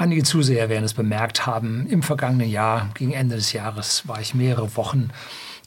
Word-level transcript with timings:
Einige 0.00 0.22
Zuseher 0.22 0.70
werden 0.70 0.86
es 0.86 0.94
bemerkt 0.94 1.44
haben. 1.44 1.86
Im 1.86 2.02
vergangenen 2.02 2.48
Jahr, 2.48 2.88
gegen 2.94 3.12
Ende 3.12 3.36
des 3.36 3.52
Jahres, 3.52 4.08
war 4.08 4.18
ich 4.18 4.34
mehrere 4.34 4.74
Wochen 4.74 5.10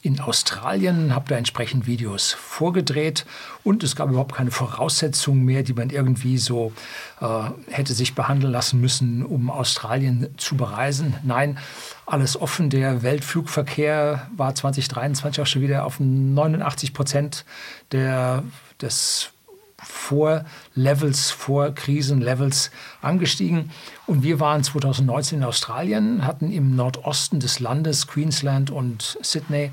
in 0.02 0.18
Australien, 0.18 1.14
habe 1.14 1.28
da 1.28 1.36
entsprechend 1.36 1.86
Videos 1.86 2.32
vorgedreht 2.32 3.26
und 3.62 3.84
es 3.84 3.94
gab 3.94 4.08
überhaupt 4.08 4.34
keine 4.34 4.50
Voraussetzungen 4.50 5.44
mehr, 5.44 5.62
die 5.62 5.72
man 5.72 5.88
irgendwie 5.88 6.36
so 6.36 6.72
äh, 7.20 7.44
hätte 7.70 7.94
sich 7.94 8.16
behandeln 8.16 8.52
lassen 8.52 8.80
müssen, 8.80 9.24
um 9.24 9.50
Australien 9.50 10.26
zu 10.36 10.56
bereisen. 10.56 11.14
Nein, 11.22 11.56
alles 12.04 12.36
offen. 12.36 12.70
Der 12.70 13.04
Weltflugverkehr 13.04 14.28
war 14.36 14.52
2023 14.52 15.42
auch 15.42 15.46
schon 15.46 15.62
wieder 15.62 15.84
auf 15.84 16.00
89 16.00 16.92
Prozent 16.92 17.44
der, 17.92 18.42
des 18.82 19.30
vor 19.84 20.44
Levels, 20.74 21.30
vor 21.30 21.70
Krisenlevels 21.74 22.70
angestiegen. 23.02 23.70
Und 24.06 24.22
wir 24.22 24.40
waren 24.40 24.64
2019 24.64 25.38
in 25.38 25.44
Australien, 25.44 26.26
hatten 26.26 26.50
im 26.50 26.74
Nordosten 26.74 27.40
des 27.40 27.60
Landes, 27.60 28.06
Queensland 28.06 28.70
und 28.70 29.18
Sydney, 29.22 29.70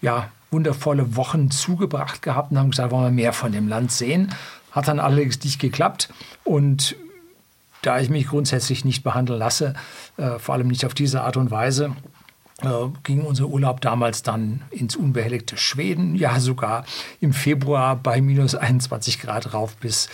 ja, 0.00 0.30
wundervolle 0.50 1.16
Wochen 1.16 1.50
zugebracht 1.50 2.22
gehabt 2.22 2.52
und 2.52 2.58
haben 2.58 2.70
gesagt, 2.70 2.92
wollen 2.92 3.04
wir 3.04 3.22
mehr 3.22 3.32
von 3.32 3.52
dem 3.52 3.68
Land 3.68 3.90
sehen. 3.90 4.34
Hat 4.70 4.86
dann 4.86 5.00
allerdings 5.00 5.42
nicht 5.42 5.58
geklappt. 5.58 6.10
Und 6.44 6.94
da 7.80 7.98
ich 7.98 8.10
mich 8.10 8.28
grundsätzlich 8.28 8.84
nicht 8.84 9.02
behandeln 9.02 9.38
lasse, 9.38 9.74
äh, 10.16 10.38
vor 10.38 10.54
allem 10.54 10.68
nicht 10.68 10.86
auf 10.86 10.94
diese 10.94 11.22
Art 11.22 11.36
und 11.36 11.50
Weise, 11.50 11.96
ging 13.02 13.22
unser 13.22 13.46
Urlaub 13.46 13.80
damals 13.80 14.22
dann 14.22 14.62
ins 14.70 14.96
unbehelligte 14.96 15.56
Schweden, 15.56 16.14
ja 16.14 16.38
sogar 16.38 16.84
im 17.20 17.32
Februar 17.32 17.96
bei 17.96 18.20
minus 18.20 18.54
21 18.54 19.20
Grad 19.20 19.52
rauf 19.52 19.76
bis 19.76 20.08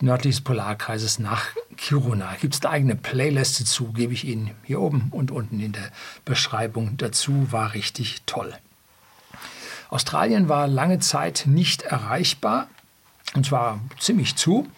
nördlich 0.00 0.36
des 0.36 0.44
Polarkreises 0.44 1.18
nach 1.18 1.46
Kiruna. 1.76 2.36
Gibt 2.40 2.54
es 2.54 2.64
eine 2.64 2.70
eigene 2.70 2.96
Playlist 2.96 3.60
dazu, 3.60 3.92
gebe 3.92 4.12
ich 4.12 4.24
Ihnen 4.24 4.52
hier 4.64 4.80
oben 4.80 5.08
und 5.10 5.30
unten 5.30 5.58
in 5.58 5.72
der 5.72 5.90
Beschreibung 6.24 6.96
dazu. 6.96 7.50
War 7.50 7.74
richtig 7.74 8.22
toll. 8.26 8.54
Australien 9.90 10.48
war 10.48 10.68
lange 10.68 11.00
Zeit 11.00 11.44
nicht 11.46 11.82
erreichbar, 11.82 12.68
und 13.34 13.46
zwar 13.46 13.80
ziemlich 13.98 14.36
zu. 14.36 14.68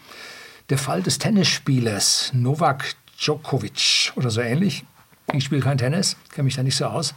Der 0.71 0.79
Fall 0.79 1.03
des 1.03 1.19
Tennisspielers 1.19 2.31
Novak 2.33 2.95
Djokovic 3.19 4.12
oder 4.17 4.31
so 4.31 4.41
ähnlich 4.41 4.84
ich 5.33 5.45
spiele 5.45 5.62
kein 5.62 5.78
Tennis, 5.78 6.17
kenne 6.33 6.45
mich 6.45 6.56
da 6.56 6.62
nicht 6.62 6.77
so 6.77 6.86
aus. 6.86 7.14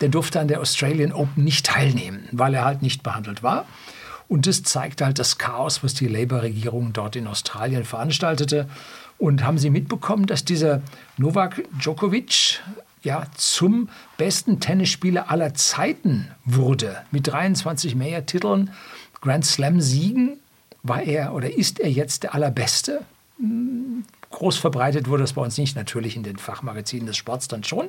Der 0.00 0.08
durfte 0.08 0.40
an 0.40 0.48
der 0.48 0.60
Australian 0.60 1.12
Open 1.12 1.44
nicht 1.44 1.66
teilnehmen, 1.66 2.28
weil 2.32 2.54
er 2.54 2.64
halt 2.64 2.82
nicht 2.82 3.02
behandelt 3.02 3.42
war. 3.42 3.66
Und 4.28 4.46
das 4.46 4.62
zeigt 4.62 5.02
halt 5.02 5.18
das 5.18 5.38
Chaos, 5.38 5.82
was 5.82 5.94
die 5.94 6.08
Labour-Regierung 6.08 6.92
dort 6.92 7.16
in 7.16 7.26
Australien 7.26 7.84
veranstaltete. 7.84 8.68
Und 9.18 9.44
haben 9.44 9.58
Sie 9.58 9.70
mitbekommen, 9.70 10.26
dass 10.26 10.44
dieser 10.44 10.82
Novak 11.18 11.62
Djokovic 11.78 12.60
ja, 13.02 13.26
zum 13.36 13.88
besten 14.16 14.60
Tennisspieler 14.60 15.30
aller 15.30 15.54
Zeiten 15.54 16.28
wurde? 16.44 17.02
Mit 17.10 17.26
23 17.26 17.94
Major-Titeln, 17.94 18.70
Grand 19.20 19.44
Slam-Siegen 19.44 20.38
war 20.82 21.02
er 21.02 21.34
oder 21.34 21.52
ist 21.52 21.80
er 21.80 21.90
jetzt 21.90 22.24
der 22.24 22.34
Allerbeste? 22.34 23.02
Groß 24.34 24.56
verbreitet 24.56 25.08
wurde 25.08 25.22
es 25.22 25.32
bei 25.32 25.42
uns 25.42 25.56
nicht, 25.58 25.76
natürlich 25.76 26.16
in 26.16 26.24
den 26.24 26.38
Fachmagazinen 26.38 27.06
des 27.06 27.16
Sports 27.16 27.46
dann 27.46 27.62
schon. 27.62 27.88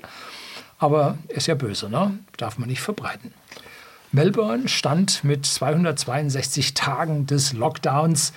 Aber 0.78 1.18
ist 1.28 1.48
ja 1.48 1.56
böse, 1.56 1.90
ne? 1.90 2.20
darf 2.38 2.60
man 2.60 2.70
nicht 2.70 2.82
verbreiten. 2.82 3.34
Melbourne 4.12 4.68
stand 4.68 5.24
mit 5.24 5.46
262 5.46 6.76
Tagen 6.76 7.26
des 7.26 7.54
Lockdowns 7.54 8.32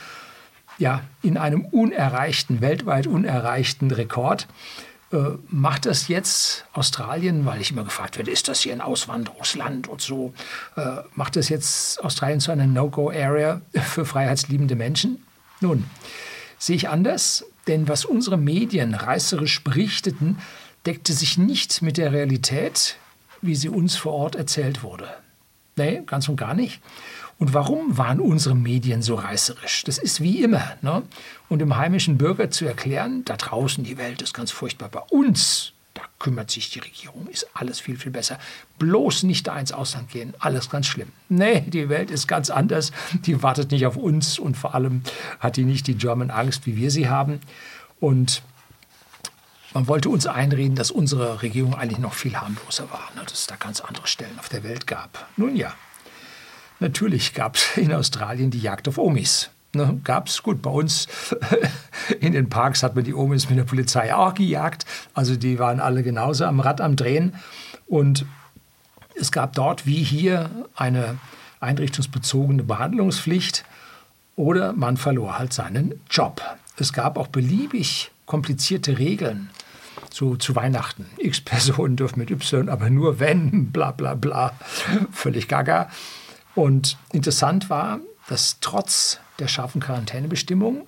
ja, 0.79 1.03
in 1.23 1.37
einem 1.37 1.67
unerreichten, 1.67 2.63
weltweit 2.63 3.07
unerreichten 3.07 3.91
Rekord. 3.91 4.47
Äh, 5.13 5.17
macht 5.49 5.85
das 5.85 6.09
jetzt 6.09 6.65
Australien, 6.73 7.45
weil 7.45 7.61
ich 7.61 7.73
immer 7.73 7.85
gefragt 7.85 8.17
werde, 8.17 8.31
ist 8.31 8.49
das 8.49 8.61
hier 8.61 8.73
ein 8.73 8.81
Auswanderungsland 8.81 9.87
und 9.87 10.01
so, 10.01 10.33
äh, 10.77 11.03
macht 11.15 11.37
das 11.37 11.51
jetzt 11.51 12.03
Australien 12.03 12.41
zu 12.41 12.53
einer 12.53 12.67
No-Go-Area 12.67 13.61
für 13.75 14.07
freiheitsliebende 14.07 14.77
Menschen? 14.77 15.23
Nun, 15.61 15.85
sehe 16.59 16.77
ich 16.77 16.89
anders. 16.89 17.45
Denn 17.69 17.87
was 17.87 18.05
unsere 18.05 18.39
Medien 18.39 18.95
reißerisch 18.95 19.63
berichteten, 19.63 20.39
deckte 20.87 21.13
sich 21.13 21.39
nicht 21.39 21.83
mit 21.83 21.99
der 21.99 22.13
Realität, 22.13 22.97
wie 23.43 23.55
sie 23.55 23.69
uns 23.69 23.97
vor 23.97 24.15
Ort 24.15 24.35
erzählt 24.35 24.83
wurde. 24.83 25.09
Nee, 25.77 26.03
ganz 26.07 26.29
und 26.29 26.37
gar 26.37 26.55
nicht. 26.55 26.81
Und 27.39 27.55
warum 27.55 27.97
waren 27.97 28.19
unsere 28.19 28.57
Medien 28.57 29.01
so 29.01 29.15
reißerisch? 29.15 29.85
Das 29.85 29.99
ist 29.99 30.21
wie 30.21 30.43
immer. 30.43 30.77
Ne? 30.83 31.03
Und 31.49 31.61
dem 31.61 31.77
heimischen 31.77 32.19
Bürger 32.19 32.51
zu 32.51 32.65
erklären, 32.65 33.25
da 33.25 33.37
draußen 33.37 33.85
die 33.85 33.97
Welt 33.97 34.23
ist 34.23 34.35
ganz 34.35 34.51
furchtbar. 34.51 34.89
Bei 34.89 35.03
uns 35.11 35.73
kümmert 36.19 36.51
sich 36.51 36.71
die 36.71 36.81
Regierung, 36.81 37.29
ist 37.29 37.47
alles 37.55 37.81
viel, 37.81 37.97
viel 37.97 38.11
besser. 38.11 38.39
Bloß 38.79 39.23
nicht 39.23 39.47
da 39.47 39.59
ins 39.59 39.73
Ausland 39.73 40.11
gehen, 40.11 40.35
alles 40.41 40.69
ganz 40.71 40.87
schlimm. 40.87 41.13
Nee, 41.29 41.61
die 41.61 41.89
Welt 41.89 42.11
ist 42.11 42.27
ganz 42.27 42.51
anders, 42.51 42.93
die 43.13 43.43
wartet 43.43 43.71
nicht 43.71 43.87
auf 43.87 43.97
uns 43.97 44.39
und 44.39 44.57
vor 44.57 44.75
allem 44.75 45.03
hat 45.41 45.57
die 45.57 45.65
nicht 45.65 45.87
die 45.87 45.95
German 45.95 46.31
Angst, 46.31 46.67
wie 46.67 46.77
wir 46.77 46.91
sie 46.91 47.09
haben. 47.09 47.41
Und 48.01 48.43
man 49.75 49.87
wollte 49.87 50.09
uns 50.09 50.27
einreden, 50.27 50.77
dass 50.77 50.91
unsere 50.91 51.43
Regierung 51.43 51.75
eigentlich 51.75 51.99
noch 51.99 52.15
viel 52.15 52.37
harmloser 52.37 52.91
war, 52.91 53.11
ne? 53.15 53.23
dass 53.25 53.41
es 53.41 53.47
da 53.47 53.57
ganz 53.57 53.81
andere 53.81 54.07
Stellen 54.07 54.39
auf 54.39 54.49
der 54.49 54.65
Welt 54.65 54.87
gab. 54.87 55.29
Nun 55.37 55.57
ja, 55.57 55.75
natürlich 56.81 57.35
gab 57.35 57.57
es 57.57 57.77
in 57.77 57.93
Australien 57.93 58.51
die 58.51 58.61
Jagd 58.61 58.89
auf 58.89 58.99
Omis. 58.99 59.51
Ne, 59.79 60.01
Gab 60.03 60.27
es 60.27 60.43
gut 60.43 60.61
bei 60.61 60.71
uns 60.71 61.07
in 62.21 62.33
den 62.33 62.49
Parks 62.49 62.83
hat 62.83 62.97
man 62.97 63.05
die 63.05 63.15
Omis 63.15 63.49
mit 63.49 63.59
der 63.59 63.65
Polizei 63.65 64.13
auch 64.13 64.35
gejagt. 64.35 64.85
Also 65.15 65.37
die 65.37 65.61
waren 65.61 65.79
alle 65.79 66.03
genauso 66.03 66.47
am 66.47 66.59
Rad 66.59 66.81
am 66.81 66.97
Drehen. 66.97 67.37
Und 67.87 68.27
es 69.15 69.31
gab 69.31 69.53
dort 69.53 69.87
wie 69.87 70.03
hier 70.03 70.51
eine 70.75 71.19
einrichtungsbezogene 71.61 72.65
Behandlungspflicht 72.65 73.65
oder 74.35 74.73
man 74.73 74.97
verlor 74.97 75.39
halt 75.39 75.53
seinen 75.53 76.01
Job. 76.11 76.43
Es 76.77 76.93
gab 76.93 77.17
auch 77.17 77.29
beliebig 77.29 78.11
komplizierte 78.27 78.99
Regeln. 78.99 79.51
So 80.11 80.35
zu 80.35 80.57
Weihnachten. 80.57 81.07
X 81.19 81.41
Personen 81.41 81.95
dürfen 81.95 82.19
mit 82.19 82.31
Y, 82.31 82.69
aber 82.69 82.91
nur 82.91 83.21
wenn, 83.21 83.67
bla 83.73 83.93
bla 83.93 84.15
bla. 84.15 84.53
Völlig 85.13 85.47
gaga. 85.47 85.89
Und 86.57 86.97
interessant 87.13 87.71
war, 87.71 88.01
dass 88.29 88.59
trotz 88.61 89.21
der 89.39 89.49
scharfen 89.49 89.81
Quarantänebestimmungen 89.81 90.83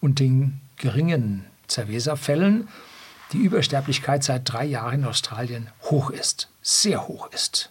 und 0.00 0.18
den 0.18 0.60
geringen 0.76 1.44
Cerveza-Fällen 1.68 2.68
die 3.32 3.38
Übersterblichkeit 3.38 4.24
seit 4.24 4.52
drei 4.52 4.64
Jahren 4.64 5.00
in 5.00 5.04
Australien 5.06 5.68
hoch 5.82 6.10
ist, 6.10 6.48
sehr 6.60 7.08
hoch 7.08 7.30
ist. 7.32 7.70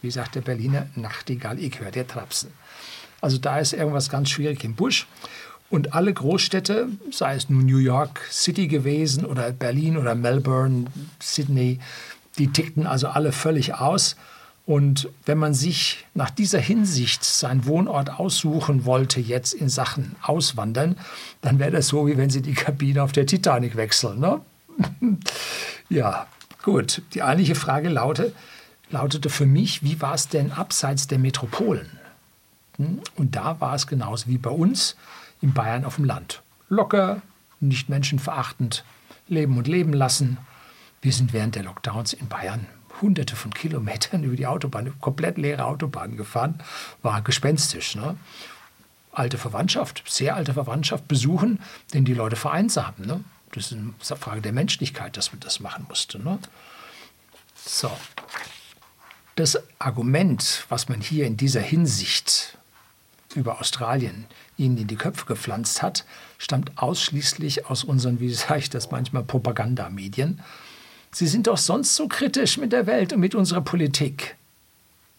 Wie 0.00 0.10
sagt 0.10 0.34
der 0.34 0.40
Berliner 0.40 0.88
Nachtigall, 0.96 1.58
ich 1.60 1.78
höre 1.78 1.92
der 1.92 2.06
Trapsen. 2.06 2.50
Also 3.20 3.38
da 3.38 3.60
ist 3.60 3.72
irgendwas 3.72 4.10
ganz 4.10 4.30
schwierig 4.30 4.64
im 4.64 4.74
Busch. 4.74 5.06
Und 5.70 5.94
alle 5.94 6.12
Großstädte, 6.12 6.88
sei 7.12 7.36
es 7.36 7.48
nun 7.48 7.64
New 7.64 7.78
York 7.78 8.20
City 8.30 8.66
gewesen 8.66 9.24
oder 9.24 9.52
Berlin 9.52 9.96
oder 9.96 10.14
Melbourne, 10.14 10.86
Sydney, 11.20 11.78
die 12.36 12.48
tickten 12.48 12.86
also 12.86 13.08
alle 13.08 13.32
völlig 13.32 13.74
aus. 13.74 14.16
Und 14.64 15.08
wenn 15.26 15.38
man 15.38 15.54
sich 15.54 16.06
nach 16.14 16.30
dieser 16.30 16.60
Hinsicht 16.60 17.24
seinen 17.24 17.66
Wohnort 17.66 18.10
aussuchen 18.10 18.84
wollte, 18.84 19.20
jetzt 19.20 19.54
in 19.54 19.68
Sachen 19.68 20.14
Auswandern, 20.22 20.96
dann 21.40 21.58
wäre 21.58 21.72
das 21.72 21.88
so, 21.88 22.06
wie 22.06 22.16
wenn 22.16 22.30
Sie 22.30 22.42
die 22.42 22.54
Kabine 22.54 23.02
auf 23.02 23.12
der 23.12 23.26
Titanic 23.26 23.76
wechseln. 23.76 24.20
Ne? 24.20 24.40
ja, 25.88 26.26
gut. 26.62 27.02
Die 27.14 27.22
eigentliche 27.22 27.56
Frage 27.56 27.88
laute, 27.88 28.32
lautete 28.90 29.30
für 29.30 29.46
mich, 29.46 29.82
wie 29.82 30.00
war 30.00 30.14
es 30.14 30.28
denn 30.28 30.52
abseits 30.52 31.08
der 31.08 31.18
Metropolen? 31.18 31.98
Hm? 32.76 33.00
Und 33.16 33.34
da 33.34 33.60
war 33.60 33.74
es 33.74 33.88
genauso 33.88 34.28
wie 34.28 34.38
bei 34.38 34.50
uns 34.50 34.96
in 35.40 35.52
Bayern 35.52 35.84
auf 35.84 35.96
dem 35.96 36.04
Land. 36.04 36.42
Locker, 36.68 37.20
nicht 37.58 37.88
menschenverachtend, 37.88 38.84
leben 39.26 39.58
und 39.58 39.66
leben 39.66 39.92
lassen. 39.92 40.38
Wir 41.00 41.12
sind 41.12 41.32
während 41.32 41.56
der 41.56 41.64
Lockdowns 41.64 42.12
in 42.12 42.28
Bayern 42.28 42.66
hunderte 43.02 43.36
von 43.36 43.52
Kilometern 43.52 44.24
über 44.24 44.36
die 44.36 44.46
Autobahn, 44.46 44.92
komplett 45.00 45.36
leere 45.36 45.64
Autobahn 45.64 46.16
gefahren, 46.16 46.60
war 47.02 47.22
gespenstisch. 47.22 47.96
Ne? 47.96 48.16
Alte 49.10 49.36
Verwandtschaft, 49.36 50.02
sehr 50.06 50.36
alte 50.36 50.54
Verwandtschaft 50.54 51.08
besuchen, 51.08 51.60
denn 51.92 52.04
die 52.04 52.14
Leute 52.14 52.36
vereinsamen. 52.36 53.06
Ne? 53.06 53.24
Das 53.52 53.70
ist 53.70 53.72
eine 53.72 53.92
Frage 54.18 54.40
der 54.40 54.52
Menschlichkeit, 54.52 55.16
dass 55.16 55.32
man 55.32 55.40
das 55.40 55.60
machen 55.60 55.84
musste. 55.88 56.18
Ne? 56.18 56.38
So. 57.54 57.90
Das 59.36 59.58
Argument, 59.78 60.66
was 60.68 60.88
man 60.88 61.00
hier 61.00 61.26
in 61.26 61.36
dieser 61.36 61.60
Hinsicht 61.60 62.58
über 63.34 63.60
Australien 63.60 64.26
ihnen 64.56 64.76
in 64.76 64.86
die 64.86 64.96
Köpfe 64.96 65.24
gepflanzt 65.26 65.82
hat, 65.82 66.04
stammt 66.38 66.76
ausschließlich 66.76 67.66
aus 67.66 67.84
unseren, 67.84 68.20
wie 68.20 68.32
sage 68.32 68.58
ich 68.58 68.70
das 68.70 68.90
manchmal, 68.90 69.22
Propagandamedien. 69.22 70.40
Sie 71.14 71.26
sind 71.26 71.46
doch 71.46 71.58
sonst 71.58 71.94
so 71.94 72.08
kritisch 72.08 72.56
mit 72.56 72.72
der 72.72 72.86
Welt 72.86 73.12
und 73.12 73.20
mit 73.20 73.34
unserer 73.34 73.60
Politik. 73.60 74.36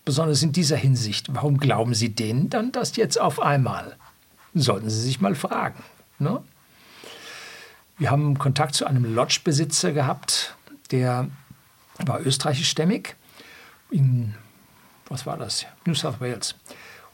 Besonders 0.06 0.42
in 0.42 0.52
dieser 0.52 0.76
Hinsicht. 0.76 1.28
Warum 1.34 1.60
glauben 1.60 1.94
Sie 1.94 2.10
denen 2.10 2.50
dann 2.50 2.72
das 2.72 2.96
jetzt 2.96 3.22
auf 3.22 3.40
einmal? 3.40 3.96
Sollten 4.56 4.90
Sie 4.90 5.00
sich 5.00 5.22
mal 5.22 5.36
fragen. 5.36 5.84
Ne? 6.20 6.44
Wir 7.98 8.10
haben 8.10 8.38
Kontakt 8.40 8.74
zu 8.76 8.86
einem 8.86 9.16
Lodgebesitzer 9.16 9.92
gehabt, 9.92 10.56
der 10.92 11.30
war 12.00 12.20
österreichischstämmig 12.22 13.16
in, 13.92 14.34
was 15.10 15.26
war 15.26 15.38
das, 15.38 15.66
New 15.86 15.94
South 15.94 16.20
Wales. 16.20 16.56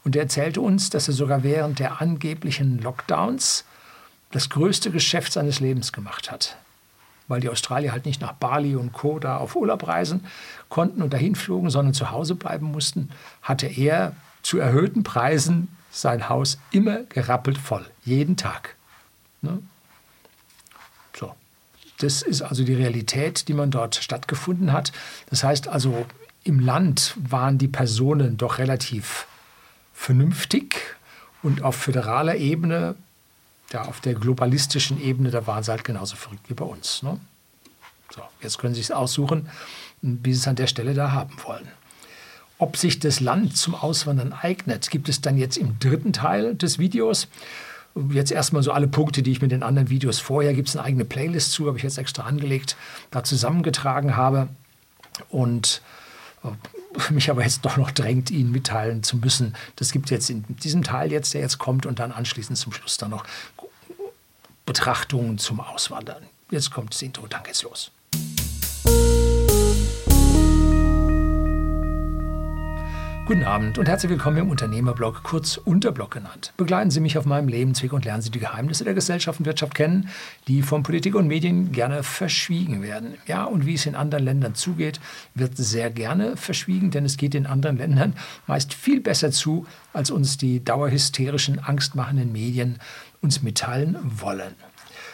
Und 0.05 0.15
der 0.15 0.23
erzählte 0.23 0.61
uns, 0.61 0.89
dass 0.89 1.09
er 1.09 1.13
sogar 1.13 1.43
während 1.43 1.79
der 1.79 2.01
angeblichen 2.01 2.79
Lockdowns 2.79 3.65
das 4.31 4.49
größte 4.49 4.89
Geschäft 4.89 5.33
seines 5.33 5.59
Lebens 5.59 5.91
gemacht 5.91 6.31
hat. 6.31 6.57
Weil 7.29 7.39
die 7.39 7.47
Australier 7.47 7.93
halt 7.93 8.05
nicht 8.05 8.19
nach 8.19 8.33
Bali 8.33 8.75
und 8.75 8.91
Co. 8.91 9.19
da 9.19 9.37
auf 9.37 9.55
Urlaub 9.55 9.87
reisen 9.87 10.25
konnten 10.67 11.01
und 11.01 11.13
dahin 11.13 11.35
flogen, 11.35 11.69
sondern 11.69 11.93
zu 11.93 12.11
Hause 12.11 12.35
bleiben 12.35 12.65
mussten, 12.65 13.09
hatte 13.41 13.67
er 13.67 14.13
zu 14.41 14.59
erhöhten 14.59 15.03
Preisen 15.03 15.69
sein 15.91 16.27
Haus 16.27 16.59
immer 16.71 17.03
gerappelt 17.03 17.57
voll, 17.57 17.85
jeden 18.03 18.35
Tag. 18.35 18.75
Ne? 19.41 19.59
So. 21.17 21.33
Das 21.99 22.21
ist 22.21 22.41
also 22.41 22.63
die 22.63 22.73
Realität, 22.73 23.47
die 23.47 23.53
man 23.53 23.71
dort 23.71 23.95
stattgefunden 23.95 24.73
hat. 24.73 24.91
Das 25.29 25.43
heißt 25.43 25.67
also, 25.67 26.05
im 26.43 26.59
Land 26.59 27.15
waren 27.17 27.57
die 27.57 27.67
Personen 27.67 28.37
doch 28.37 28.57
relativ 28.57 29.27
vernünftig 29.93 30.95
und 31.43 31.63
auf 31.63 31.75
föderaler 31.75 32.37
Ebene, 32.37 32.95
ja, 33.71 33.83
auf 33.83 34.01
der 34.01 34.15
globalistischen 34.15 35.01
Ebene, 35.01 35.31
da 35.31 35.45
waren 35.47 35.63
sie 35.63 35.71
halt 35.71 35.83
genauso 35.83 36.15
verrückt 36.15 36.49
wie 36.49 36.53
bei 36.53 36.65
uns. 36.65 37.03
Ne? 37.03 37.19
So, 38.13 38.21
jetzt 38.41 38.57
können 38.57 38.73
Sie 38.73 38.81
es 38.81 38.91
aussuchen, 38.91 39.49
wie 40.01 40.33
Sie 40.33 40.39
es 40.39 40.47
an 40.47 40.55
der 40.55 40.67
Stelle 40.67 40.93
da 40.93 41.11
haben 41.11 41.35
wollen. 41.45 41.67
Ob 42.57 42.75
sich 42.75 42.99
das 42.99 43.19
Land 43.19 43.55
zum 43.55 43.75
Auswandern 43.75 44.33
eignet, 44.33 44.89
gibt 44.89 45.07
es 45.07 45.21
dann 45.21 45.37
jetzt 45.37 45.57
im 45.57 45.79
dritten 45.79 46.11
Teil 46.11 46.55
des 46.55 46.79
Videos. 46.79 47.27
Jetzt 48.11 48.31
erstmal 48.31 48.63
so 48.63 48.71
alle 48.71 48.87
Punkte, 48.87 49.23
die 49.23 49.31
ich 49.31 49.41
mit 49.41 49.51
den 49.51 49.63
anderen 49.63 49.89
Videos 49.89 50.19
vorher, 50.19 50.53
gibt 50.53 50.69
es 50.69 50.75
eine 50.75 50.85
eigene 50.85 51.05
Playlist 51.05 51.51
zu, 51.51 51.67
habe 51.67 51.77
ich 51.77 51.83
jetzt 51.83 51.97
extra 51.97 52.23
angelegt, 52.23 52.75
da 53.11 53.23
zusammengetragen 53.23 54.17
habe. 54.17 54.49
Und 55.29 55.81
äh, 56.43 57.11
mich 57.11 57.29
aber 57.29 57.43
jetzt 57.43 57.63
doch 57.63 57.77
noch 57.77 57.91
drängt, 57.91 58.31
Ihnen 58.31 58.51
mitteilen 58.51 59.03
zu 59.03 59.17
müssen. 59.17 59.55
Das 59.75 59.91
gibt 59.91 60.09
jetzt 60.09 60.29
in 60.29 60.43
diesem 60.57 60.83
Teil 60.83 61.11
jetzt, 61.11 61.33
der 61.33 61.41
jetzt 61.41 61.59
kommt, 61.59 61.85
und 61.85 61.99
dann 61.99 62.11
anschließend 62.11 62.57
zum 62.57 62.73
Schluss 62.73 62.97
dann 62.97 63.11
noch 63.11 63.25
Betrachtungen 64.69 65.39
zum 65.39 65.61
Auswandern. 65.61 66.27
Jetzt 66.51 66.69
kommt 66.69 66.93
das 66.93 67.01
Intro, 67.01 67.25
dann 67.25 67.41
geht's 67.41 67.63
los. 67.63 67.91
Guten 73.29 73.43
Abend 73.43 73.77
und 73.77 73.87
herzlich 73.87 74.09
willkommen 74.09 74.37
im 74.37 74.49
Unternehmerblog, 74.49 75.21
kurz 75.21 75.57
Unterblog 75.57 76.09
genannt. 76.09 76.51
Begleiten 76.57 76.89
Sie 76.89 76.99
mich 76.99 77.15
auf 77.15 77.27
meinem 77.27 77.47
Lebensweg 77.47 77.93
und 77.93 78.03
lernen 78.03 78.23
Sie 78.23 78.31
die 78.31 78.39
Geheimnisse 78.39 78.83
der 78.85 78.95
Gesellschaft 78.95 79.39
und 79.39 79.45
Wirtschaft 79.45 79.75
kennen, 79.75 80.09
die 80.47 80.63
von 80.63 80.81
Politik 80.81 81.13
und 81.13 81.27
Medien 81.27 81.71
gerne 81.71 82.01
verschwiegen 82.01 82.81
werden. 82.81 83.19
Ja, 83.27 83.43
und 83.43 83.67
wie 83.67 83.75
es 83.75 83.85
in 83.85 83.93
anderen 83.93 84.25
Ländern 84.25 84.55
zugeht, 84.55 84.99
wird 85.35 85.55
sehr 85.57 85.91
gerne 85.91 86.37
verschwiegen, 86.37 86.89
denn 86.89 87.05
es 87.05 87.17
geht 87.17 87.35
in 87.35 87.45
anderen 87.45 87.77
Ländern 87.77 88.15
meist 88.47 88.73
viel 88.73 88.99
besser 88.99 89.29
zu, 89.29 89.67
als 89.93 90.09
uns 90.09 90.37
die 90.39 90.65
dauerhysterischen, 90.65 91.59
angstmachenden 91.59 92.31
Medien 92.31 92.79
uns 93.21 93.43
mitteilen 93.43 93.95
wollen. 94.01 94.55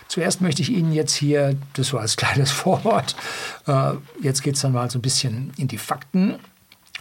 Zuerst 0.07 0.39
möchte 0.39 0.61
ich 0.61 0.69
Ihnen 0.69 0.93
jetzt 0.93 1.15
hier, 1.15 1.57
das 1.73 1.91
war 1.91 1.99
als 1.99 2.15
kleines 2.15 2.51
Vorwort, 2.53 3.17
äh, 3.67 3.91
jetzt 4.21 4.41
geht 4.41 4.55
es 4.55 4.61
dann 4.61 4.71
mal 4.71 4.89
so 4.89 4.99
ein 4.99 5.01
bisschen 5.01 5.51
in 5.57 5.67
die 5.67 5.77
Fakten 5.77 6.35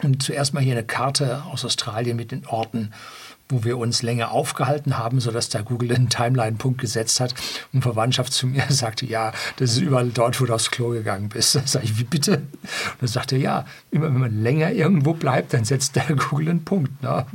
und 0.02 0.22
zuerst 0.22 0.54
mal 0.54 0.62
hier 0.62 0.72
eine 0.72 0.84
Karte 0.84 1.44
aus 1.44 1.64
Australien 1.64 2.16
mit 2.16 2.32
den 2.32 2.46
Orten, 2.46 2.92
wo 3.48 3.62
wir 3.62 3.78
uns 3.78 4.02
länger 4.02 4.30
aufgehalten 4.30 4.98
haben, 4.98 5.20
sodass 5.20 5.50
da 5.50 5.60
Google 5.60 5.94
einen 5.94 6.08
Timeline-Punkt 6.08 6.80
gesetzt 6.80 7.20
hat. 7.20 7.34
Und 7.72 7.82
Verwandtschaft 7.82 8.32
zu 8.32 8.46
mir 8.46 8.64
sagte, 8.70 9.06
ja, 9.06 9.32
das 9.56 9.72
ist 9.72 9.78
überall 9.78 10.08
dort, 10.08 10.40
wo 10.40 10.46
du 10.46 10.54
aufs 10.54 10.70
Klo 10.70 10.90
gegangen 10.90 11.28
bist. 11.28 11.54
Da 11.54 11.66
sage 11.66 11.84
ich, 11.84 11.98
wie 11.98 12.04
bitte? 12.04 12.36
Und 12.38 13.02
dann 13.02 13.08
sagte 13.08 13.36
er, 13.36 13.40
ja, 13.40 13.66
immer 13.90 14.06
wenn 14.06 14.18
man 14.18 14.42
länger 14.42 14.72
irgendwo 14.72 15.12
bleibt, 15.12 15.52
dann 15.52 15.64
setzt 15.64 15.96
der 15.96 16.04
Google 16.16 16.50
einen 16.50 16.64
Punkt. 16.64 17.02
Ne? 17.02 17.26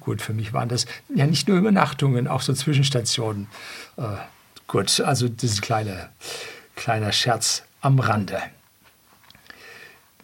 Gut, 0.00 0.22
für 0.22 0.32
mich 0.32 0.52
waren 0.52 0.68
das 0.68 0.86
ja 1.14 1.26
nicht 1.26 1.46
nur 1.46 1.58
Übernachtungen, 1.58 2.26
auch 2.26 2.40
so 2.40 2.54
Zwischenstationen. 2.54 3.48
Äh, 3.96 4.02
gut, 4.66 5.00
also 5.00 5.28
das 5.28 5.44
ist 5.44 5.58
ein 5.58 5.62
kleiner, 5.62 6.08
kleiner 6.74 7.12
Scherz 7.12 7.64
am 7.82 7.98
Rande. 7.98 8.40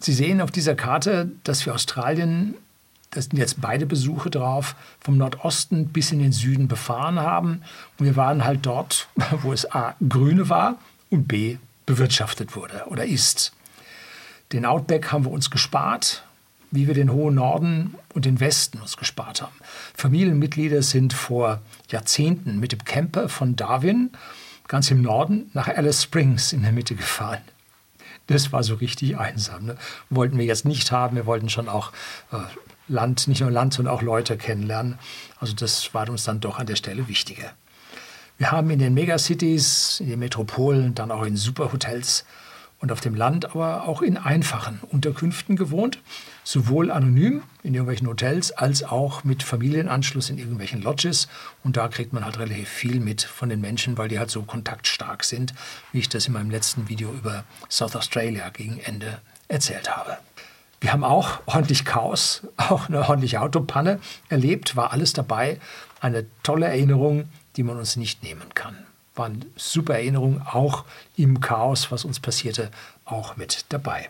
Sie 0.05 0.13
sehen 0.13 0.39
auf 0.39 0.51
dieser 0.51 0.75
Karte, 0.75 1.31
dass 1.43 1.65
wir 1.65 1.73
Australien, 1.73 2.53
das 3.09 3.25
sind 3.25 3.39
jetzt 3.39 3.59
beide 3.59 3.87
Besuche 3.87 4.29
drauf, 4.29 4.75
vom 4.99 5.17
Nordosten 5.17 5.87
bis 5.87 6.11
in 6.11 6.19
den 6.19 6.31
Süden 6.31 6.67
befahren 6.67 7.19
haben. 7.19 7.63
Und 7.97 8.05
wir 8.05 8.15
waren 8.15 8.45
halt 8.45 8.67
dort, 8.67 9.07
wo 9.41 9.51
es 9.51 9.71
A 9.71 9.95
grüne 10.07 10.47
war 10.47 10.77
und 11.09 11.27
B 11.27 11.57
bewirtschaftet 11.87 12.55
wurde 12.55 12.83
oder 12.85 13.03
ist. 13.03 13.53
Den 14.51 14.67
Outback 14.67 15.11
haben 15.11 15.25
wir 15.25 15.31
uns 15.31 15.49
gespart, 15.49 16.23
wie 16.69 16.85
wir 16.85 16.93
den 16.93 17.11
hohen 17.11 17.33
Norden 17.33 17.95
und 18.13 18.25
den 18.25 18.39
Westen 18.39 18.81
uns 18.81 18.97
gespart 18.97 19.41
haben. 19.41 19.55
Familienmitglieder 19.95 20.83
sind 20.83 21.13
vor 21.13 21.63
Jahrzehnten 21.89 22.59
mit 22.59 22.73
dem 22.73 22.85
Camper 22.85 23.27
von 23.27 23.55
Darwin 23.55 24.11
ganz 24.67 24.91
im 24.91 25.01
Norden 25.01 25.49
nach 25.53 25.67
Alice 25.67 26.03
Springs 26.03 26.53
in 26.53 26.61
der 26.61 26.73
Mitte 26.73 26.93
gefahren. 26.93 27.41
Das 28.27 28.51
war 28.51 28.63
so 28.63 28.75
richtig 28.75 29.17
einsam. 29.17 29.65
Ne? 29.65 29.77
Wollten 30.09 30.37
wir 30.37 30.45
jetzt 30.45 30.65
nicht 30.65 30.91
haben. 30.91 31.15
Wir 31.15 31.25
wollten 31.25 31.49
schon 31.49 31.69
auch 31.69 31.91
äh, 32.31 32.37
Land, 32.87 33.27
nicht 33.27 33.41
nur 33.41 33.51
Land, 33.51 33.73
sondern 33.73 33.93
auch 33.93 34.01
Leute 34.01 34.37
kennenlernen. 34.37 34.99
Also 35.39 35.53
das 35.53 35.93
war 35.93 36.09
uns 36.09 36.23
dann 36.23 36.39
doch 36.39 36.59
an 36.59 36.67
der 36.67 36.75
Stelle 36.75 37.07
wichtiger. 37.07 37.53
Wir 38.37 38.51
haben 38.51 38.69
in 38.69 38.79
den 38.79 38.93
Megacities, 38.93 39.99
in 40.01 40.09
den 40.09 40.19
Metropolen, 40.19 40.93
dann 40.93 41.11
auch 41.11 41.23
in 41.23 41.37
Superhotels 41.37 42.25
und 42.79 42.91
auf 42.91 42.99
dem 42.99 43.15
Land, 43.15 43.45
aber 43.51 43.87
auch 43.87 44.01
in 44.01 44.17
einfachen 44.17 44.79
Unterkünften 44.91 45.55
gewohnt, 45.55 45.99
sowohl 46.43 46.91
anonym 46.91 47.43
in 47.63 47.73
irgendwelchen 47.73 48.07
Hotels 48.07 48.51
als 48.51 48.83
auch 48.83 49.23
mit 49.23 49.43
Familienanschluss 49.43 50.29
in 50.29 50.37
irgendwelchen 50.37 50.81
Lodges. 50.81 51.27
Und 51.63 51.77
da 51.77 51.87
kriegt 51.87 52.13
man 52.13 52.25
halt 52.25 52.37
relativ 52.37 52.69
viel 52.69 52.99
mit 52.99 53.23
von 53.23 53.49
den 53.49 53.61
Menschen, 53.61 53.97
weil 53.97 54.09
die 54.09 54.19
halt 54.19 54.29
so 54.29 54.43
kontaktstark 54.43 55.23
sind, 55.23 55.53
wie 55.91 55.99
ich 55.99 56.09
das 56.09 56.27
in 56.27 56.33
meinem 56.33 56.51
letzten 56.51 56.89
Video 56.89 57.11
über 57.11 57.43
South 57.69 57.95
Australia 57.95 58.49
gegen 58.49 58.79
Ende 58.79 59.19
erzählt 59.47 59.95
habe. 59.95 60.17
Wir 60.81 60.91
haben 60.91 61.03
auch 61.03 61.39
ordentlich 61.45 61.85
Chaos, 61.85 62.43
auch 62.57 62.89
eine 62.89 63.07
ordentliche 63.07 63.41
Autopanne 63.41 63.99
erlebt, 64.29 64.75
war 64.75 64.91
alles 64.91 65.13
dabei. 65.13 65.59
Eine 66.01 66.25
tolle 66.43 66.67
Erinnerung, 66.67 67.29
die 67.55 67.63
man 67.63 67.77
uns 67.77 67.95
nicht 67.95 68.21
nehmen 68.21 68.53
kann 68.53 68.85
waren 69.15 69.45
super 69.55 69.95
Erinnerungen, 69.95 70.41
auch 70.41 70.85
im 71.15 71.39
Chaos, 71.39 71.91
was 71.91 72.05
uns 72.05 72.19
passierte, 72.19 72.71
auch 73.05 73.37
mit 73.37 73.65
dabei. 73.69 74.09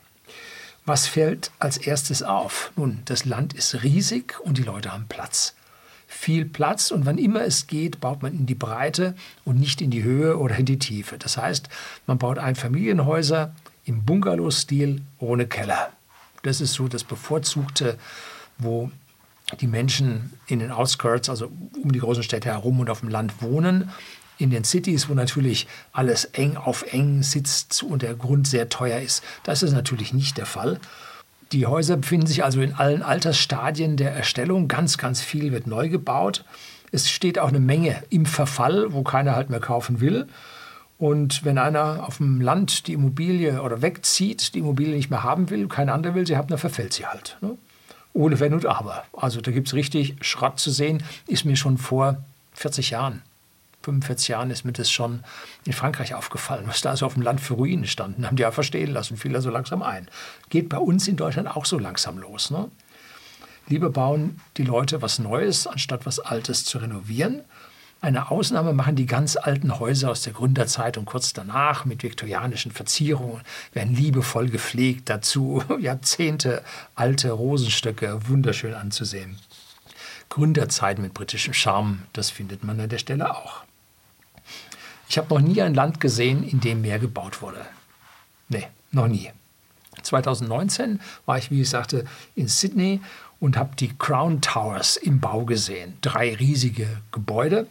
Was 0.86 1.08
fällt 1.08 1.52
als 1.60 1.78
erstes 1.78 2.22
auf? 2.22 2.72
Nun, 2.76 3.02
das 3.06 3.26
Land 3.26 3.54
ist 3.54 3.84
riesig 3.84 4.40
und 4.42 4.58
die 4.58 4.64
Leute 4.64 4.92
haben 4.92 5.08
Platz. 5.08 5.56
Viel 6.08 6.46
Platz 6.46 6.92
und 6.92 7.08
wann 7.08 7.18
immer 7.18 7.42
es 7.42 7.66
geht, 7.66 8.00
baut 8.00 8.22
man 8.22 8.34
in 8.34 8.46
die 8.46 8.56
Breite 8.56 9.16
und 9.44 9.60
nicht 9.60 9.82
in 9.82 9.90
die 9.90 10.04
Höhe 10.04 10.38
oder 10.38 10.56
in 10.58 10.66
die 10.66 10.78
Tiefe. 10.78 11.18
Das 11.18 11.38
heißt, 11.38 11.70
man 12.06 12.20
baut 12.20 12.38
Einfamilienhäuser 12.38 13.56
im 13.86 14.06
Bungalow-Stil 14.06 15.02
ohne 15.20 15.48
Keller. 15.48 15.92
Das 16.44 16.62
ist 16.62 16.74
so 16.74 16.88
das 16.88 17.04
Bevorzugte, 17.04 17.98
wo 18.60 18.92
die 19.60 19.68
Menschen 19.68 20.34
in 20.48 20.60
den 20.60 20.72
Outskirts, 20.72 21.30
also 21.30 21.52
um 21.82 21.92
die 21.92 22.00
großen 22.00 22.24
Städte 22.24 22.50
herum 22.50 22.80
und 22.80 22.90
auf 22.92 23.00
dem 23.00 23.10
Land 23.10 23.42
wohnen 23.42 23.92
in 24.38 24.50
den 24.50 24.64
Cities, 24.64 25.10
wo 25.10 25.14
natürlich 25.14 25.68
alles 25.92 26.26
eng 26.26 26.58
auf 26.58 26.84
eng 26.92 27.24
sitzt 27.24 27.84
und 27.84 28.02
der 28.02 28.16
Grund 28.16 28.48
sehr 28.48 28.70
teuer 28.70 29.00
ist. 29.00 29.24
Das 29.44 29.64
ist 29.64 29.74
natürlich 29.74 30.14
nicht 30.14 30.38
der 30.38 30.46
Fall. 30.46 30.80
Die 31.52 31.68
Häuser 31.68 31.98
befinden 31.98 32.28
sich 32.28 32.44
also 32.44 32.62
in 32.62 32.74
allen 32.74 33.04
Altersstadien 33.04 33.98
der 33.98 34.12
Erstellung. 34.12 34.68
Ganz, 34.68 34.98
ganz 34.98 35.22
viel 35.22 35.52
wird 35.52 35.68
neu 35.68 35.90
gebaut. 35.90 36.44
Es 36.92 37.10
steht 37.10 37.40
auch 37.40 37.50
eine 37.50 37.60
Menge 37.60 38.04
im 38.10 38.26
Verfall, 38.26 38.88
wo 38.94 39.04
keiner 39.04 39.36
halt 39.36 39.50
mehr 39.50 39.60
kaufen 39.60 40.00
will. 40.02 40.28
Und 40.98 41.44
wenn 41.44 41.58
einer 41.58 42.08
auf 42.08 42.18
dem 42.18 42.40
Land 42.42 42.88
die 42.88 42.94
Immobilie 42.94 43.62
oder 43.62 43.82
wegzieht, 43.82 44.56
die 44.56 44.60
Immobilie 44.60 44.96
nicht 44.96 45.10
mehr 45.10 45.24
haben 45.24 45.50
will, 45.50 45.68
kein 45.68 45.90
anderer 45.90 46.16
will 46.16 46.26
sie 46.26 46.38
haben, 46.38 46.48
dann 46.48 46.58
verfällt 46.58 46.94
sie 46.94 47.06
halt. 47.06 47.38
Ne? 47.42 47.58
Ohne 48.14 48.40
Wenn 48.40 48.54
und 48.54 48.66
Aber. 48.66 49.04
Also 49.14 49.42
da 49.42 49.52
gibt 49.52 49.68
es 49.68 49.74
richtig 49.74 50.16
Schrott 50.22 50.60
zu 50.60 50.72
sehen. 50.72 51.04
Ist 51.28 51.44
mir 51.44 51.58
schon 51.58 51.78
vor 51.78 52.24
40 52.54 52.92
Jahren 52.92 53.22
45 53.86 54.30
Jahren 54.30 54.50
ist 54.50 54.66
mir 54.66 54.74
das 54.74 54.90
schon 54.90 55.24
in 55.64 55.74
Frankreich 55.74 56.16
aufgefallen, 56.16 56.66
was 56.68 56.82
da 56.82 56.98
so 56.98 57.06
auf 57.06 57.14
dem 57.14 57.24
Land 57.24 57.40
für 57.40 57.54
Ruinen 57.54 57.86
standen. 57.86 58.26
Haben 58.26 58.36
die 58.36 58.42
ja 58.42 58.52
verstehen 58.52 58.92
lassen, 58.92 59.16
fiel 59.16 59.32
da 59.32 59.42
so 59.42 59.52
langsam 59.52 59.84
ein. 59.84 60.08
Geht 60.50 60.70
bei 60.70 60.78
uns 60.78 61.08
in 61.08 61.18
Deutschland 61.18 61.48
auch 61.48 61.66
so 61.66 61.78
langsam 61.78 62.18
los. 62.18 62.50
Ne? 62.50 62.70
Lieber 63.68 63.92
bauen 63.92 64.42
die 64.58 64.64
Leute 64.64 65.02
was 65.02 65.20
Neues, 65.20 65.68
anstatt 65.68 66.06
was 66.06 66.20
Altes 66.20 66.66
zu 66.66 66.80
renovieren. 66.80 67.42
Eine 68.02 68.30
Ausnahme 68.30 68.74
machen 68.74 68.96
die 68.96 69.06
ganz 69.06 69.36
alten 69.36 69.80
Häuser 69.80 70.12
aus 70.12 70.22
der 70.24 70.34
Gründerzeit 70.34 70.98
und 70.98 71.06
kurz 71.06 71.34
danach 71.34 71.86
mit 71.86 72.04
viktorianischen 72.04 72.72
Verzierungen, 72.72 73.42
werden 73.74 73.96
liebevoll 73.96 74.50
gepflegt, 74.50 75.10
dazu 75.10 75.64
Jahrzehnte 75.80 76.64
alte 76.96 77.32
Rosenstöcke, 77.32 78.28
wunderschön 78.28 78.74
anzusehen. 78.74 79.38
Gründerzeit 80.30 81.00
mit 81.00 81.14
britischem 81.14 81.54
Charme, 81.54 82.04
das 82.14 82.32
findet 82.32 82.64
man 82.64 82.80
an 82.80 82.90
der 82.90 82.98
Stelle 82.98 83.36
auch. 83.36 83.65
Ich 85.08 85.18
habe 85.18 85.34
noch 85.34 85.42
nie 85.42 85.62
ein 85.62 85.74
Land 85.74 86.00
gesehen, 86.00 86.44
in 86.44 86.60
dem 86.60 86.82
mehr 86.82 87.00
gebaut 87.00 87.42
wurde. 87.42 87.66
Nee, 88.50 88.68
noch 88.92 89.08
nie. 89.08 89.32
2019 90.02 91.00
war 91.26 91.38
ich, 91.38 91.52
wie 91.52 91.62
ich 91.62 91.70
sagte, 91.70 92.06
in 92.36 92.48
Sydney 92.48 93.02
und 93.40 93.58
habe 93.58 93.76
die 93.76 93.96
Crown 93.98 94.42
Towers 94.42 94.98
im 94.98 95.20
Bau 95.20 95.46
gesehen. 95.46 95.98
Drei 96.02 96.34
riesige 96.36 96.88
Gebäude. 97.12 97.68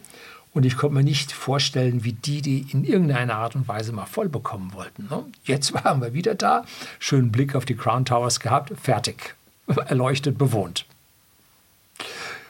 Und 0.53 0.65
ich 0.65 0.77
konnte 0.77 0.95
mir 0.95 1.03
nicht 1.03 1.33
vorstellen, 1.33 2.05
wie 2.05 2.13
die 2.13 2.41
die 2.41 2.65
in 2.71 2.85
irgendeiner 2.85 3.35
Art 3.35 3.55
und 3.55 3.67
Weise 3.67 3.91
mal 3.91 4.05
voll 4.05 4.29
bekommen 4.29 4.73
wollten. 4.73 5.07
Ne? 5.09 5.25
Jetzt 5.43 5.73
waren 5.83 6.01
wir 6.01 6.13
wieder 6.13 6.35
da, 6.35 6.65
schönen 6.99 7.31
Blick 7.31 7.55
auf 7.55 7.65
die 7.65 7.75
Crown 7.75 8.05
Towers 8.05 8.39
gehabt, 8.39 8.71
fertig, 8.81 9.35
erleuchtet, 9.67 10.37
bewohnt. 10.37 10.85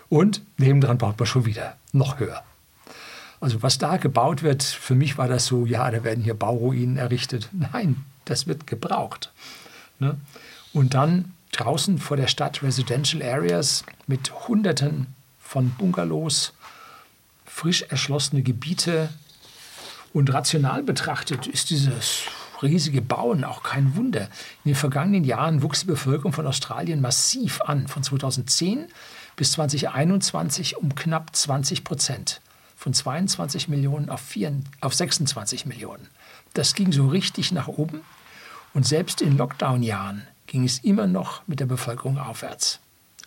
Und 0.07 0.41
nebendran 0.57 0.99
baut 0.99 1.17
man 1.17 1.25
schon 1.25 1.45
wieder 1.45 1.77
noch 1.93 2.19
höher. 2.19 2.43
Also 3.39 3.61
was 3.61 3.77
da 3.77 3.97
gebaut 3.97 4.43
wird, 4.43 4.63
für 4.63 4.95
mich 4.95 5.17
war 5.17 5.27
das 5.27 5.45
so, 5.45 5.65
ja, 5.65 5.89
da 5.91 6.03
werden 6.03 6.23
hier 6.23 6.33
Bauruinen 6.33 6.97
errichtet. 6.97 7.49
Nein, 7.73 8.03
das 8.25 8.47
wird 8.47 8.67
gebraucht. 8.67 9.31
Ne? 9.99 10.17
Und 10.73 10.93
dann 10.93 11.33
draußen 11.51 11.99
vor 11.99 12.17
der 12.17 12.27
Stadt 12.27 12.63
Residential 12.63 13.23
Areas 13.23 13.85
mit 14.07 14.47
Hunderten 14.47 15.07
von 15.39 15.69
Bungalows, 15.71 16.53
frisch 17.45 17.83
erschlossene 17.83 18.41
Gebiete. 18.41 19.09
Und 20.13 20.33
rational 20.33 20.83
betrachtet 20.83 21.47
ist 21.47 21.69
dieses 21.69 22.23
riesige 22.61 23.01
Bauen 23.01 23.43
auch 23.43 23.63
kein 23.63 23.95
Wunder. 23.95 24.23
In 24.63 24.71
den 24.71 24.75
vergangenen 24.75 25.23
Jahren 25.23 25.61
wuchs 25.61 25.81
die 25.81 25.87
Bevölkerung 25.87 26.33
von 26.33 26.47
Australien 26.47 27.01
massiv 27.01 27.61
an. 27.61 27.87
Von 27.87 28.03
2010 28.03 28.87
bis 29.35 29.53
2021 29.53 30.77
um 30.77 30.95
knapp 30.95 31.35
20 31.35 31.83
Prozent. 31.83 32.41
Von 32.75 32.94
22 32.94 33.67
Millionen 33.67 34.10
auf, 34.10 34.22
4, 34.22 34.62
auf 34.82 34.94
26 34.94 35.65
Millionen. 35.65 36.08
Das 36.53 36.74
ging 36.75 36.91
so 36.91 37.08
richtig 37.08 37.51
nach 37.51 37.67
oben. 37.67 38.01
Und 38.74 38.86
selbst 38.86 39.22
in 39.22 39.38
Lockdown-Jahren 39.38 40.27
ging 40.48 40.63
es 40.65 40.79
immer 40.79 41.08
noch 41.08 41.48
mit 41.48 41.60
der 41.60 41.65
Bevölkerung 41.65 42.17
aufwärts. 42.17 42.79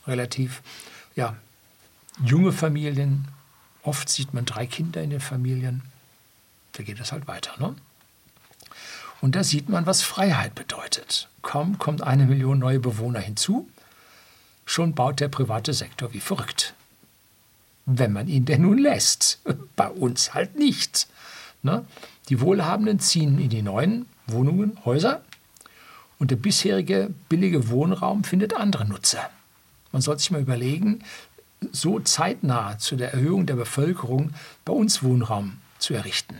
Relativ 0.07 0.63
ja, 1.15 1.37
junge 2.23 2.53
Familien, 2.53 3.29
oft 3.83 4.09
sieht 4.09 4.35
man 4.35 4.45
drei 4.45 4.67
Kinder 4.67 5.03
in 5.03 5.11
den 5.11 5.21
Familien. 5.21 5.83
Da 6.73 6.83
geht 6.83 7.01
es 7.01 7.13
halt 7.13 7.27
weiter. 7.27 7.53
Ne? 7.59 7.75
Und 9.21 9.35
da 9.35 9.43
sieht 9.43 9.69
man, 9.69 9.87
was 9.87 10.03
Freiheit 10.03 10.55
bedeutet. 10.55 11.29
Kaum 11.43 11.79
kommt 11.79 12.03
eine 12.03 12.27
Million 12.27 12.59
neue 12.59 12.79
Bewohner 12.79 13.21
hinzu, 13.21 13.69
schon 14.65 14.95
baut 14.95 15.21
der 15.21 15.29
private 15.29 15.73
Sektor 15.73 16.13
wie 16.13 16.21
verrückt. 16.21 16.75
Wenn 17.91 18.13
man 18.13 18.29
ihn 18.29 18.45
denn 18.45 18.63
nun 18.63 18.79
lässt. 18.79 19.41
Bei 19.77 19.89
uns 19.89 20.35
halt 20.35 20.59
nicht. 20.59 21.09
Ne? 21.63 21.85
Die 22.29 22.41
Wohlhabenden 22.41 23.01
ziehen 23.01 23.39
in 23.39 23.49
die 23.49 23.63
neuen 23.63 24.07
Wohnungen, 24.27 24.79
Häuser 24.85 25.23
und 26.19 26.31
der 26.31 26.37
bisherige 26.37 27.11
billige 27.29 27.71
Wohnraum 27.71 28.25
findet 28.25 28.55
andere 28.55 28.85
Nutzer. 28.87 29.31
Man 29.93 30.03
sollte 30.03 30.21
sich 30.21 30.31
mal 30.31 30.43
überlegen, 30.43 31.01
so 31.73 31.99
zeitnah 32.01 32.79
zu 32.79 32.97
der 32.97 33.15
Erhöhung 33.15 33.47
der 33.47 33.57
Bevölkerung 33.57 34.35
bei 34.65 34.73
uns 34.73 35.03
Wohnraum 35.03 35.59
zu 35.79 35.95
errichten. 35.95 36.37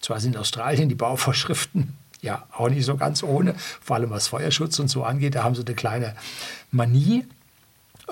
Zwar 0.00 0.20
sind 0.20 0.34
in 0.34 0.40
Australien 0.40 0.88
die 0.88 0.94
Bauvorschriften 0.94 1.96
ja 2.20 2.46
auch 2.52 2.68
nicht 2.68 2.84
so 2.84 2.96
ganz 2.96 3.22
ohne, 3.22 3.54
vor 3.80 3.96
allem 3.96 4.10
was 4.10 4.28
Feuerschutz 4.28 4.78
und 4.78 4.88
so 4.88 5.04
angeht, 5.04 5.34
da 5.34 5.44
haben 5.44 5.54
sie 5.54 5.64
eine 5.64 5.74
kleine 5.74 6.16
Manie. 6.72 7.26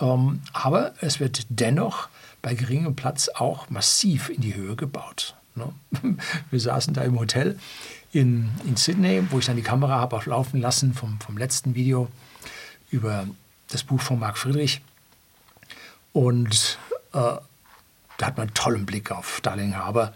Ähm, 0.00 0.40
aber 0.52 0.94
es 1.00 1.18
wird 1.18 1.46
dennoch 1.48 2.08
bei 2.42 2.54
geringem 2.54 2.96
Platz 2.96 3.28
auch 3.28 3.70
massiv 3.70 4.28
in 4.28 4.40
die 4.40 4.54
Höhe 4.54 4.76
gebaut. 4.76 5.36
Ne? 5.54 5.72
Wir 6.50 6.60
saßen 6.60 6.92
da 6.92 7.02
im 7.02 7.18
Hotel 7.18 7.58
in, 8.12 8.50
in 8.64 8.76
Sydney, 8.76 9.24
wo 9.30 9.38
ich 9.38 9.46
dann 9.46 9.56
die 9.56 9.62
Kamera 9.62 9.98
habe 10.00 10.16
auch 10.16 10.26
laufen 10.26 10.60
lassen 10.60 10.92
vom, 10.92 11.18
vom 11.20 11.38
letzten 11.38 11.74
Video 11.74 12.08
über 12.90 13.26
das 13.68 13.84
Buch 13.84 14.00
von 14.00 14.18
Marc 14.18 14.36
Friedrich. 14.36 14.82
Und 16.12 16.78
äh, 17.12 17.18
da 18.18 18.26
hat 18.26 18.36
man 18.36 18.48
einen 18.48 18.54
tollen 18.54 18.86
Blick 18.86 19.10
auf 19.10 19.40
Darling 19.42 19.76
Harbour. 19.76 20.12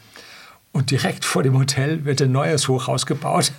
Und 0.76 0.90
direkt 0.90 1.25
vor 1.25 1.42
dem 1.42 1.59
Hotel 1.59 2.04
wird 2.04 2.21
ein 2.21 2.33
neues 2.33 2.68
Hochhaus 2.68 3.06
gebaut. 3.06 3.52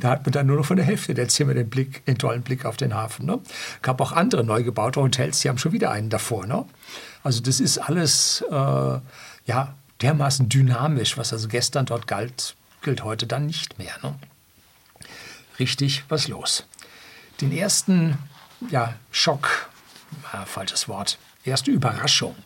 Da 0.00 0.10
hat 0.10 0.26
man 0.26 0.32
dann 0.32 0.46
nur 0.46 0.58
noch 0.58 0.66
von 0.66 0.76
der 0.76 0.84
Hälfte 0.84 1.14
der 1.14 1.26
Zimmer 1.26 1.54
den, 1.54 1.70
Blick, 1.70 2.04
den 2.04 2.18
tollen 2.18 2.42
Blick 2.42 2.66
auf 2.66 2.76
den 2.76 2.92
Hafen. 2.92 3.24
Ne? 3.24 3.40
gab 3.80 3.98
auch 4.02 4.12
andere 4.12 4.44
neu 4.44 4.62
gebaute 4.62 5.00
Hotels, 5.00 5.40
die 5.40 5.48
haben 5.48 5.56
schon 5.56 5.72
wieder 5.72 5.90
einen 5.90 6.10
davor. 6.10 6.46
Ne? 6.46 6.66
Also 7.22 7.40
das 7.40 7.60
ist 7.60 7.78
alles 7.78 8.44
äh, 8.50 8.54
ja, 8.54 9.74
dermaßen 10.02 10.50
dynamisch, 10.50 11.16
was 11.16 11.32
also 11.32 11.48
gestern 11.48 11.86
dort 11.86 12.06
galt, 12.06 12.56
gilt 12.82 13.04
heute 13.04 13.26
dann 13.26 13.46
nicht 13.46 13.78
mehr. 13.78 13.94
Ne? 14.02 14.16
Richtig 15.58 16.04
was 16.10 16.28
los. 16.28 16.66
Den 17.40 17.52
ersten 17.52 18.18
ja, 18.68 18.92
Schock, 19.10 19.70
äh, 20.34 20.44
falsches 20.44 20.88
Wort, 20.88 21.16
erste 21.42 21.70
Überraschung 21.70 22.36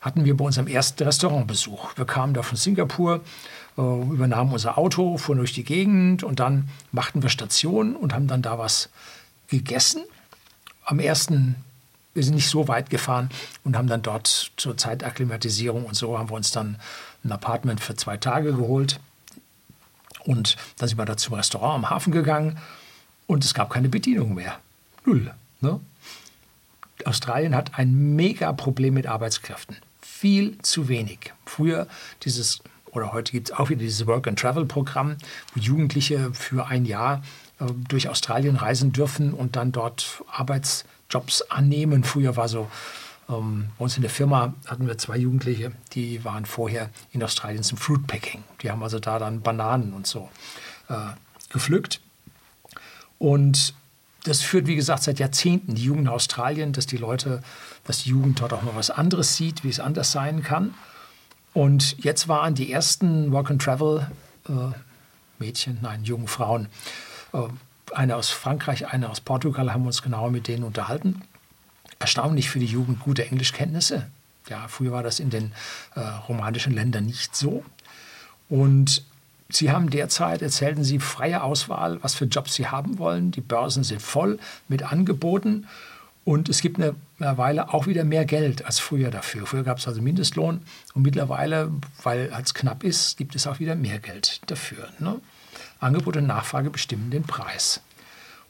hatten 0.00 0.24
wir 0.24 0.36
bei 0.36 0.44
unserem 0.44 0.66
ersten 0.66 1.02
Restaurantbesuch. 1.04 1.96
Wir 1.96 2.06
kamen 2.06 2.34
da 2.34 2.42
von 2.42 2.56
Singapur, 2.56 3.20
äh, 3.76 3.80
übernahmen 3.80 4.52
unser 4.52 4.78
Auto, 4.78 5.18
fuhren 5.18 5.38
durch 5.38 5.52
die 5.52 5.64
Gegend 5.64 6.22
und 6.22 6.40
dann 6.40 6.68
machten 6.92 7.22
wir 7.22 7.28
Station 7.28 7.96
und 7.96 8.14
haben 8.14 8.26
dann 8.26 8.42
da 8.42 8.58
was 8.58 8.88
gegessen. 9.48 10.02
Am 10.84 10.98
ersten, 10.98 11.56
wir 12.14 12.24
sind 12.24 12.34
nicht 12.34 12.48
so 12.48 12.66
weit 12.66 12.88
gefahren 12.88 13.28
und 13.64 13.76
haben 13.76 13.88
dann 13.88 14.02
dort 14.02 14.52
zur 14.56 14.76
Zeitaklimatisierung 14.76 15.84
und 15.84 15.94
so 15.94 16.18
haben 16.18 16.30
wir 16.30 16.36
uns 16.36 16.50
dann 16.50 16.78
ein 17.22 17.32
Apartment 17.32 17.80
für 17.80 17.94
zwei 17.94 18.16
Tage 18.16 18.52
geholt. 18.54 18.98
Und 20.24 20.56
dann 20.78 20.88
sind 20.88 20.98
wir 20.98 21.04
da 21.04 21.16
zum 21.16 21.34
Restaurant 21.34 21.84
am 21.84 21.90
Hafen 21.90 22.12
gegangen 22.12 22.58
und 23.26 23.44
es 23.44 23.54
gab 23.54 23.70
keine 23.70 23.88
Bedienung 23.88 24.34
mehr. 24.34 24.58
Null. 25.04 25.32
Ne? 25.60 25.80
Australien 27.04 27.54
hat 27.54 27.78
ein 27.78 28.16
mega 28.16 28.52
Problem 28.52 28.94
mit 28.94 29.06
Arbeitskräften. 29.06 29.76
Viel 30.20 30.58
zu 30.58 30.88
wenig. 30.88 31.32
Früher 31.46 31.86
dieses, 32.24 32.60
oder 32.90 33.14
heute 33.14 33.32
gibt 33.32 33.48
es 33.48 33.56
auch 33.56 33.70
wieder 33.70 33.80
dieses 33.80 34.06
Work-and-Travel-Programm, 34.06 35.16
wo 35.54 35.60
Jugendliche 35.60 36.34
für 36.34 36.66
ein 36.66 36.84
Jahr 36.84 37.22
äh, 37.58 37.64
durch 37.88 38.06
Australien 38.10 38.56
reisen 38.56 38.92
dürfen 38.92 39.32
und 39.32 39.56
dann 39.56 39.72
dort 39.72 40.22
Arbeitsjobs 40.30 41.40
annehmen. 41.48 42.04
Früher 42.04 42.36
war 42.36 42.48
so, 42.48 42.70
ähm, 43.30 43.70
bei 43.78 43.84
uns 43.84 43.96
in 43.96 44.02
der 44.02 44.10
Firma 44.10 44.52
hatten 44.66 44.86
wir 44.86 44.98
zwei 44.98 45.16
Jugendliche, 45.16 45.72
die 45.94 46.22
waren 46.22 46.44
vorher 46.44 46.90
in 47.12 47.22
Australien 47.22 47.62
zum 47.62 47.78
Fruitpicking. 47.78 48.44
Die 48.60 48.70
haben 48.70 48.82
also 48.82 48.98
da 48.98 49.18
dann 49.18 49.40
Bananen 49.40 49.94
und 49.94 50.06
so 50.06 50.28
äh, 50.90 50.96
gepflückt. 51.48 52.02
Und 53.18 53.72
das 54.24 54.42
führt, 54.42 54.66
wie 54.66 54.76
gesagt, 54.76 55.02
seit 55.02 55.18
Jahrzehnten 55.18 55.74
die 55.74 55.84
Jugend 55.84 56.02
in 56.02 56.08
Australien, 56.08 56.72
dass 56.72 56.86
die 56.86 56.96
Leute, 56.96 57.42
dass 57.84 58.02
die 58.02 58.10
Jugend 58.10 58.40
dort 58.40 58.52
auch 58.52 58.62
mal 58.62 58.74
was 58.74 58.90
anderes 58.90 59.36
sieht, 59.36 59.64
wie 59.64 59.68
es 59.70 59.80
anders 59.80 60.12
sein 60.12 60.42
kann. 60.42 60.74
Und 61.52 62.02
jetzt 62.04 62.28
waren 62.28 62.54
die 62.54 62.70
ersten 62.70 63.32
Work 63.32 63.50
and 63.50 63.62
Travel 63.62 64.10
äh, 64.48 64.52
Mädchen, 65.38 65.78
nein, 65.82 66.04
jungen 66.04 66.28
Frauen, 66.28 66.68
äh, 67.32 67.38
eine 67.92 68.16
aus 68.16 68.28
Frankreich, 68.28 68.86
eine 68.86 69.08
aus 69.08 69.20
Portugal, 69.20 69.72
haben 69.72 69.86
uns 69.86 70.02
genauer 70.02 70.30
mit 70.30 70.46
denen 70.46 70.64
unterhalten. 70.64 71.22
Erstaunlich 71.98 72.48
für 72.48 72.60
die 72.60 72.66
Jugend 72.66 73.00
gute 73.00 73.26
Englischkenntnisse. 73.26 74.06
Ja, 74.48 74.68
früher 74.68 74.92
war 74.92 75.02
das 75.02 75.18
in 75.18 75.30
den 75.30 75.52
äh, 75.96 76.00
romanischen 76.00 76.72
Ländern 76.72 77.06
nicht 77.06 77.34
so. 77.34 77.64
Und 78.48 79.04
Sie 79.54 79.70
haben 79.70 79.90
derzeit, 79.90 80.42
erzählten 80.42 80.84
Sie, 80.84 80.98
freie 80.98 81.42
Auswahl, 81.42 81.98
was 82.02 82.14
für 82.14 82.26
Jobs 82.26 82.54
Sie 82.54 82.66
haben 82.66 82.98
wollen. 82.98 83.30
Die 83.30 83.40
Börsen 83.40 83.84
sind 83.84 84.02
voll 84.02 84.38
mit 84.68 84.82
Angeboten 84.82 85.66
und 86.24 86.48
es 86.48 86.60
gibt 86.60 86.78
mittlerweile 86.78 87.72
auch 87.72 87.86
wieder 87.86 88.04
mehr 88.04 88.24
Geld 88.24 88.64
als 88.64 88.78
früher 88.78 89.10
dafür. 89.10 89.46
Früher 89.46 89.64
gab 89.64 89.78
es 89.78 89.88
also 89.88 90.02
Mindestlohn 90.02 90.60
und 90.94 91.02
mittlerweile, 91.02 91.70
weil 92.02 92.32
es 92.40 92.54
knapp 92.54 92.84
ist, 92.84 93.16
gibt 93.16 93.34
es 93.34 93.46
auch 93.46 93.58
wieder 93.58 93.74
mehr 93.74 93.98
Geld 93.98 94.40
dafür. 94.46 94.88
Ne? 94.98 95.20
Angebot 95.80 96.16
und 96.16 96.26
Nachfrage 96.26 96.70
bestimmen 96.70 97.10
den 97.10 97.24
Preis. 97.24 97.80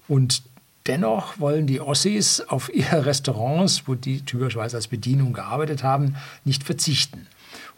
Und 0.09 0.43
dennoch 0.87 1.39
wollen 1.39 1.67
die 1.67 1.81
Ossis 1.81 2.41
auf 2.41 2.75
ihre 2.75 3.07
Restaurants, 3.07 3.85
wo 3.87 3.95
die 3.95 4.23
typischerweise 4.23 4.77
als 4.77 4.89
Bedienung 4.89 5.33
gearbeitet 5.33 5.85
haben, 5.85 6.17
nicht 6.45 6.65
verzichten. 6.65 7.27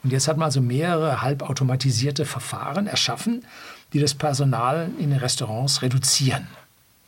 Und 0.02 0.12
jetzt 0.12 0.28
hat 0.28 0.36
man 0.36 0.46
also 0.46 0.60
mehrere 0.60 1.22
halbautomatisierte 1.22 2.24
Verfahren 2.24 2.86
erschaffen, 2.86 3.44
die 3.92 4.00
das 4.00 4.14
Personal 4.14 4.90
in 4.98 5.10
den 5.10 5.18
Restaurants 5.18 5.82
reduzieren. 5.82 6.46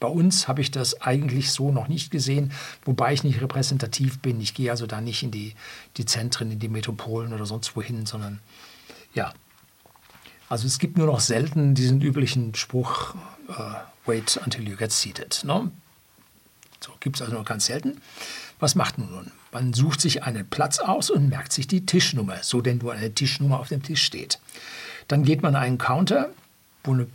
Bei 0.01 0.09
uns 0.09 0.49
habe 0.49 0.61
ich 0.61 0.71
das 0.71 1.01
eigentlich 1.01 1.51
so 1.51 1.73
noch 1.73 1.89
nicht 1.89 2.11
gesehen, 2.11 2.53
wobei 2.85 3.15
ich 3.15 3.25
nicht 3.25 3.41
repräsentativ 3.41 4.19
bin. 4.19 4.41
Ich 4.41 4.55
gehe 4.55 4.71
also 4.71 4.87
da 4.87 5.01
nicht 5.01 5.23
in 5.23 5.31
die, 5.31 5.55
die 5.97 6.05
Zentren, 6.05 6.51
in 6.51 6.59
die 6.59 6.69
Metropolen 6.69 7.33
oder 7.33 7.47
sonst 7.47 7.75
wohin, 7.75 8.05
sondern 8.05 8.41
ja. 9.15 9.33
Also 10.49 10.67
es 10.67 10.79
gibt 10.79 10.99
nur 10.99 11.07
noch 11.07 11.21
selten 11.21 11.75
diesen 11.75 12.03
üblichen 12.03 12.55
Spruch, 12.55 13.15
uh, 13.49 13.77
wait 14.05 14.39
until 14.45 14.69
you 14.69 14.77
get 14.77 14.93
seated. 14.93 15.41
Ne? 15.45 15.71
So 16.81 16.93
gibt 17.01 17.17
es 17.17 17.23
also 17.23 17.35
nur 17.35 17.45
ganz 17.45 17.67
selten. 17.67 18.01
Was 18.61 18.75
macht 18.75 18.99
man 18.99 19.11
nun? 19.11 19.31
Man 19.53 19.73
sucht 19.73 20.01
sich 20.01 20.23
einen 20.25 20.49
Platz 20.49 20.79
aus 20.79 21.11
und 21.11 21.29
merkt 21.29 21.53
sich 21.53 21.67
die 21.67 21.87
Tischnummer, 21.87 22.39
so 22.43 22.61
denn 22.61 22.79
nur 22.79 22.93
eine 22.93 23.13
Tischnummer 23.13 23.61
auf 23.61 23.69
dem 23.69 23.83
Tisch 23.83 24.03
steht. 24.03 24.41
Dann 25.09 25.25
geht 25.25 25.43
man 25.43 25.55
an 25.55 25.63
einen 25.63 25.79
Counter, 25.79 26.31
wo 26.83 26.93
eine 26.93 27.07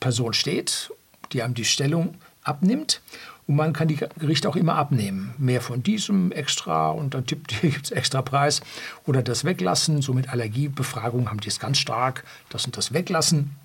Person 0.00 0.32
steht, 0.32 0.90
die 1.32 1.42
einem 1.42 1.54
die 1.54 1.64
Stellung 1.64 2.14
abnimmt. 2.42 3.00
Und 3.46 3.56
man 3.56 3.72
kann 3.72 3.88
die 3.88 3.96
Gerichte 3.96 4.48
auch 4.48 4.56
immer 4.56 4.76
abnehmen. 4.76 5.34
Mehr 5.36 5.60
von 5.60 5.82
diesem 5.82 6.32
extra 6.32 6.90
und 6.90 7.14
dann 7.14 7.24
gibt 7.26 7.52
es 7.52 7.90
extra 7.90 8.22
Preis. 8.22 8.60
Oder 9.06 9.22
das 9.22 9.44
weglassen. 9.44 10.00
So 10.00 10.14
mit 10.14 10.30
Allergiebefragung 10.30 11.28
haben 11.28 11.40
die 11.40 11.48
es 11.48 11.60
ganz 11.60 11.78
stark. 11.78 12.24
Das 12.48 12.64
und 12.64 12.76
das 12.76 12.92
weglassen. 12.92 13.56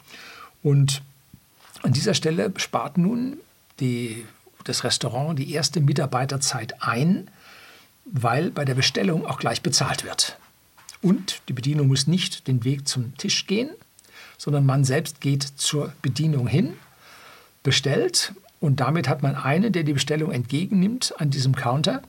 Und 0.64 1.02
an 1.84 1.94
dieser 1.94 2.14
Stelle 2.14 2.52
spart 2.58 2.98
nun 2.98 3.38
die, 3.80 4.26
das 4.64 4.84
Restaurant 4.84 5.38
die 5.38 5.54
erste 5.54 5.82
Mitarbeiterzeit 5.82 6.82
ein, 6.82 7.30
weil 8.06 8.52
bei 8.52 8.66
der 8.66 8.76
Bestellung 8.76 9.26
auch 9.26 9.40
gleich 9.40 9.62
bezahlt 9.62 10.04
wird. 10.04 10.38
Und 11.02 11.42
die 11.48 11.54
Bedienung 11.54 11.88
muss 11.88 12.08
nicht 12.08 12.48
den 12.48 12.64
Weg 12.64 12.88
zum 12.88 13.16
Tisch 13.18 13.48
gehen, 13.48 13.70
sondern 14.38 14.66
man 14.66 14.84
selbst 14.84 15.22
geht 15.22 15.44
zur 15.44 15.94
Bedienung 16.02 16.48
hin, 16.48 16.74
bestellt 17.64 18.34
und 18.60 18.80
damit 18.80 19.08
hat 19.08 19.24
man 19.24 19.36
einen, 19.36 19.72
der 19.72 19.84
die 19.84 19.94
Bestellung 19.94 20.32
entgegennimmt 20.32 21.14
an 21.18 21.30
diesem 21.30 21.56
Counter. 21.56 22.02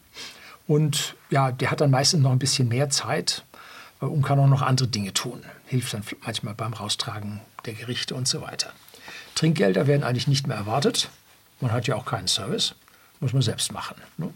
Und 0.66 1.14
ja, 1.30 1.52
der 1.52 1.70
hat 1.70 1.80
dann 1.80 1.90
meistens 1.90 2.22
noch 2.22 2.32
ein 2.32 2.38
bisschen 2.38 2.68
mehr 2.68 2.90
Zeit 2.90 3.44
äh, 4.00 4.06
und 4.06 4.22
kann 4.22 4.38
auch 4.38 4.48
noch 4.48 4.62
andere 4.62 4.88
Dinge 4.88 5.12
tun. 5.12 5.42
Hilft 5.66 5.94
dann 5.94 6.04
manchmal 6.24 6.54
beim 6.54 6.72
Raustragen 6.72 7.40
der 7.66 7.74
Gerichte 7.74 8.14
und 8.14 8.26
so 8.26 8.42
weiter. 8.42 8.72
Trinkgelder 9.34 9.86
werden 9.86 10.02
eigentlich 10.02 10.28
nicht 10.28 10.46
mehr 10.46 10.56
erwartet. 10.56 11.10
Man 11.60 11.72
hat 11.72 11.86
ja 11.86 11.96
auch 11.96 12.06
keinen 12.06 12.28
Service. 12.28 12.74
Muss 13.20 13.32
man 13.32 13.42
selbst 13.42 13.72
machen. 13.72 13.96
Ne? 14.16 14.32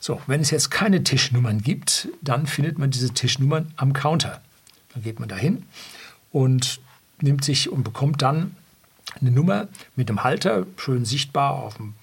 So, 0.00 0.20
wenn 0.26 0.40
es 0.40 0.50
jetzt 0.50 0.70
keine 0.70 1.02
Tischnummern 1.04 1.62
gibt, 1.62 2.08
dann 2.22 2.46
findet 2.46 2.78
man 2.78 2.90
diese 2.90 3.10
Tischnummern 3.10 3.72
am 3.76 3.92
Counter. 3.92 4.40
Dann 4.92 5.02
geht 5.02 5.20
man 5.20 5.28
dahin 5.28 5.64
und 6.32 6.80
nimmt 7.20 7.44
sich 7.44 7.70
und 7.70 7.82
bekommt 7.82 8.22
dann 8.22 8.56
eine 9.20 9.30
Nummer 9.30 9.68
mit 9.94 10.08
einem 10.08 10.24
Halter, 10.24 10.66
schön 10.76 11.04
sichtbar 11.04 11.54
auf 11.54 11.76
dem, 11.76 11.94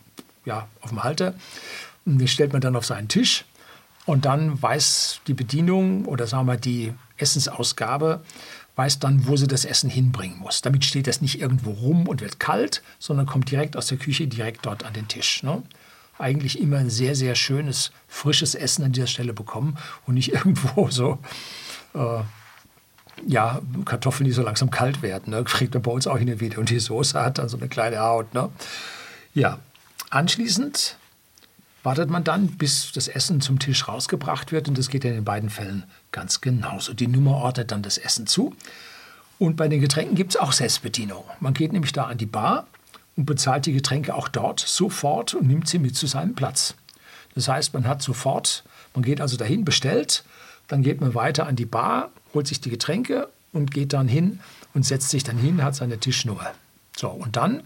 ja, 0.46 0.68
auf 0.82 0.90
dem 0.90 1.04
Halter. 1.04 1.36
Und 2.06 2.20
den 2.20 2.28
stellt 2.28 2.54
man 2.54 2.62
dann 2.62 2.76
auf 2.76 2.86
seinen 2.86 3.08
Tisch 3.08 3.46
und 4.06 4.26
dann 4.26 4.62
weiß 4.62 5.22
die 5.28 5.34
Bedienung 5.34 6.06
oder 6.06 6.28
sagen 6.28 6.48
wir 6.48 6.58
die 6.58 6.94
Essensausgabe, 7.18 8.22
weiß 8.76 9.00
dann, 9.00 9.28
wo 9.28 9.38
sie 9.38 9.48
das 9.48 9.66
Essen 9.66 9.90
hinbringen 9.90 10.40
muss. 10.40 10.62
Damit 10.62 10.84
steht 10.86 11.08
das 11.08 11.22
nicht 11.22 11.40
irgendwo 11.40 11.72
rum 11.72 12.08
und 12.08 12.22
wird 12.22 12.40
kalt, 12.40 12.82
sondern 13.00 13.26
kommt 13.26 13.52
direkt 13.52 13.78
aus 13.78 13.88
der 13.88 13.98
Küche, 13.98 14.28
direkt 14.28 14.66
dort 14.66 14.84
an 14.84 14.94
den 14.94 15.08
Tisch. 15.08 15.44
Ne? 15.44 15.62
eigentlich 16.18 16.60
immer 16.62 16.78
ein 16.78 16.90
sehr, 16.90 17.16
sehr 17.16 17.36
schönes, 17.36 17.92
frisches 18.08 18.56
Essen 18.56 18.86
an 18.86 18.92
dieser 18.92 19.08
Stelle 19.08 19.34
bekommen 19.34 19.78
und 20.06 20.16
nicht 20.16 20.30
irgendwo 20.34 20.90
so, 20.90 21.20
äh, 21.94 22.22
ja, 23.26 23.62
Kartoffeln, 23.86 24.26
die 24.26 24.32
so 24.32 24.42
langsam 24.42 24.72
kalt 24.72 25.02
werden. 25.02 25.32
Ne? 25.32 25.44
Kriegt 25.44 25.74
man 25.74 25.84
bei 25.84 25.92
uns 25.92 26.08
auch 26.08 26.18
hin 26.18 26.30
und 26.30 26.40
wieder. 26.40 26.58
Und 26.58 26.70
die 26.70 26.80
Soße 26.80 27.22
hat 27.22 27.38
dann 27.38 27.48
so 27.48 27.58
eine 27.58 27.68
kleine 27.68 28.00
Haut. 28.00 28.34
Ne? 28.34 28.50
Ja, 29.34 29.60
anschließend 30.10 30.98
wartet 31.84 32.10
man 32.10 32.24
dann, 32.24 32.48
bis 32.48 32.92
das 32.94 33.08
Essen 33.08 33.42
zum 33.42 33.60
Tisch 33.60 33.88
rausgebracht 33.88 34.52
wird. 34.52 34.68
Und 34.68 34.78
das 34.78 34.90
geht 34.90 35.06
in 35.06 35.14
den 35.14 35.26
beiden 35.26 35.50
Fällen 35.50 35.84
ganz 36.12 36.42
genauso. 36.42 36.94
Die 36.94 37.08
Nummer 37.08 37.36
ordnet 37.36 37.72
dann 37.72 37.84
das 37.84 37.98
Essen 37.98 38.26
zu. 38.26 38.56
Und 39.38 39.58
bei 39.58 39.68
den 39.68 39.82
Getränken 39.82 40.16
gibt 40.16 40.32
es 40.32 40.38
auch 40.38 40.54
Selbstbedienung. 40.54 41.26
Man 41.40 41.54
geht 41.54 41.74
nämlich 41.74 41.92
da 41.92 42.06
an 42.06 42.18
die 42.18 42.26
Bar 42.26 42.66
und 43.18 43.26
bezahlt 43.26 43.66
die 43.66 43.74
Getränke 43.74 44.16
auch 44.16 44.30
dort 44.30 44.62
sofort 44.62 45.34
und 45.34 45.48
nimmt 45.48 45.68
sie 45.68 45.80
mit 45.80 45.96
zu 45.96 46.08
seinem 46.08 46.34
Platz. 46.34 46.76
Das 47.36 47.48
heißt, 47.48 47.74
man 47.74 47.88
hat 47.88 48.02
sofort, 48.02 48.64
man 48.94 49.04
geht 49.04 49.20
also 49.20 49.38
dahin, 49.38 49.66
bestellt, 49.66 50.24
dann 50.68 50.82
geht 50.82 51.02
man 51.02 51.14
weiter 51.14 51.48
an 51.48 51.56
die 51.56 51.66
Bar, 51.66 52.12
holt 52.34 52.48
sich 52.48 52.62
die 52.62 52.70
Getränke 52.70 53.28
und 53.52 53.72
geht 53.72 53.94
dann 53.94 54.08
hin 54.08 54.40
und 54.74 54.86
setzt 54.86 55.10
sich 55.10 55.24
dann 55.24 55.38
hin, 55.38 55.64
hat 55.64 55.76
seine 55.76 56.00
Tischnummer. 56.00 56.52
So, 56.96 57.10
und 57.10 57.36
dann 57.36 57.64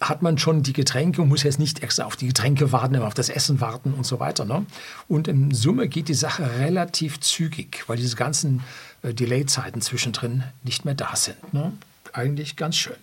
hat 0.00 0.22
man 0.22 0.38
schon 0.38 0.62
die 0.62 0.72
Getränke 0.72 1.22
und 1.22 1.28
muss 1.28 1.44
jetzt 1.44 1.58
nicht 1.58 1.82
extra 1.82 2.04
auf 2.04 2.16
die 2.16 2.26
Getränke 2.26 2.72
warten, 2.72 2.96
auf 2.96 3.14
das 3.14 3.28
Essen 3.28 3.60
warten 3.60 3.94
und 3.94 4.04
so 4.04 4.20
weiter. 4.20 4.44
Ne? 4.44 4.66
Und 5.08 5.28
in 5.28 5.52
Summe 5.52 5.88
geht 5.88 6.08
die 6.08 6.14
Sache 6.14 6.58
relativ 6.58 7.20
zügig, 7.20 7.84
weil 7.86 7.96
diese 7.96 8.16
ganzen 8.16 8.62
äh, 9.02 9.14
Delay-Zeiten 9.14 9.80
zwischendrin 9.80 10.44
nicht 10.62 10.84
mehr 10.84 10.94
da 10.94 11.14
sind. 11.14 11.54
Ne? 11.54 11.72
Eigentlich 12.12 12.56
ganz 12.56 12.76
schön. 12.76 12.96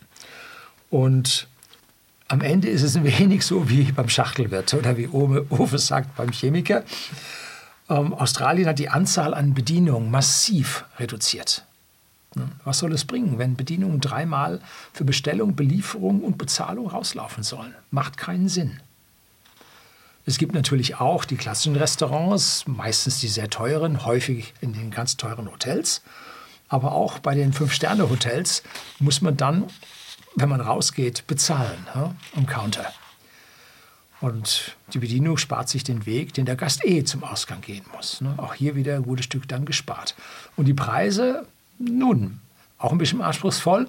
Und 0.89 1.47
am 2.27 2.41
Ende 2.41 2.69
ist 2.69 2.83
es 2.83 2.95
ein 2.95 3.03
wenig 3.03 3.45
so 3.45 3.69
wie 3.69 3.91
beim 3.91 4.09
Schachtelwirt 4.09 4.73
oder 4.73 4.97
wie 4.97 5.07
Ove 5.07 5.77
sagt 5.77 6.15
beim 6.15 6.31
Chemiker. 6.31 6.83
Ähm, 7.89 8.13
Australien 8.13 8.67
hat 8.67 8.79
die 8.79 8.89
Anzahl 8.89 9.33
an 9.33 9.53
Bedienungen 9.53 10.11
massiv 10.11 10.85
reduziert. 10.97 11.65
Was 12.63 12.79
soll 12.79 12.93
es 12.93 13.05
bringen, 13.05 13.37
wenn 13.37 13.55
Bedienungen 13.55 13.99
dreimal 13.99 14.61
für 14.93 15.03
Bestellung, 15.03 15.55
Belieferung 15.55 16.21
und 16.21 16.37
Bezahlung 16.37 16.87
rauslaufen 16.87 17.43
sollen? 17.43 17.75
Macht 17.89 18.17
keinen 18.17 18.47
Sinn. 18.47 18.79
Es 20.25 20.37
gibt 20.37 20.53
natürlich 20.53 20.95
auch 20.95 21.25
die 21.25 21.35
klassischen 21.35 21.75
Restaurants, 21.75 22.65
meistens 22.67 23.19
die 23.19 23.27
sehr 23.27 23.49
teuren, 23.49 24.05
häufig 24.05 24.53
in 24.61 24.71
den 24.71 24.91
ganz 24.91 25.17
teuren 25.17 25.51
Hotels. 25.51 26.01
Aber 26.69 26.93
auch 26.93 27.19
bei 27.19 27.35
den 27.35 27.51
Fünf-Sterne-Hotels 27.51 28.63
muss 28.99 29.21
man 29.21 29.35
dann 29.35 29.65
wenn 30.35 30.49
man 30.49 30.61
rausgeht, 30.61 31.27
bezahlen 31.27 31.87
ja, 31.93 32.15
am 32.35 32.45
Counter. 32.45 32.91
Und 34.19 34.77
die 34.93 34.99
Bedienung 34.99 35.37
spart 35.37 35.67
sich 35.67 35.83
den 35.83 36.05
Weg, 36.05 36.33
den 36.35 36.45
der 36.45 36.55
Gast 36.55 36.85
eh 36.85 37.03
zum 37.03 37.23
Ausgang 37.23 37.61
gehen 37.61 37.83
muss. 37.95 38.21
Ne? 38.21 38.35
Auch 38.37 38.53
hier 38.53 38.75
wieder 38.75 38.95
ein 38.95 39.03
gutes 39.03 39.25
Stück 39.25 39.47
dann 39.47 39.65
gespart. 39.65 40.15
Und 40.55 40.65
die 40.65 40.75
Preise, 40.75 41.47
nun, 41.83 42.39
auch 42.77 42.91
ein 42.91 42.97
bisschen 42.97 43.21
anspruchsvoll, 43.21 43.87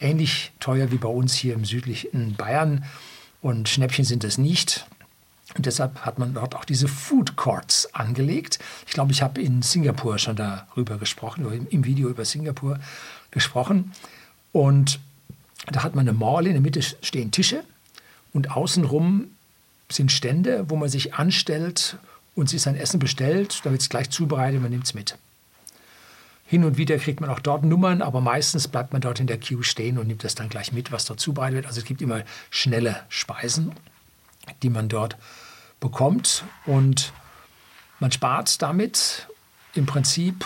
ähnlich 0.00 0.52
teuer 0.60 0.90
wie 0.90 0.98
bei 0.98 1.08
uns 1.08 1.34
hier 1.34 1.54
im 1.54 1.64
südlichen 1.64 2.34
Bayern. 2.34 2.84
Und 3.40 3.68
Schnäppchen 3.68 4.04
sind 4.04 4.24
es 4.24 4.38
nicht. 4.38 4.86
Und 5.56 5.66
deshalb 5.66 6.00
hat 6.00 6.18
man 6.18 6.34
dort 6.34 6.54
auch 6.54 6.64
diese 6.64 6.88
Food 6.88 7.36
Courts 7.36 7.92
angelegt. 7.94 8.58
Ich 8.86 8.94
glaube, 8.94 9.12
ich 9.12 9.22
habe 9.22 9.40
in 9.40 9.62
Singapur 9.62 10.18
schon 10.18 10.36
darüber 10.36 10.96
gesprochen, 10.96 11.66
im 11.68 11.84
Video 11.84 12.08
über 12.08 12.24
Singapur 12.24 12.78
gesprochen. 13.30 13.92
Und 14.52 14.98
da 15.70 15.82
hat 15.82 15.94
man 15.94 16.08
eine 16.08 16.16
Mall, 16.16 16.46
in 16.46 16.52
der 16.52 16.62
Mitte 16.62 16.82
stehen 16.82 17.30
Tische 17.30 17.64
und 18.32 18.56
außenrum 18.56 19.28
sind 19.90 20.10
Stände, 20.10 20.64
wo 20.68 20.76
man 20.76 20.88
sich 20.88 21.14
anstellt 21.14 21.98
und 22.34 22.48
sich 22.48 22.62
sein 22.62 22.76
Essen 22.76 22.98
bestellt, 22.98 23.60
damit 23.64 23.82
es 23.82 23.88
gleich 23.88 24.10
zubereitet, 24.10 24.60
man 24.62 24.70
nimmt 24.70 24.84
es 24.84 24.94
mit. 24.94 25.18
Hin 26.52 26.64
und 26.64 26.76
wieder 26.76 26.98
kriegt 26.98 27.22
man 27.22 27.30
auch 27.30 27.38
dort 27.38 27.64
Nummern, 27.64 28.02
aber 28.02 28.20
meistens 28.20 28.68
bleibt 28.68 28.92
man 28.92 29.00
dort 29.00 29.20
in 29.20 29.26
der 29.26 29.40
Queue 29.40 29.64
stehen 29.64 29.96
und 29.96 30.06
nimmt 30.06 30.22
das 30.22 30.34
dann 30.34 30.50
gleich 30.50 30.70
mit, 30.70 30.92
was 30.92 31.06
dort 31.06 31.18
zubereitet 31.18 31.54
wird. 31.54 31.66
Also 31.66 31.80
es 31.80 31.86
gibt 31.86 32.02
immer 32.02 32.24
schnelle 32.50 33.00
Speisen, 33.08 33.72
die 34.62 34.68
man 34.68 34.90
dort 34.90 35.16
bekommt 35.80 36.44
und 36.66 37.14
man 38.00 38.12
spart 38.12 38.60
damit 38.60 39.28
im 39.72 39.86
Prinzip 39.86 40.44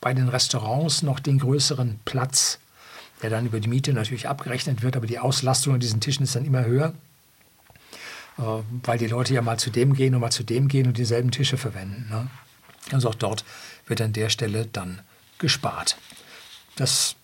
bei 0.00 0.14
den 0.14 0.28
Restaurants 0.28 1.02
noch 1.02 1.18
den 1.18 1.40
größeren 1.40 1.98
Platz 2.04 2.60
der 3.22 3.30
dann 3.30 3.46
über 3.46 3.58
die 3.58 3.68
Miete 3.68 3.92
natürlich 3.92 4.28
abgerechnet 4.28 4.82
wird, 4.82 4.96
aber 4.96 5.08
die 5.08 5.18
Auslastung 5.18 5.74
an 5.74 5.80
diesen 5.80 5.98
Tischen 5.98 6.22
ist 6.22 6.36
dann 6.36 6.44
immer 6.44 6.64
höher, 6.64 6.92
äh, 8.38 8.42
weil 8.84 8.98
die 8.98 9.08
Leute 9.08 9.34
ja 9.34 9.42
mal 9.42 9.58
zu 9.58 9.70
dem 9.70 9.94
gehen 9.94 10.14
und 10.14 10.20
mal 10.20 10.30
zu 10.30 10.44
dem 10.44 10.68
gehen 10.68 10.86
und 10.86 10.96
dieselben 10.96 11.32
Tische 11.32 11.56
verwenden. 11.56 12.06
Ne? 12.08 12.28
Also 12.92 13.08
auch 13.08 13.16
dort 13.16 13.44
wird 13.88 14.00
an 14.00 14.12
der 14.12 14.28
Stelle 14.28 14.66
dann 14.66 15.00
gespart. 15.38 15.96
Das 16.76 17.16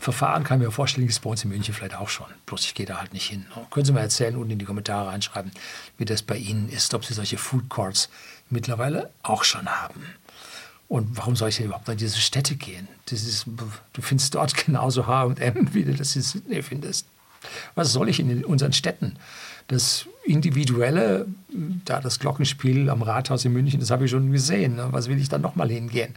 Verfahren 0.00 0.44
kann 0.44 0.60
ich 0.60 0.66
mir 0.66 0.72
vorstellen, 0.72 1.08
ist 1.08 1.20
bei 1.20 1.30
uns 1.30 1.44
in 1.44 1.50
München 1.50 1.72
vielleicht 1.72 1.94
auch 1.94 2.08
schon. 2.08 2.26
Bloß 2.46 2.64
ich 2.64 2.74
gehe 2.74 2.86
da 2.86 2.98
halt 2.98 3.12
nicht 3.12 3.28
hin. 3.28 3.46
Ne? 3.56 3.66
Können 3.70 3.86
Sie 3.86 3.92
mal 3.92 4.00
erzählen, 4.00 4.36
unten 4.36 4.50
in 4.50 4.58
die 4.58 4.64
Kommentare 4.64 5.08
reinschreiben, 5.08 5.52
wie 5.98 6.04
das 6.04 6.22
bei 6.22 6.36
Ihnen 6.36 6.68
ist, 6.68 6.92
ob 6.94 7.04
Sie 7.04 7.14
solche 7.14 7.38
Food 7.38 7.68
Courts 7.68 8.10
mittlerweile 8.50 9.10
auch 9.22 9.44
schon 9.44 9.66
haben. 9.68 10.04
Und 10.88 11.16
warum 11.16 11.36
soll 11.36 11.48
ich 11.48 11.56
denn 11.56 11.66
überhaupt 11.66 11.88
an 11.88 11.96
diese 11.96 12.18
Städte 12.18 12.56
gehen? 12.56 12.86
Das 13.06 13.22
ist, 13.22 13.46
du 13.46 14.02
findest 14.02 14.34
dort 14.34 14.54
genauso 14.66 15.06
H&M, 15.06 15.72
wie 15.72 15.84
du 15.84 15.94
das 15.94 16.14
in 16.16 16.22
Sydney 16.22 16.62
findest. 16.62 17.06
Was 17.74 17.92
soll 17.92 18.08
ich 18.08 18.20
in 18.20 18.44
unseren 18.44 18.72
Städten? 18.72 19.16
Das 19.68 20.06
Individuelle, 20.24 21.26
da 21.84 22.00
das 22.00 22.18
Glockenspiel 22.18 22.90
am 22.90 23.02
Rathaus 23.02 23.44
in 23.44 23.52
München, 23.52 23.80
das 23.80 23.90
habe 23.90 24.04
ich 24.04 24.10
schon 24.10 24.30
gesehen. 24.32 24.76
Ne? 24.76 24.88
Was 24.90 25.08
will 25.08 25.18
ich 25.18 25.28
dann 25.28 25.40
nochmal 25.40 25.70
hingehen? 25.70 26.14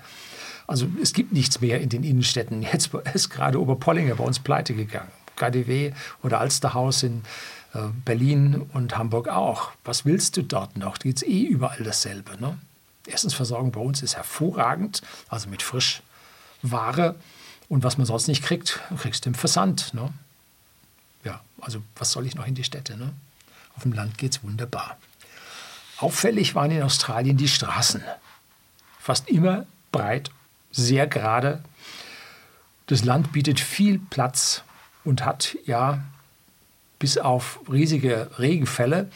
Also 0.67 0.87
es 1.01 1.13
gibt 1.13 1.31
nichts 1.31 1.61
mehr 1.61 1.79
in 1.79 1.89
den 1.89 2.03
Innenstädten. 2.03 2.61
Jetzt 2.61 2.93
ist 3.13 3.29
gerade 3.29 3.59
Oberpollinger 3.59 4.15
bei 4.15 4.23
uns 4.23 4.39
pleite 4.39 4.73
gegangen. 4.73 5.11
KDW 5.37 5.93
oder 6.23 6.39
Alsterhaus 6.39 7.03
in 7.03 7.23
äh, 7.73 7.79
Berlin 8.05 8.65
und 8.73 8.97
Hamburg 8.97 9.29
auch. 9.29 9.71
Was 9.83 10.03
willst 10.05 10.35
du 10.37 10.43
dort 10.43 10.77
noch? 10.77 10.97
Da 10.97 11.09
es 11.09 11.23
eh 11.23 11.43
überall 11.43 11.83
dasselbe. 11.83 12.39
Ne? 12.41 12.57
Essensversorgung 13.07 13.71
bei 13.71 13.79
uns 13.79 14.01
ist 14.01 14.15
hervorragend, 14.15 15.01
also 15.29 15.49
mit 15.49 15.63
Frischware. 15.63 17.15
Und 17.69 17.83
was 17.83 17.97
man 17.97 18.05
sonst 18.05 18.27
nicht 18.27 18.43
kriegt, 18.43 18.79
kriegst 18.97 19.25
du 19.25 19.29
im 19.29 19.35
Versand. 19.35 19.93
Ne? 19.93 20.11
Ja, 21.23 21.41
also 21.61 21.81
was 21.95 22.11
soll 22.11 22.25
ich 22.25 22.35
noch 22.35 22.47
in 22.47 22.55
die 22.55 22.63
Städte? 22.63 22.97
Ne? 22.97 23.13
Auf 23.75 23.83
dem 23.83 23.93
Land 23.93 24.17
geht 24.17 24.33
es 24.33 24.43
wunderbar. 24.43 24.97
Auffällig 25.99 26.55
waren 26.55 26.71
in 26.71 26.83
Australien 26.83 27.37
die 27.37 27.47
Straßen. 27.47 28.03
Fast 28.99 29.29
immer 29.29 29.65
breit, 29.91 30.31
sehr 30.77 31.07
gerade. 31.07 31.61
Das 32.85 33.03
Land 33.03 33.33
bietet 33.33 33.59
viel 33.59 33.99
Platz 33.99 34.63
und 35.03 35.25
hat 35.25 35.57
ja 35.65 36.03
bis 36.99 37.17
auf 37.17 37.59
riesige 37.69 38.29
Regenfälle, 38.39 39.09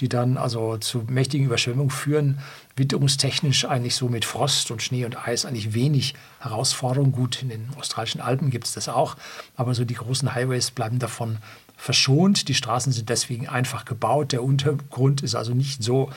die 0.00 0.08
dann 0.08 0.36
also 0.36 0.76
zu 0.78 1.04
mächtigen 1.08 1.46
Überschwemmungen 1.46 1.90
führen, 1.90 2.40
witterungstechnisch 2.76 3.64
eigentlich 3.64 3.94
so 3.94 4.08
mit 4.08 4.24
Frost 4.24 4.70
und 4.70 4.82
Schnee 4.82 5.04
und 5.04 5.16
Eis 5.28 5.44
eigentlich 5.44 5.74
wenig 5.74 6.14
Herausforderung. 6.40 7.12
Gut, 7.12 7.42
in 7.42 7.50
den 7.50 7.68
australischen 7.78 8.20
Alpen 8.20 8.50
gibt 8.50 8.66
es 8.66 8.72
das 8.72 8.88
auch, 8.88 9.16
aber 9.56 9.74
so 9.74 9.84
die 9.84 9.94
großen 9.94 10.34
Highways 10.34 10.70
bleiben 10.70 10.98
davon 10.98 11.38
verschont. 11.76 12.48
Die 12.48 12.54
Straßen 12.54 12.92
sind 12.92 13.08
deswegen 13.08 13.48
einfach 13.48 13.84
gebaut. 13.84 14.32
Der 14.32 14.42
Untergrund 14.42 15.22
ist 15.22 15.34
also 15.34 15.54
nicht 15.54 15.82
so 15.82 16.10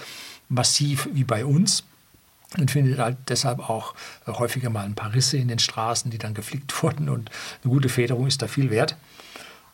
massiv 0.49 1.09
wie 1.13 1.23
bei 1.23 1.45
uns 1.45 1.83
und 2.57 2.71
findet 2.71 2.99
halt 2.99 3.17
deshalb 3.27 3.59
auch 3.69 3.93
häufiger 4.27 4.69
mal 4.69 4.85
ein 4.85 4.95
paar 4.95 5.13
Risse 5.13 5.37
in 5.37 5.47
den 5.47 5.59
Straßen, 5.59 6.11
die 6.11 6.17
dann 6.17 6.33
geflickt 6.33 6.71
wurden 6.83 7.09
und 7.09 7.29
eine 7.63 7.73
gute 7.73 7.89
Federung 7.89 8.27
ist 8.27 8.41
da 8.41 8.47
viel 8.47 8.69
wert. 8.69 8.95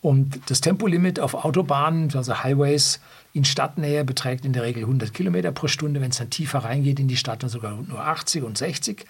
Und 0.01 0.49
das 0.49 0.61
Tempolimit 0.61 1.19
auf 1.19 1.35
Autobahnen, 1.35 2.11
also 2.15 2.43
Highways 2.43 2.99
in 3.33 3.45
Stadtnähe, 3.45 4.03
beträgt 4.03 4.45
in 4.45 4.53
der 4.53 4.63
Regel 4.63 4.83
100 4.83 5.13
Kilometer 5.13 5.51
pro 5.51 5.67
Stunde. 5.67 6.01
Wenn 6.01 6.09
es 6.09 6.17
dann 6.17 6.31
tiefer 6.31 6.59
reingeht 6.59 6.99
in 6.99 7.07
die 7.07 7.17
Stadt, 7.17 7.43
dann 7.43 7.51
sogar 7.51 7.73
nur 7.73 7.99
80 7.99 8.43
und 8.43 8.57
60. 8.57 9.05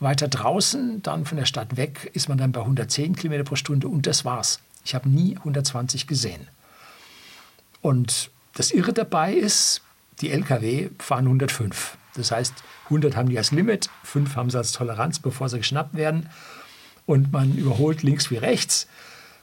Weiter 0.00 0.28
draußen, 0.28 1.02
dann 1.02 1.24
von 1.24 1.38
der 1.38 1.46
Stadt 1.46 1.78
weg, 1.78 2.10
ist 2.12 2.28
man 2.28 2.36
dann 2.36 2.52
bei 2.52 2.60
110 2.60 3.16
Kilometer 3.16 3.44
pro 3.44 3.56
Stunde 3.56 3.88
und 3.88 4.06
das 4.06 4.26
war's. 4.26 4.60
Ich 4.84 4.94
habe 4.94 5.08
nie 5.08 5.36
120 5.38 6.06
gesehen. 6.06 6.46
Und 7.80 8.30
das 8.54 8.70
Irre 8.70 8.92
dabei 8.92 9.32
ist, 9.32 9.80
die 10.20 10.30
Lkw 10.30 10.90
fahren 10.98 11.24
105. 11.24 11.96
Das 12.16 12.30
heißt, 12.30 12.54
100 12.84 13.16
haben 13.16 13.28
die 13.28 13.38
als 13.38 13.50
Limit, 13.50 13.90
5 14.04 14.36
haben 14.36 14.50
sie 14.50 14.58
als 14.58 14.72
Toleranz, 14.72 15.18
bevor 15.18 15.48
sie 15.48 15.58
geschnappt 15.58 15.94
werden. 15.94 16.28
Und 17.06 17.32
man 17.32 17.54
überholt 17.54 18.02
links 18.02 18.30
wie 18.30 18.36
rechts. 18.36 18.86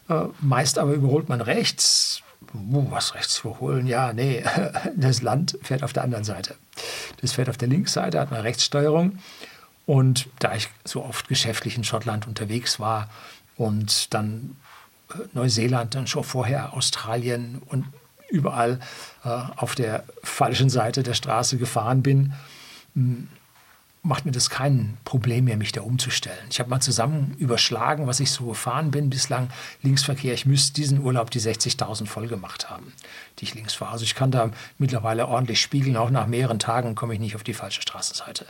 Äh, 0.10 0.24
meist 0.40 0.80
aber 0.80 0.94
überholt 0.94 1.30
man 1.30 1.42
rechts. 1.42 2.24
Uh, 2.54 2.90
was 2.90 3.14
rechts 3.14 3.40
überholen? 3.40 3.86
Ja, 3.86 4.14
nee, 4.14 4.44
das 4.96 5.22
Land 5.22 5.58
fährt 5.62 5.84
auf 5.84 5.94
der 5.94 6.04
anderen 6.04 6.24
Seite. 6.24 6.56
Das 7.22 7.34
fährt 7.34 7.50
auf 7.50 7.58
der 7.58 7.68
Linksseite, 7.68 8.20
hat 8.20 8.32
eine 8.32 8.44
Rechtssteuerung. 8.44 9.20
Und 9.86 10.30
da 10.40 10.56
ich 10.56 10.70
so 10.86 11.04
oft 11.04 11.28
geschäftlich 11.28 11.78
in 11.78 11.84
Schottland 11.84 12.28
unterwegs 12.28 12.80
war 12.80 13.10
und 13.58 14.14
dann 14.14 14.56
äh, 15.10 15.18
Neuseeland, 15.34 15.94
dann 15.96 16.08
schon 16.08 16.24
vorher 16.24 16.74
Australien 16.74 17.62
und 17.66 17.86
überall 18.30 18.80
äh, 19.24 19.30
auf 19.30 19.76
der 19.76 20.04
falschen 20.24 20.70
Seite 20.70 21.04
der 21.04 21.14
Straße 21.14 21.58
gefahren 21.58 22.02
bin, 22.02 22.34
macht 24.04 24.26
mir 24.26 24.32
das 24.32 24.50
kein 24.50 24.98
Problem 25.06 25.46
mehr, 25.46 25.58
mich 25.58 25.72
da 25.72 25.82
umzustellen. 25.82 26.48
Ich 26.50 26.60
habe 26.60 26.70
mal 26.70 26.80
zusammen 26.80 27.36
überschlagen, 27.38 28.08
was 28.08 28.20
ich 28.20 28.32
so 28.32 28.48
gefahren 28.48 28.90
bin 28.90 29.12
bislang. 29.12 29.50
Linksverkehr, 29.84 30.34
ich 30.34 30.46
müsste 30.46 30.74
diesen 30.74 31.02
Urlaub 31.02 31.30
die 31.30 31.40
60.000 31.40 32.08
voll 32.08 32.28
gemacht 32.28 32.70
haben, 32.70 32.94
die 33.38 33.44
ich 33.46 33.54
links 33.54 33.76
fahre. 33.76 33.92
Also 33.92 34.04
ich 34.04 34.16
kann 34.16 34.32
da 34.32 34.50
mittlerweile 34.80 35.28
ordentlich 35.28 35.62
spiegeln. 35.62 35.98
Auch 35.98 36.10
nach 36.10 36.26
mehreren 36.26 36.58
Tagen 36.58 36.96
komme 36.96 37.14
ich 37.14 37.20
nicht 37.20 37.36
auf 37.36 37.44
die 37.44 37.54
falsche 37.54 37.84
Straßenseite. 37.84 38.48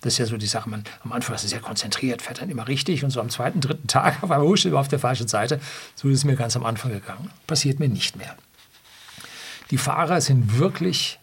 Das 0.00 0.14
ist 0.14 0.18
ja 0.18 0.26
so 0.26 0.36
die 0.36 0.46
Sache, 0.46 0.68
man 0.68 0.82
am 1.04 1.12
Anfang 1.12 1.36
ist 1.36 1.48
sehr 1.48 1.60
konzentriert, 1.60 2.22
fährt 2.22 2.40
dann 2.40 2.50
immer 2.50 2.66
richtig 2.66 3.04
und 3.04 3.10
so 3.10 3.20
am 3.20 3.30
zweiten, 3.30 3.60
dritten 3.60 3.86
Tag 3.86 4.20
auf 4.24 4.32
einmal 4.32 4.48
husch, 4.48 4.66
auf 4.66 4.88
der 4.88 4.98
falschen 4.98 5.28
Seite. 5.28 5.60
So 5.94 6.08
ist 6.08 6.18
es 6.18 6.24
mir 6.24 6.34
ganz 6.34 6.56
am 6.56 6.66
Anfang 6.66 6.90
gegangen. 6.90 7.30
Passiert 7.46 7.78
mir 7.78 7.88
nicht 7.88 8.16
mehr. 8.16 8.36
Die 9.70 9.78
Fahrer 9.78 10.20
sind 10.20 10.58
wirklich 10.58 11.20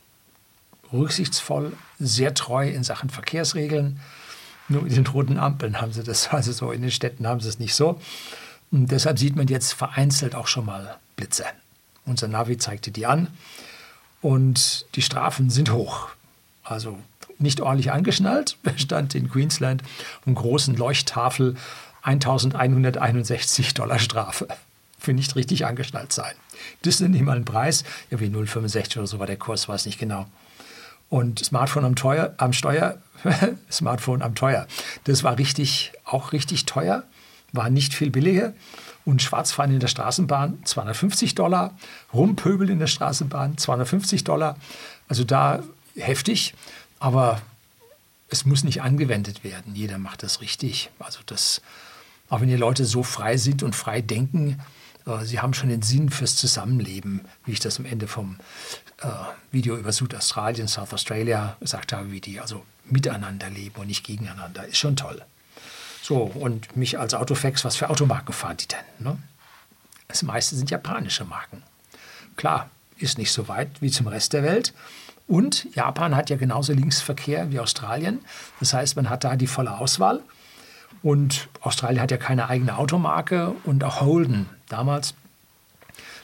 rücksichtsvoll, 0.91 1.73
sehr 1.99 2.33
treu 2.33 2.69
in 2.69 2.83
Sachen 2.83 3.09
Verkehrsregeln. 3.09 3.99
Nur 4.67 4.83
mit 4.83 4.95
den 4.95 5.07
roten 5.07 5.37
Ampeln 5.37 5.81
haben 5.81 5.93
sie 5.93 6.03
das, 6.03 6.27
also 6.31 6.51
so 6.51 6.71
in 6.71 6.81
den 6.81 6.91
Städten 6.91 7.27
haben 7.27 7.39
sie 7.39 7.49
es 7.49 7.59
nicht 7.59 7.75
so. 7.75 7.99
Und 8.71 8.91
deshalb 8.91 9.17
sieht 9.17 9.35
man 9.35 9.47
jetzt 9.47 9.73
vereinzelt 9.73 10.35
auch 10.35 10.47
schon 10.47 10.65
mal 10.65 10.97
Blitze. 11.15 11.45
Unser 12.05 12.27
Navi 12.27 12.57
zeigte 12.57 12.91
die 12.91 13.05
an 13.05 13.27
und 14.21 14.85
die 14.95 15.01
Strafen 15.01 15.49
sind 15.49 15.71
hoch. 15.71 16.09
Also 16.63 16.99
nicht 17.39 17.61
ordentlich 17.61 17.91
angeschnallt, 17.91 18.57
stand 18.75 19.15
in 19.15 19.29
Queensland 19.29 19.83
um 20.25 20.35
großen 20.35 20.75
Leuchttafel 20.75 21.55
1161 22.03 23.73
Dollar 23.73 23.99
Strafe 23.99 24.47
für 24.99 25.13
nicht 25.13 25.35
richtig 25.35 25.65
angeschnallt 25.65 26.13
sein. 26.13 26.33
Das 26.81 26.99
ist 26.99 27.07
nicht 27.07 27.23
mal 27.23 27.37
ein 27.37 27.45
Preis, 27.45 27.83
ja 28.11 28.19
wie 28.19 28.27
0,65 28.27 28.97
oder 28.97 29.07
so 29.07 29.19
war 29.19 29.27
der 29.27 29.37
Kurs, 29.37 29.67
weiß 29.67 29.85
nicht 29.85 29.99
genau. 29.99 30.27
Und 31.09 31.43
Smartphone 31.43 31.85
am, 31.85 31.95
teuer, 31.95 32.35
am 32.37 32.53
Steuer, 32.53 32.99
Smartphone 33.71 34.21
am 34.21 34.35
teuer. 34.35 34.67
Das 35.05 35.23
war 35.23 35.37
richtig, 35.37 35.91
auch 36.05 36.31
richtig 36.33 36.65
teuer, 36.65 37.03
war 37.51 37.69
nicht 37.69 37.93
viel 37.93 38.11
billiger. 38.11 38.53
Und 39.05 39.21
Schwarzfahren 39.21 39.73
in 39.73 39.79
der 39.79 39.87
Straßenbahn 39.87 40.59
250 40.65 41.33
Dollar, 41.33 41.75
Rumpöbel 42.13 42.69
in 42.69 42.79
der 42.79 42.87
Straßenbahn 42.87 43.57
250 43.57 44.23
Dollar. 44.23 44.55
Also 45.07 45.23
da 45.23 45.63
heftig, 45.95 46.53
aber 46.99 47.41
es 48.29 48.45
muss 48.45 48.63
nicht 48.63 48.81
angewendet 48.81 49.43
werden. 49.43 49.73
Jeder 49.75 49.97
macht 49.97 50.21
das 50.21 50.41
richtig. 50.41 50.91
Also 50.99 51.19
das, 51.25 51.61
auch 52.29 52.41
wenn 52.41 52.49
die 52.49 52.55
Leute 52.55 52.85
so 52.85 53.01
frei 53.01 53.37
sind 53.37 53.63
und 53.63 53.75
frei 53.75 54.01
denken, 54.01 54.59
sie 55.23 55.39
haben 55.39 55.53
schon 55.53 55.69
den 55.69 55.81
Sinn 55.81 56.09
fürs 56.09 56.35
Zusammenleben, 56.35 57.21
wie 57.45 57.53
ich 57.53 57.59
das 57.59 57.79
am 57.79 57.85
Ende 57.85 58.07
vom 58.07 58.37
äh, 59.01 59.07
Video 59.51 59.77
über 59.77 59.91
Südaustralien, 59.91 60.67
South 60.67 60.93
Australia 60.93 61.57
gesagt 61.59 61.93
habe, 61.93 62.11
wie 62.11 62.21
die 62.21 62.39
also 62.39 62.63
miteinander 62.85 63.49
leben 63.49 63.79
und 63.79 63.87
nicht 63.87 64.05
gegeneinander. 64.05 64.65
Ist 64.65 64.77
schon 64.77 64.95
toll. 64.95 65.23
So, 66.01 66.23
und 66.23 66.75
mich 66.75 66.99
als 66.99 67.13
Autofax, 67.13 67.65
was 67.65 67.75
für 67.75 67.89
Automarken 67.89 68.33
fahren 68.33 68.57
die 68.57 68.67
denn? 68.67 68.79
Ne? 68.99 69.17
Das 70.07 70.23
meiste 70.23 70.55
sind 70.55 70.69
japanische 70.69 71.23
Marken. 71.23 71.63
Klar, 72.35 72.69
ist 72.97 73.17
nicht 73.17 73.31
so 73.31 73.47
weit 73.47 73.81
wie 73.81 73.91
zum 73.91 74.07
Rest 74.07 74.33
der 74.33 74.43
Welt. 74.43 74.73
Und 75.27 75.67
Japan 75.75 76.15
hat 76.15 76.29
ja 76.29 76.37
genauso 76.37 76.73
Linksverkehr 76.73 77.51
wie 77.51 77.59
Australien. 77.59 78.19
Das 78.59 78.73
heißt, 78.73 78.95
man 78.95 79.09
hat 79.09 79.23
da 79.23 79.35
die 79.35 79.47
volle 79.47 79.77
Auswahl. 79.77 80.21
Und 81.03 81.47
Australien 81.61 82.01
hat 82.01 82.11
ja 82.11 82.17
keine 82.17 82.49
eigene 82.49 82.77
Automarke 82.77 83.53
und 83.63 83.83
auch 83.83 84.01
Holden 84.01 84.49
damals 84.69 85.13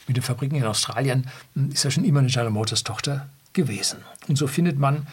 mit 0.06 0.16
den 0.16 0.22
Fabriken 0.22 0.56
in 0.56 0.64
Australien 0.64 1.28
hm, 1.54 1.70
ist 1.70 1.84
ja 1.84 1.90
schon 1.90 2.04
immer 2.04 2.20
eine 2.20 2.28
General 2.28 2.50
Motors 2.50 2.84
Tochter 2.84 3.28
gewesen. 3.52 3.98
Und 4.28 4.36
so 4.36 4.46
findet 4.46 4.78
man 4.78 5.06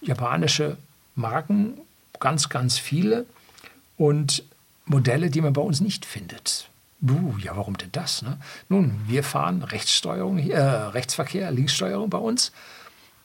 japanische 0.00 0.76
Marken, 1.14 1.74
ganz, 2.18 2.48
ganz 2.48 2.78
viele 2.78 3.26
und 3.96 4.44
Modelle, 4.84 5.30
die 5.30 5.40
man 5.40 5.52
bei 5.52 5.62
uns 5.62 5.80
nicht 5.80 6.04
findet. 6.04 6.68
Uh, 7.02 7.34
ja, 7.38 7.56
warum 7.56 7.78
denn 7.78 7.92
das? 7.92 8.20
Ne? 8.22 8.38
Nun, 8.68 9.00
wir 9.06 9.24
fahren 9.24 9.62
Rechtssteuerung, 9.62 10.38
äh, 10.38 10.60
Rechtsverkehr, 10.60 11.50
Linkssteuerung 11.50 12.10
bei 12.10 12.18
uns. 12.18 12.52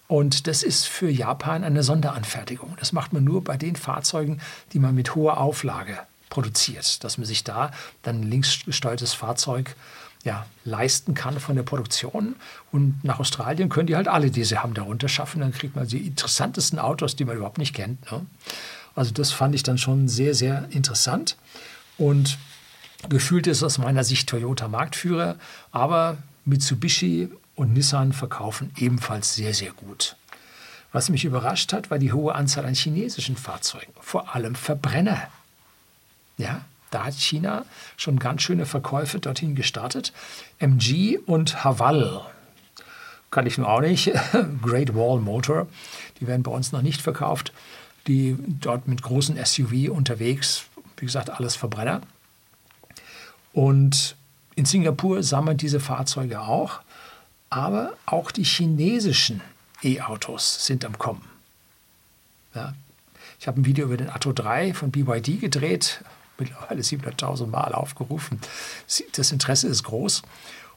Und 0.08 0.48
das 0.48 0.64
ist 0.64 0.86
für 0.86 1.10
Japan 1.10 1.64
eine 1.64 1.84
Sonderanfertigung. 1.84 2.76
Das 2.80 2.94
macht 2.94 3.12
man 3.12 3.24
nur 3.24 3.44
bei 3.44 3.58
den 3.58 3.76
Fahrzeugen, 3.76 4.40
die 4.72 4.80
man 4.80 4.96
mit 4.96 5.16
hoher 5.16 5.40
Auflage 5.40 5.98
produziert, 6.36 7.02
dass 7.06 7.18
man 7.18 7.26
sich 7.26 7.46
da 7.46 7.72
dann 8.04 8.20
ein 8.20 8.30
linksgesteuertes 8.30 9.14
Fahrzeug 9.14 9.74
ja, 10.26 10.46
leisten 10.66 11.14
kann 11.14 11.40
von 11.40 11.56
der 11.56 11.64
Produktion. 11.64 12.36
Und 12.74 13.02
nach 13.06 13.20
Australien 13.20 13.70
können 13.70 13.88
die 13.88 13.96
halt 13.96 14.10
alle 14.10 14.32
diese 14.32 14.62
haben 14.62 14.74
darunter 14.74 15.08
schaffen. 15.08 15.40
Dann 15.40 15.54
kriegt 15.54 15.78
man 15.78 15.88
die 15.88 16.06
interessantesten 16.06 16.78
Autos, 16.78 17.16
die 17.16 17.24
man 17.24 17.38
überhaupt 17.38 17.58
nicht 17.58 17.74
kennt. 17.74 18.12
Ne? 18.12 18.26
Also 18.96 19.14
das 19.14 19.32
fand 19.32 19.56
ich 19.56 19.64
dann 19.64 19.78
schon 19.78 20.10
sehr, 20.10 20.36
sehr 20.36 20.68
interessant. 20.72 21.38
Und 21.98 22.38
gefühlt 23.08 23.48
ist 23.48 23.64
aus 23.64 23.78
meiner 23.78 24.04
Sicht 24.04 24.28
Toyota 24.28 24.68
Marktführer, 24.68 25.38
aber 25.72 26.18
Mitsubishi 26.44 27.30
und 27.56 27.74
Nissan 27.74 28.12
verkaufen 28.12 28.74
ebenfalls 28.76 29.36
sehr, 29.36 29.54
sehr 29.54 29.72
gut. 29.72 30.18
Was 30.92 31.10
mich 31.10 31.24
überrascht 31.24 31.72
hat, 31.72 31.90
war 31.92 31.98
die 31.98 32.12
hohe 32.12 32.36
Anzahl 32.36 32.66
an 32.66 32.74
chinesischen 32.74 33.38
Fahrzeugen, 33.38 33.94
vor 34.02 34.36
allem 34.36 34.56
Verbrenner. 34.56 35.30
Ja, 36.38 36.62
da 36.92 37.06
hat 37.06 37.16
China 37.16 37.66
schon 37.98 38.20
ganz 38.20 38.42
schöne 38.42 38.66
Verkäufe 38.66 39.20
dorthin 39.20 39.56
gestartet. 39.56 40.14
MG 40.60 41.18
und 41.26 41.64
Haval 41.64 42.22
kann 43.32 43.46
ich 43.46 43.58
nur 43.58 43.68
auch 43.68 43.82
nicht. 43.82 44.12
Great 44.62 44.96
Wall 44.96 45.20
Motor, 45.20 45.68
die 46.20 46.28
werden 46.28 46.44
bei 46.44 46.52
uns 46.52 46.72
noch 46.72 46.82
nicht 46.82 47.02
verkauft. 47.02 47.52
Die 48.08 48.38
dort 48.62 48.88
mit 48.88 49.02
großen 49.02 49.44
SUV 49.44 49.90
unterwegs, 49.90 50.66
wie 50.98 51.06
gesagt, 51.06 51.30
alles 51.32 51.56
Verbrenner. 51.56 52.02
Und 53.52 54.16
in 54.56 54.66
Singapur 54.66 55.24
sammeln 55.24 55.58
diese 55.58 55.80
Fahrzeuge 55.80 56.42
auch, 56.42 56.82
aber 57.50 57.94
auch 58.06 58.32
die 58.32 58.44
chinesischen 58.44 59.42
E-Autos 59.84 60.66
sind 60.66 60.86
am 60.86 60.98
Kommen. 60.98 61.28
Ja. 62.54 62.74
Ich 63.40 63.48
habe 63.48 63.60
ein 63.60 63.66
Video 63.66 63.86
über 63.86 63.98
den 63.98 64.10
Atto 64.10 64.32
3 64.32 64.74
von 64.74 64.92
BYD 64.92 65.42
gedreht, 65.42 66.04
mittlerweile 66.38 66.82
700.000 66.82 67.48
Mal 67.48 67.74
aufgerufen. 67.74 68.40
Das 69.14 69.32
Interesse 69.32 69.68
ist 69.68 69.84
groß. 69.84 70.22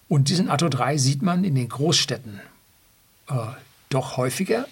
Und 0.08 0.28
diesen 0.28 0.48
Atto 0.48 0.68
3 0.68 0.96
sieht 0.96 1.22
man 1.22 1.44
in 1.44 1.54
den 1.54 1.68
Großstädten 1.68 2.40
äh, 3.28 3.34
doch 3.90 4.16
häufiger. 4.16 4.66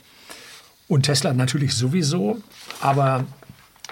Und 0.88 1.02
Tesla 1.02 1.32
natürlich 1.34 1.74
sowieso. 1.74 2.40
Aber 2.80 3.24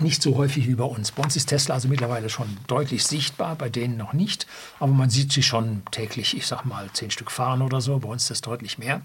nicht 0.00 0.22
so 0.22 0.36
häufig 0.36 0.66
wie 0.66 0.74
bei 0.74 0.84
uns. 0.84 1.12
Bei 1.12 1.22
uns 1.22 1.36
ist 1.36 1.46
Tesla 1.46 1.74
also 1.74 1.88
mittlerweile 1.88 2.28
schon 2.28 2.56
deutlich 2.66 3.04
sichtbar, 3.04 3.54
bei 3.54 3.68
denen 3.68 3.96
noch 3.96 4.12
nicht. 4.12 4.46
Aber 4.80 4.92
man 4.92 5.10
sieht 5.10 5.32
sie 5.32 5.42
schon 5.42 5.82
täglich, 5.90 6.36
ich 6.36 6.46
sag 6.46 6.64
mal, 6.64 6.90
zehn 6.92 7.10
Stück 7.10 7.30
fahren 7.30 7.62
oder 7.62 7.80
so. 7.80 7.98
Bei 7.98 8.08
uns 8.08 8.24
ist 8.24 8.30
das 8.30 8.40
deutlich 8.40 8.78
mehr. 8.78 9.02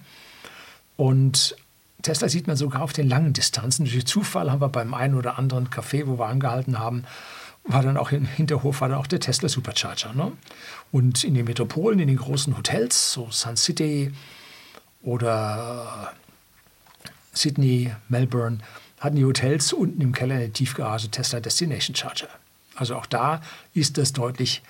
Und 0.97 1.55
Tesla 2.01 2.29
sieht 2.29 2.47
man 2.47 2.55
sogar 2.55 2.81
auf 2.81 2.93
den 2.93 3.07
langen 3.07 3.33
Distanzen. 3.33 3.85
Durch 3.85 4.05
Zufall 4.05 4.51
haben 4.51 4.61
wir 4.61 4.69
beim 4.69 4.93
einen 4.93 5.15
oder 5.15 5.37
anderen 5.37 5.69
Café, 5.69 6.07
wo 6.07 6.17
wir 6.17 6.25
angehalten 6.25 6.79
haben, 6.79 7.03
war 7.69 7.83
dann 7.83 7.97
auch 7.97 8.11
im 8.11 8.25
Hinterhof 8.25 8.81
war 8.81 8.89
dann 8.89 8.97
auch 8.97 9.07
der 9.07 9.19
Tesla 9.19 9.47
Supercharger. 9.47 10.13
Ne? 10.13 10.31
Und 10.91 11.23
in 11.23 11.35
den 11.35 11.45
Metropolen, 11.45 11.99
in 11.99 12.07
den 12.07 12.17
großen 12.17 12.57
Hotels, 12.57 13.13
so 13.13 13.29
Sun 13.31 13.55
City 13.55 14.11
oder 15.03 16.13
Sydney, 17.31 17.93
Melbourne, 18.09 18.57
hatten 18.99 19.15
die 19.15 19.25
Hotels 19.25 19.71
unten 19.71 20.01
im 20.01 20.11
Keller 20.11 20.35
in 20.35 20.41
der 20.41 20.53
Tiefgarage 20.53 21.09
Tesla 21.09 21.39
Destination 21.39 21.95
Charger. 21.95 22.27
Also 22.75 22.95
auch 22.95 23.05
da 23.05 23.41
ist 23.73 23.97
das 23.97 24.13
deutlich 24.13 24.61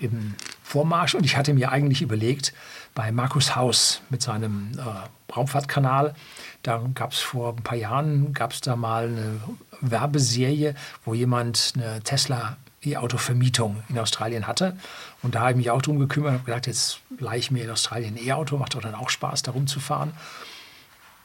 im 0.00 0.34
Vormarsch. 0.68 1.14
Und 1.14 1.24
ich 1.24 1.36
hatte 1.36 1.54
mir 1.54 1.72
eigentlich 1.72 2.02
überlegt, 2.02 2.52
bei 2.94 3.10
Markus 3.10 3.56
Haus 3.56 4.02
mit 4.10 4.20
seinem 4.20 4.72
äh, 4.76 5.32
Raumfahrtkanal, 5.32 6.14
da 6.62 6.82
gab 6.94 7.12
es 7.12 7.20
vor 7.20 7.54
ein 7.56 7.62
paar 7.62 7.78
Jahren, 7.78 8.34
gab 8.34 8.52
es 8.52 8.60
da 8.60 8.76
mal 8.76 9.06
eine 9.06 9.40
Werbeserie, 9.80 10.74
wo 11.04 11.14
jemand 11.14 11.72
eine 11.74 12.02
Tesla 12.02 12.58
E-Auto-Vermietung 12.84 13.82
in 13.88 13.98
Australien 13.98 14.46
hatte. 14.46 14.76
Und 15.22 15.34
da 15.34 15.40
habe 15.40 15.52
ich 15.52 15.56
mich 15.56 15.70
auch 15.70 15.80
drum 15.80 15.98
gekümmert 15.98 16.32
und 16.32 16.38
habe 16.40 16.46
gedacht, 16.46 16.66
jetzt 16.66 17.00
leihe 17.18 17.38
ich 17.38 17.50
mir 17.50 17.64
in 17.64 17.70
Australien 17.70 18.16
ein 18.16 18.26
E-Auto, 18.26 18.58
macht 18.58 18.74
doch 18.74 18.82
dann 18.82 18.94
auch 18.94 19.08
Spaß, 19.08 19.42
da 19.42 19.52
rumzufahren. 19.52 20.12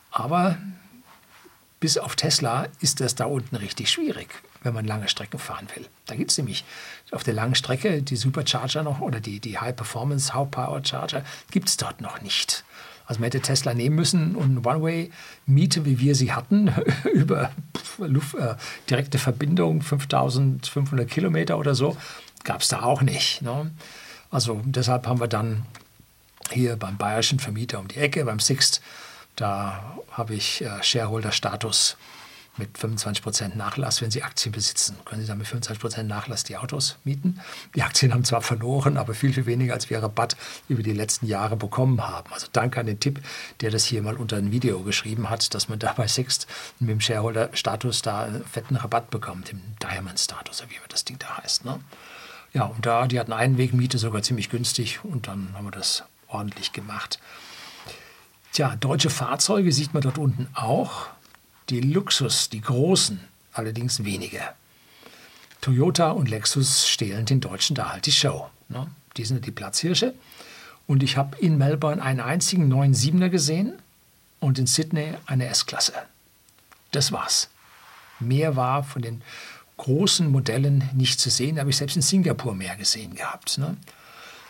Aber 0.10 0.58
bis 1.82 1.98
auf 1.98 2.16
Tesla 2.16 2.68
ist 2.80 3.02
das 3.02 3.16
da 3.16 3.26
unten 3.26 3.58
richtig 3.58 3.92
schwierig, 3.92 4.30
wenn 4.64 4.74
man 4.74 4.86
lange 4.86 5.08
Strecken 5.08 5.40
fahren 5.40 5.68
will. 5.76 5.86
Da 6.06 6.16
gibt 6.16 6.32
es 6.32 6.38
nämlich 6.38 6.64
auf 7.12 7.24
der 7.24 7.34
langen 7.34 7.56
Strecke 7.56 8.02
die 8.02 8.16
Supercharger 8.16 8.84
noch 8.84 9.02
oder 9.02 9.20
die, 9.20 9.40
die 9.40 9.60
High 9.60 9.76
Performance, 9.76 10.34
High 10.34 10.50
Power 10.50 10.82
Charger 10.84 11.24
gibt 11.52 11.70
es 11.70 11.78
dort 11.78 12.02
noch 12.02 12.22
nicht. 12.22 12.64
Also 13.06 13.20
man 13.20 13.26
hätte 13.26 13.42
Tesla 13.42 13.74
nehmen 13.74 13.96
müssen 13.96 14.36
und 14.36 14.66
One-Way-Miete, 14.66 15.86
wie 15.86 16.00
wir 16.00 16.16
sie 16.16 16.32
hatten, 16.32 16.74
über 17.14 17.52
Luft, 17.98 18.36
äh, 18.36 18.56
direkte 18.90 19.20
Verbindung, 19.20 19.82
5500 19.82 21.10
Kilometer 21.10 21.58
oder 21.58 21.76
so, 21.76 21.98
gab 22.44 22.62
es 22.62 22.70
da 22.70 22.84
auch 22.84 23.02
nicht. 23.02 23.42
Ne? 23.42 23.72
Also 24.32 24.62
deshalb 24.64 25.06
haben 25.06 25.20
wir 25.20 25.28
dann 25.28 25.66
hier 26.52 26.76
beim 26.76 26.98
bayerischen 26.98 27.40
Vermieter 27.40 27.80
um 27.80 27.88
die 27.88 27.98
Ecke, 27.98 28.24
beim 28.26 28.40
Sixt, 28.40 28.82
da 29.36 29.98
habe 30.12 30.36
ich 30.36 30.62
äh, 30.62 30.82
Shareholder-Status 30.82 31.98
mit 32.58 32.78
25% 32.78 33.56
Nachlass. 33.56 34.02
Wenn 34.02 34.12
Sie 34.12 34.24
Aktien 34.24 34.52
besitzen, 34.52 34.98
können 35.06 35.22
Sie 35.22 35.28
dann 35.28 35.38
mit 35.38 35.48
25% 35.48 36.04
Nachlass 36.04 36.44
die 36.44 36.58
Autos 36.58 36.98
mieten. 37.04 37.40
Die 37.76 37.84
Aktien 37.84 38.14
haben 38.14 38.24
zwar 38.24 38.42
verloren, 38.42 38.98
aber 38.98 39.14
viel, 39.14 39.34
viel 39.34 39.46
weniger, 39.46 39.74
als 39.74 39.90
wir 39.90 40.02
Rabatt 40.02 40.38
über 40.68 40.84
die 40.84 40.94
letzten 40.94 41.26
Jahre 41.26 41.56
bekommen 41.56 42.02
haben. 42.08 42.32
Also 42.32 42.48
danke 42.52 42.80
an 42.80 42.86
den 42.86 43.00
Tipp, 43.00 43.22
der 43.62 43.72
das 43.72 43.86
hier 43.86 44.02
mal 44.02 44.18
unter 44.18 44.38
ein 44.38 44.52
Video 44.52 44.82
geschrieben 44.82 45.30
hat, 45.30 45.54
dass 45.54 45.70
man 45.70 45.80
da 45.80 45.94
bei 45.94 46.08
Sixt 46.08 46.48
mit 46.80 46.90
dem 46.90 47.02
Shareholder-Status 47.02 48.02
da 48.02 48.24
einen 48.24 48.46
fetten 48.46 48.76
Rabatt 48.76 49.10
bekommt, 49.10 49.52
im 49.52 49.62
Diamond-Status, 49.82 50.64
wie 50.70 50.76
das 50.90 51.06
Ding 51.06 51.18
da 51.20 51.38
heißt. 51.38 51.66
Ne? 51.66 51.80
Ja, 52.54 52.66
und 52.66 52.86
da, 52.86 53.08
die 53.08 53.20
hatten 53.20 53.34
Einwegmiete 53.34 53.98
sogar 53.98 54.22
ziemlich 54.22 54.50
günstig 54.50 55.00
und 55.04 55.28
dann 55.28 55.50
haben 55.56 55.66
wir 55.66 55.72
das 55.72 56.04
ordentlich 56.28 56.72
gemacht. 56.72 57.20
Tja, 58.52 58.76
deutsche 58.76 59.10
Fahrzeuge 59.10 59.72
sieht 59.72 59.96
man 59.96 60.04
dort 60.04 60.20
unten 60.20 60.48
auch. 60.54 61.08
Die 61.70 61.82
Luxus, 61.82 62.50
die 62.50 62.62
großen, 62.62 63.20
allerdings 63.54 64.04
weniger. 64.04 64.56
Toyota 65.62 66.12
und 66.12 66.30
Lexus 66.30 66.88
stehlen 66.88 67.26
den 67.26 67.40
Deutschen 67.40 67.76
da 67.76 67.92
halt 67.92 68.06
die 68.06 68.12
Show. 68.12 68.50
Ne? 68.68 68.88
Die 69.16 69.24
sind 69.24 69.46
die 69.46 69.52
Platzhirsche. 69.52 70.14
Und 70.88 71.04
ich 71.04 71.16
habe 71.16 71.38
in 71.38 71.58
Melbourne 71.58 72.02
einen 72.02 72.20
einzigen 72.20 72.72
9.7er 72.72 73.30
gesehen 73.30 73.74
und 74.42 74.60
in 74.60 74.68
Sydney 74.68 75.14
eine 75.26 75.48
S-Klasse. 75.48 75.94
Das 76.92 77.14
war's. 77.14 77.50
Mehr 78.20 78.58
war 78.58 78.84
von 78.84 79.02
den 79.02 79.22
großen 79.78 80.30
Modellen 80.30 80.90
nicht 80.94 81.20
zu 81.20 81.30
sehen, 81.30 81.60
habe 81.60 81.70
ich 81.70 81.78
selbst 81.78 81.96
in 81.96 82.02
Singapur 82.02 82.54
mehr 82.54 82.76
gesehen 82.76 83.16
gehabt. 83.16 83.58
Ne? 83.58 83.78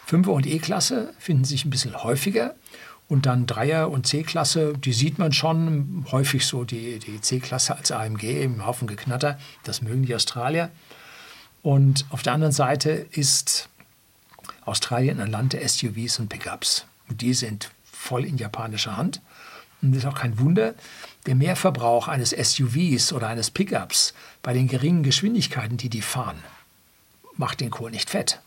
5er 0.10 0.30
und 0.30 0.46
E-Klasse 0.46 1.14
finden 1.20 1.46
sich 1.46 1.64
ein 1.64 1.70
bisschen 1.70 2.04
häufiger 2.04 2.56
und 3.14 3.28
dann 3.28 3.46
Dreier- 3.46 3.92
und 3.92 4.08
C-Klasse, 4.08 4.74
die 4.74 4.92
sieht 4.92 5.20
man 5.20 5.34
schon 5.34 6.04
häufig 6.12 6.48
so, 6.48 6.64
die, 6.64 6.98
die 6.98 7.22
C-Klasse 7.22 7.76
als 7.78 7.92
AMG 7.92 8.42
im 8.42 8.66
Haufen 8.66 8.88
Geknatter. 8.88 9.38
Das 9.62 9.84
mögen 9.84 10.04
die 10.04 10.16
Australier. 10.16 10.72
Und 11.62 12.08
auf 12.10 12.24
der 12.24 12.34
anderen 12.34 12.52
Seite 12.52 12.90
ist 12.90 13.70
Australien 14.66 15.20
ein 15.20 15.30
Land 15.30 15.54
der 15.54 15.70
SUVs 15.70 16.18
und 16.18 16.30
Pickups. 16.30 16.88
Und 17.08 17.22
die 17.22 17.36
sind 17.36 17.70
voll 17.84 18.26
in 18.26 18.38
japanischer 18.38 18.98
Hand. 18.98 19.22
Und 19.84 19.92
das 19.92 20.00
ist 20.04 20.10
auch 20.10 20.18
kein 20.18 20.40
Wunder. 20.40 20.74
Der 21.28 21.36
Mehrverbrauch 21.36 22.08
eines 22.08 22.32
SUVs 22.32 23.14
oder 23.14 23.28
eines 23.28 23.52
Pickups 23.52 24.16
bei 24.42 24.54
den 24.54 24.68
geringen 24.68 25.04
Geschwindigkeiten, 25.04 25.78
die 25.78 25.90
die 25.90 26.02
fahren, 26.02 26.40
macht 27.36 27.60
den 27.60 27.70
Kohl 27.70 27.92
nicht 27.92 28.10
fett 28.10 28.42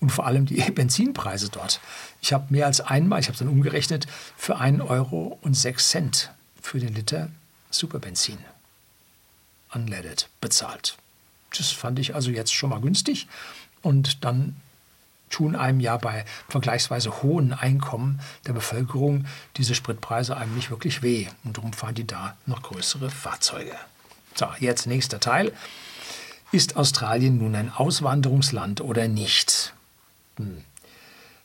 und 0.00 0.10
vor 0.10 0.26
allem 0.26 0.46
die 0.46 0.60
Benzinpreise 0.70 1.48
dort. 1.50 1.80
Ich 2.20 2.32
habe 2.32 2.46
mehr 2.50 2.66
als 2.66 2.80
einmal, 2.80 3.20
ich 3.20 3.26
habe 3.26 3.34
es 3.34 3.38
dann 3.38 3.48
umgerechnet, 3.48 4.06
für 4.36 4.58
1 4.58 4.80
Euro 4.82 5.38
und 5.42 5.54
6 5.54 5.88
Cent 5.88 6.30
für 6.60 6.78
den 6.78 6.94
Liter 6.94 7.28
Superbenzin 7.70 8.38
unleaded 9.72 10.28
bezahlt. 10.40 10.96
Das 11.56 11.70
fand 11.70 11.98
ich 11.98 12.14
also 12.14 12.30
jetzt 12.30 12.52
schon 12.52 12.70
mal 12.70 12.80
günstig 12.80 13.28
und 13.82 14.24
dann 14.24 14.56
tun 15.30 15.54
einem 15.54 15.80
ja 15.80 15.96
bei 15.96 16.24
vergleichsweise 16.48 17.22
hohen 17.22 17.52
Einkommen 17.52 18.20
der 18.46 18.52
Bevölkerung 18.52 19.26
diese 19.56 19.74
Spritpreise 19.74 20.36
einem 20.36 20.54
nicht 20.54 20.70
wirklich 20.70 21.02
weh 21.02 21.28
und 21.44 21.56
darum 21.56 21.72
fahren 21.72 21.94
die 21.94 22.06
da 22.06 22.36
noch 22.46 22.62
größere 22.62 23.10
Fahrzeuge. 23.10 23.74
So, 24.34 24.48
jetzt 24.58 24.86
nächster 24.86 25.20
Teil. 25.20 25.52
Ist 26.52 26.76
Australien 26.76 27.38
nun 27.38 27.54
ein 27.54 27.72
Auswanderungsland 27.72 28.80
oder 28.80 29.06
nicht? 29.06 29.72
Hm. 30.40 30.64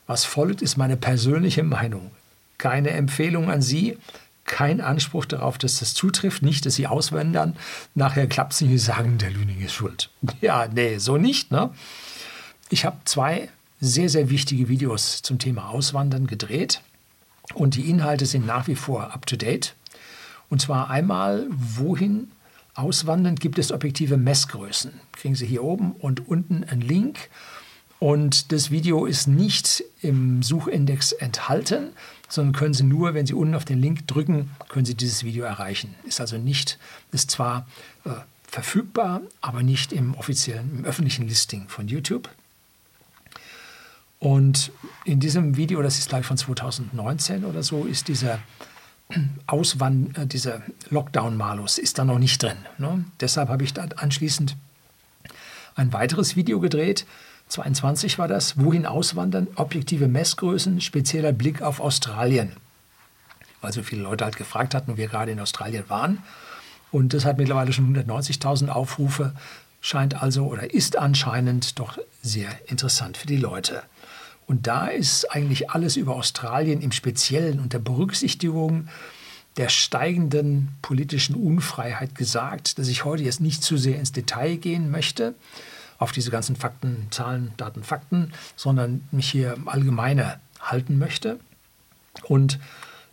Was 0.06 0.24
folgt, 0.24 0.62
ist 0.62 0.76
meine 0.76 0.96
persönliche 0.96 1.62
Meinung. 1.64 2.10
Keine 2.58 2.90
Empfehlung 2.90 3.50
an 3.50 3.60
Sie, 3.60 3.98
kein 4.44 4.80
Anspruch 4.80 5.24
darauf, 5.24 5.58
dass 5.58 5.80
das 5.80 5.94
zutrifft, 5.94 6.42
nicht, 6.42 6.64
dass 6.64 6.76
Sie 6.76 6.86
auswandern. 6.86 7.56
Nachher 7.94 8.28
klappt 8.28 8.52
es 8.52 8.60
nicht, 8.60 8.70
Sie 8.70 8.78
sagen, 8.78 9.18
der 9.18 9.30
Lüning 9.30 9.60
ist 9.60 9.74
schuld. 9.74 10.10
Ja, 10.40 10.68
nee, 10.72 10.98
so 10.98 11.16
nicht. 11.16 11.50
Ne? 11.50 11.70
Ich 12.70 12.84
habe 12.84 12.98
zwei 13.04 13.48
sehr, 13.80 14.08
sehr 14.08 14.30
wichtige 14.30 14.68
Videos 14.68 15.22
zum 15.22 15.38
Thema 15.38 15.68
Auswandern 15.68 16.26
gedreht 16.26 16.80
und 17.54 17.74
die 17.74 17.90
Inhalte 17.90 18.26
sind 18.26 18.46
nach 18.46 18.68
wie 18.68 18.76
vor 18.76 19.12
up-to-date. 19.12 19.74
Und 20.48 20.62
zwar 20.62 20.90
einmal, 20.90 21.46
wohin 21.50 22.30
auswandern, 22.74 23.36
gibt 23.36 23.58
es 23.58 23.72
objektive 23.72 24.16
Messgrößen. 24.16 24.92
Kriegen 25.12 25.34
Sie 25.34 25.46
hier 25.46 25.64
oben 25.64 25.92
und 25.92 26.28
unten 26.28 26.64
einen 26.64 26.80
Link 26.80 27.28
und 27.98 28.52
das 28.52 28.70
Video 28.70 29.06
ist 29.06 29.26
nicht 29.26 29.84
im 30.02 30.42
Suchindex 30.42 31.12
enthalten, 31.12 31.92
sondern 32.28 32.54
können 32.54 32.74
Sie 32.74 32.84
nur, 32.84 33.14
wenn 33.14 33.26
Sie 33.26 33.34
unten 33.34 33.54
auf 33.54 33.64
den 33.64 33.80
Link 33.80 34.06
drücken, 34.06 34.50
können 34.68 34.84
Sie 34.84 34.94
dieses 34.94 35.24
Video 35.24 35.44
erreichen. 35.44 35.94
Ist 36.04 36.20
also 36.20 36.36
nicht, 36.36 36.78
ist 37.12 37.30
zwar 37.30 37.66
äh, 38.04 38.10
verfügbar, 38.46 39.22
aber 39.40 39.62
nicht 39.62 39.92
im 39.92 40.14
offiziellen, 40.14 40.78
im 40.78 40.84
öffentlichen 40.84 41.26
Listing 41.26 41.68
von 41.68 41.88
YouTube. 41.88 42.28
Und 44.18 44.72
in 45.04 45.20
diesem 45.20 45.56
Video, 45.56 45.82
das 45.82 45.98
ist 45.98 46.08
glaube 46.08 46.22
ich 46.22 46.26
von 46.26 46.36
2019 46.36 47.44
oder 47.44 47.62
so, 47.62 47.84
ist 47.84 48.08
dieser 48.08 48.40
Auswand, 49.46 50.18
äh, 50.18 50.26
dieser 50.26 50.62
Lockdown-Malus 50.90 51.78
ist 51.78 51.98
da 51.98 52.04
noch 52.04 52.18
nicht 52.18 52.42
drin. 52.42 52.58
Ne? 52.76 53.04
Deshalb 53.20 53.48
habe 53.48 53.64
ich 53.64 53.72
dann 53.72 53.92
anschließend 53.92 54.56
ein 55.74 55.92
weiteres 55.92 56.36
Video 56.36 56.60
gedreht, 56.60 57.06
22 57.48 58.18
war 58.18 58.28
das, 58.28 58.58
wohin 58.58 58.86
auswandern, 58.86 59.46
objektive 59.54 60.08
Messgrößen, 60.08 60.80
spezieller 60.80 61.32
Blick 61.32 61.62
auf 61.62 61.80
Australien. 61.80 62.52
Weil 63.60 63.72
so 63.72 63.82
viele 63.82 64.02
Leute 64.02 64.24
halt 64.24 64.36
gefragt 64.36 64.74
hatten 64.74 64.92
und 64.92 64.96
wir 64.96 65.08
gerade 65.08 65.30
in 65.30 65.40
Australien 65.40 65.84
waren. 65.88 66.22
Und 66.90 67.14
das 67.14 67.24
hat 67.24 67.38
mittlerweile 67.38 67.72
schon 67.72 67.96
190.000 67.96 68.68
Aufrufe, 68.68 69.32
scheint 69.80 70.20
also 70.20 70.46
oder 70.46 70.72
ist 70.72 70.96
anscheinend 70.96 71.78
doch 71.78 71.98
sehr 72.22 72.48
interessant 72.68 73.16
für 73.16 73.26
die 73.26 73.36
Leute. 73.36 73.82
Und 74.46 74.66
da 74.66 74.88
ist 74.88 75.30
eigentlich 75.32 75.70
alles 75.70 75.96
über 75.96 76.16
Australien 76.16 76.80
im 76.80 76.92
Speziellen 76.92 77.60
unter 77.60 77.78
Berücksichtigung 77.78 78.88
der 79.56 79.68
steigenden 79.68 80.68
politischen 80.82 81.34
Unfreiheit 81.34 82.14
gesagt, 82.14 82.78
dass 82.78 82.88
ich 82.88 83.04
heute 83.04 83.22
jetzt 83.22 83.40
nicht 83.40 83.62
zu 83.62 83.76
sehr 83.76 83.98
ins 83.98 84.12
Detail 84.12 84.56
gehen 84.56 84.90
möchte 84.90 85.34
auf 85.98 86.12
diese 86.12 86.30
ganzen 86.30 86.56
Fakten, 86.56 87.08
Zahlen, 87.10 87.52
Daten, 87.56 87.82
Fakten, 87.82 88.32
sondern 88.56 89.06
mich 89.10 89.30
hier 89.30 89.56
allgemeiner 89.66 90.40
halten 90.60 90.98
möchte. 90.98 91.38
Und 92.24 92.58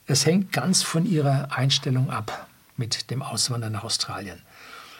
es 0.07 0.25
hängt 0.25 0.51
ganz 0.51 0.81
von 0.81 1.05
ihrer 1.05 1.49
Einstellung 1.51 2.09
ab 2.09 2.47
mit 2.75 3.09
dem 3.11 3.21
Auswandern 3.21 3.73
nach 3.73 3.83
Australien. 3.83 4.41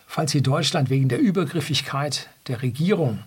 falls 0.07 0.31
Sie 0.31 0.43
Deutschland 0.43 0.89
wegen 0.89 1.09
der 1.09 1.19
Übergriffigkeit 1.19 2.29
der 2.47 2.61
Regierung 2.61 3.23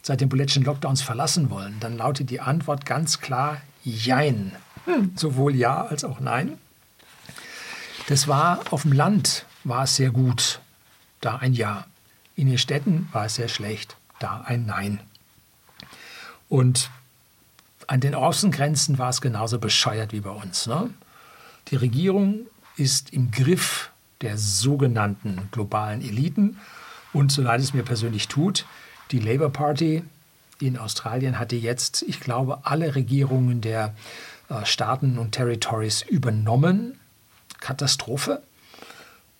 seit 0.00 0.20
den 0.20 0.30
politischen 0.30 0.64
Lockdowns 0.64 1.02
verlassen 1.02 1.50
wollen, 1.50 1.76
dann 1.78 1.96
lautet 1.96 2.30
die 2.30 2.40
Antwort 2.40 2.86
ganz 2.86 3.20
klar 3.20 3.60
Jein. 3.84 4.52
Hm. 4.86 5.12
Sowohl 5.14 5.54
Ja 5.54 5.84
als 5.84 6.04
auch 6.04 6.20
Nein. 6.20 6.58
Das 8.08 8.28
war 8.28 8.60
auf 8.70 8.82
dem 8.82 8.92
Land 8.92 9.46
war 9.64 9.84
es 9.84 9.96
sehr 9.96 10.10
gut, 10.10 10.60
da 11.20 11.36
ein 11.36 11.52
Ja. 11.52 11.86
In 12.36 12.48
den 12.48 12.58
Städten 12.58 13.08
war 13.12 13.26
es 13.26 13.36
sehr 13.36 13.48
schlecht, 13.48 13.96
da 14.18 14.42
ein 14.46 14.66
Nein. 14.66 15.00
Und 16.48 16.90
an 17.86 18.00
den 18.00 18.14
Außengrenzen 18.14 18.98
war 18.98 19.10
es 19.10 19.20
genauso 19.20 19.58
bescheuert 19.58 20.12
wie 20.12 20.20
bei 20.20 20.30
uns. 20.30 20.66
Ne? 20.66 20.90
Die 21.68 21.76
Regierung 21.76 22.46
ist 22.76 23.12
im 23.12 23.30
Griff 23.30 23.90
der 24.20 24.38
sogenannten 24.38 25.48
globalen 25.50 26.00
Eliten 26.00 26.58
und 27.12 27.32
so 27.32 27.42
leid 27.42 27.60
es 27.60 27.74
mir 27.74 27.82
persönlich 27.82 28.28
tut, 28.28 28.66
die 29.10 29.18
Labour 29.18 29.50
Party 29.50 30.02
in 30.60 30.78
Australien 30.78 31.38
hatte 31.38 31.56
jetzt, 31.56 32.02
ich 32.02 32.20
glaube, 32.20 32.60
alle 32.62 32.94
Regierungen 32.94 33.60
der 33.60 33.94
äh, 34.48 34.64
Staaten 34.64 35.18
und 35.18 35.32
Territories 35.32 36.02
übernommen. 36.02 36.98
Katastrophe. 37.60 38.42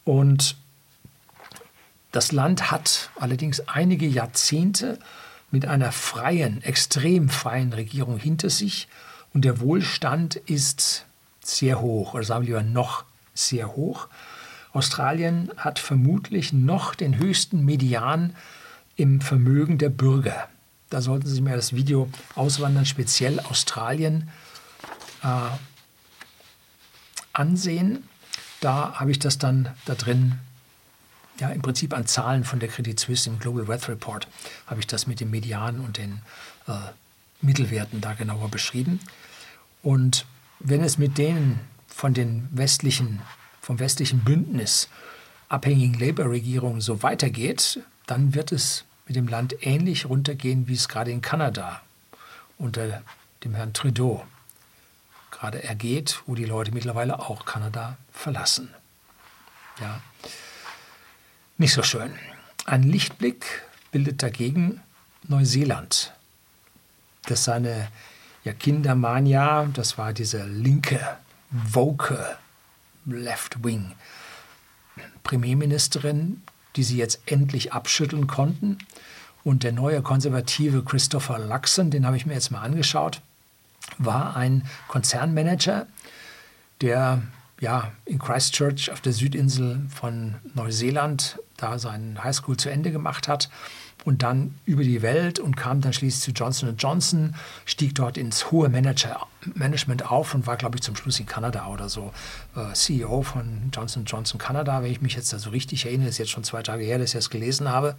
Und 0.05 0.57
das 2.12 2.31
Land 2.31 2.70
hat 2.70 3.11
allerdings 3.18 3.66
einige 3.68 4.07
Jahrzehnte 4.07 4.98
mit 5.51 5.66
einer 5.66 5.92
freien, 5.92 6.62
extrem 6.62 7.29
freien 7.29 7.72
Regierung 7.72 8.18
hinter 8.18 8.51
sich 8.51 8.88
und 9.33 9.44
der 9.44 9.61
Wohlstand 9.61 10.37
ist 10.37 11.07
sehr 11.40 11.81
hoch, 11.81 12.14
oder 12.14 12.22
sagen 12.22 12.46
wir 12.46 12.59
lieber 12.61 12.62
noch 12.62 13.05
sehr 13.35 13.75
hoch. 13.75 14.09
Australien 14.72 15.51
hat 15.57 15.79
vermutlich 15.79 16.53
noch 16.53 16.94
den 16.94 17.18
höchsten 17.18 17.64
Median 17.64 18.35
im 18.96 19.20
Vermögen 19.20 19.79
der 19.79 19.90
Bürger. 19.90 20.48
Da 20.90 21.01
sollten 21.01 21.27
Sie 21.27 21.35
sich 21.35 21.42
mal 21.42 21.57
das 21.57 21.75
Video 21.75 22.09
Auswandern 22.35 22.85
speziell 22.85 23.40
Australien 23.40 24.29
äh, 25.22 25.29
ansehen. 27.33 28.07
Da 28.61 28.94
habe 29.01 29.11
ich 29.11 29.18
das 29.18 29.38
dann 29.38 29.70
da 29.87 29.94
drin, 29.94 30.38
ja 31.43 31.49
im 31.51 31.61
Prinzip 31.61 31.93
an 31.93 32.07
Zahlen 32.07 32.45
von 32.45 32.61
der 32.61 32.69
Credit 32.69 32.99
Suisse 32.99 33.29
im 33.29 33.41
Global 33.41 33.67
Wealth 33.67 33.89
Report, 33.89 34.29
habe 34.67 34.79
ich 34.79 34.87
das 34.87 35.09
mit 35.09 35.19
dem 35.19 35.31
Median 35.31 35.81
und 35.81 35.99
den 35.99 36.23
äh, 36.69 36.73
Mittelwerten 37.41 38.01
da 38.01 38.15
genauer 38.15 38.49
beschrieben. 38.49 39.01
Und 39.83 40.25
wenn 40.61 40.85
es 40.85 40.99
mit 40.99 41.19
denen 41.19 41.59
von 41.89 42.15
den 42.15 42.49
westlichen, 42.53 43.23
vom 43.61 43.81
westlichen 43.81 44.21
Bündnis 44.21 44.89
abhängigen 45.49 45.99
Labour-Regierungen 45.99 46.81
so 46.81 47.03
weitergeht, 47.03 47.81
dann 48.07 48.35
wird 48.35 48.53
es 48.53 48.85
mit 49.09 49.17
dem 49.17 49.27
Land 49.27 49.57
ähnlich 49.67 50.07
runtergehen, 50.07 50.69
wie 50.69 50.75
es 50.75 50.89
gerade 50.89 51.11
in 51.11 51.23
Kanada 51.23 51.83
unter 52.57 53.03
dem 53.43 53.57
Herrn 53.57 53.73
Trudeau 53.73 54.25
gerade 55.33 55.65
ergeht, 55.65 56.23
wo 56.27 56.37
die 56.37 56.45
Leute 56.45 56.71
mittlerweile 56.71 57.19
auch 57.19 57.45
Kanada 57.45 57.97
verlassen. 58.13 58.73
Ja. 59.81 60.01
Nicht 61.62 61.75
so 61.75 61.85
schön. 61.85 62.11
Ein 62.66 62.83
Lichtblick 62.83 63.46
bildet 63.92 64.20
dagegen 64.25 64.81
Neuseeland. 65.29 66.12
Das 67.27 67.44
seine 67.44 67.87
ja, 68.42 68.53
Kindermania, 68.53 69.68
das 69.72 69.96
war 69.96 70.12
diese 70.12 70.44
linke, 70.44 70.98
woke 71.53 72.37
Left 73.07 73.62
Wing 73.62 73.92
Premierministerin, 75.22 76.42
die 76.75 76.83
sie 76.83 76.96
jetzt 76.96 77.20
endlich 77.27 77.72
abschütteln 77.72 78.27
konnten. 78.27 78.79
Und 79.44 79.62
der 79.62 79.70
neue 79.70 80.03
konservative 80.03 80.83
Christopher 80.83 81.38
Luxon, 81.38 81.92
den 81.92 82.05
habe 82.07 82.16
ich 82.16 82.27
mir 82.27 82.35
jetzt 82.35 82.51
mal 82.51 82.62
angeschaut, 82.62 83.20
war 83.98 84.35
ein 84.35 84.66
Konzernmanager, 84.88 85.87
der 86.81 87.22
ja, 87.62 87.92
in 88.07 88.18
Christchurch 88.18 88.90
auf 88.90 89.01
der 89.01 89.12
Südinsel 89.12 89.81
von 89.88 90.35
Neuseeland 90.55 91.38
da 91.57 91.79
seinen 91.79 92.22
Highschool 92.22 92.57
zu 92.57 92.68
Ende 92.68 92.90
gemacht 92.90 93.29
hat 93.29 93.51
und 94.05 94.25
dann 94.25 94.59
über 94.66 94.83
die 94.83 95.01
Welt 95.01 95.38
und 95.38 95.57
kam 95.57 95.81
dann 95.81 95.92
schließlich 95.92 96.25
zu 96.25 96.33
Johnson 96.33 96.75
Johnson, 96.77 97.37
stieg 97.64 97.94
dort 97.94 98.18
ins 98.18 98.51
hohe 98.51 98.68
Manager 98.68 99.29
Management 99.55 100.11
auf 100.11 100.35
und 100.35 100.48
war, 100.48 100.57
glaube 100.57 100.77
ich, 100.77 100.83
zum 100.83 100.96
Schluss 100.96 101.20
in 101.20 101.27
Kanada 101.27 101.68
oder 101.68 101.88
so 101.88 102.12
äh, 102.57 102.72
CEO 102.72 103.22
von 103.22 103.70
Johnson 103.72 104.07
Johnson 104.07 104.40
Kanada, 104.40 104.83
wenn 104.83 104.90
ich 104.90 105.01
mich 105.01 105.14
jetzt 105.14 105.33
da 105.33 105.38
so 105.38 105.51
richtig 105.51 105.87
erinnere, 105.87 106.09
ist 106.09 106.18
jetzt 106.18 106.33
schon 106.33 106.42
zwei 106.42 106.64
Tage 106.64 106.83
her, 106.83 106.98
dass 106.98 107.11
ich 107.11 107.14
das 107.14 107.31
gelesen 107.31 107.68
habe. 107.68 107.94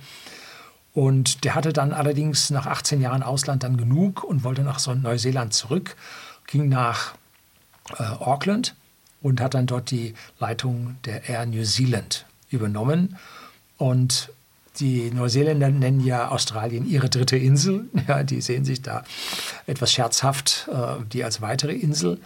Und 0.94 1.46
der 1.46 1.56
hatte 1.56 1.72
dann 1.72 1.94
allerdings 1.94 2.50
nach 2.50 2.66
18 2.66 3.00
Jahren 3.00 3.24
Ausland 3.24 3.64
dann 3.64 3.78
genug 3.78 4.26
und 4.26 4.44
wollte 4.44 4.64
nach 4.64 4.86
Neuseeland 4.94 5.54
zurück, 5.54 5.96
ging 6.48 6.68
nach 6.68 7.14
äh, 7.98 8.04
Auckland 8.04 8.76
und 9.24 9.42
hat 9.42 9.56
dann 9.56 9.66
dort 9.66 9.90
die 9.90 10.14
Leitung 10.38 10.98
der 11.06 11.28
Air 11.28 11.48
New 11.48 11.64
Zealand 11.64 12.28
übernommen. 12.52 13.18
Und 13.78 14.30
die 14.80 15.10
Neuseeländer 15.12 15.70
nennen 15.70 16.06
ja 16.06 16.30
Australien 16.30 16.88
ihre 16.88 17.10
dritte 17.10 17.38
Insel. 17.38 17.90
Ja, 18.08 18.24
die 18.24 18.42
sehen 18.42 18.66
sich 18.66 18.82
da 18.82 19.04
etwas 19.66 19.92
scherzhaft, 19.92 20.70
äh, 20.72 21.04
die 21.12 21.24
als 21.24 21.42
weitere 21.42 21.74
Insel. 21.74 22.20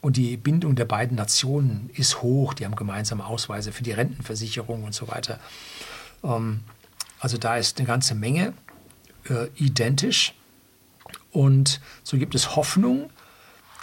Und 0.00 0.16
die 0.16 0.36
Bindung 0.36 0.76
der 0.76 0.84
beiden 0.84 1.16
Nationen 1.16 1.90
ist 1.94 2.22
hoch. 2.22 2.54
Die 2.54 2.64
haben 2.64 2.76
gemeinsame 2.76 3.26
Ausweise 3.26 3.72
für 3.72 3.82
die 3.82 3.92
Rentenversicherung 3.92 4.84
und 4.84 4.94
so 4.94 5.08
weiter. 5.08 5.40
Ähm, 6.22 6.60
also 7.18 7.36
da 7.36 7.56
ist 7.56 7.78
eine 7.78 7.86
ganze 7.86 8.14
Menge 8.14 8.52
äh, 9.28 9.48
identisch. 9.56 10.34
Und 11.32 11.80
so 12.04 12.16
gibt 12.16 12.36
es 12.36 12.54
Hoffnung, 12.54 13.10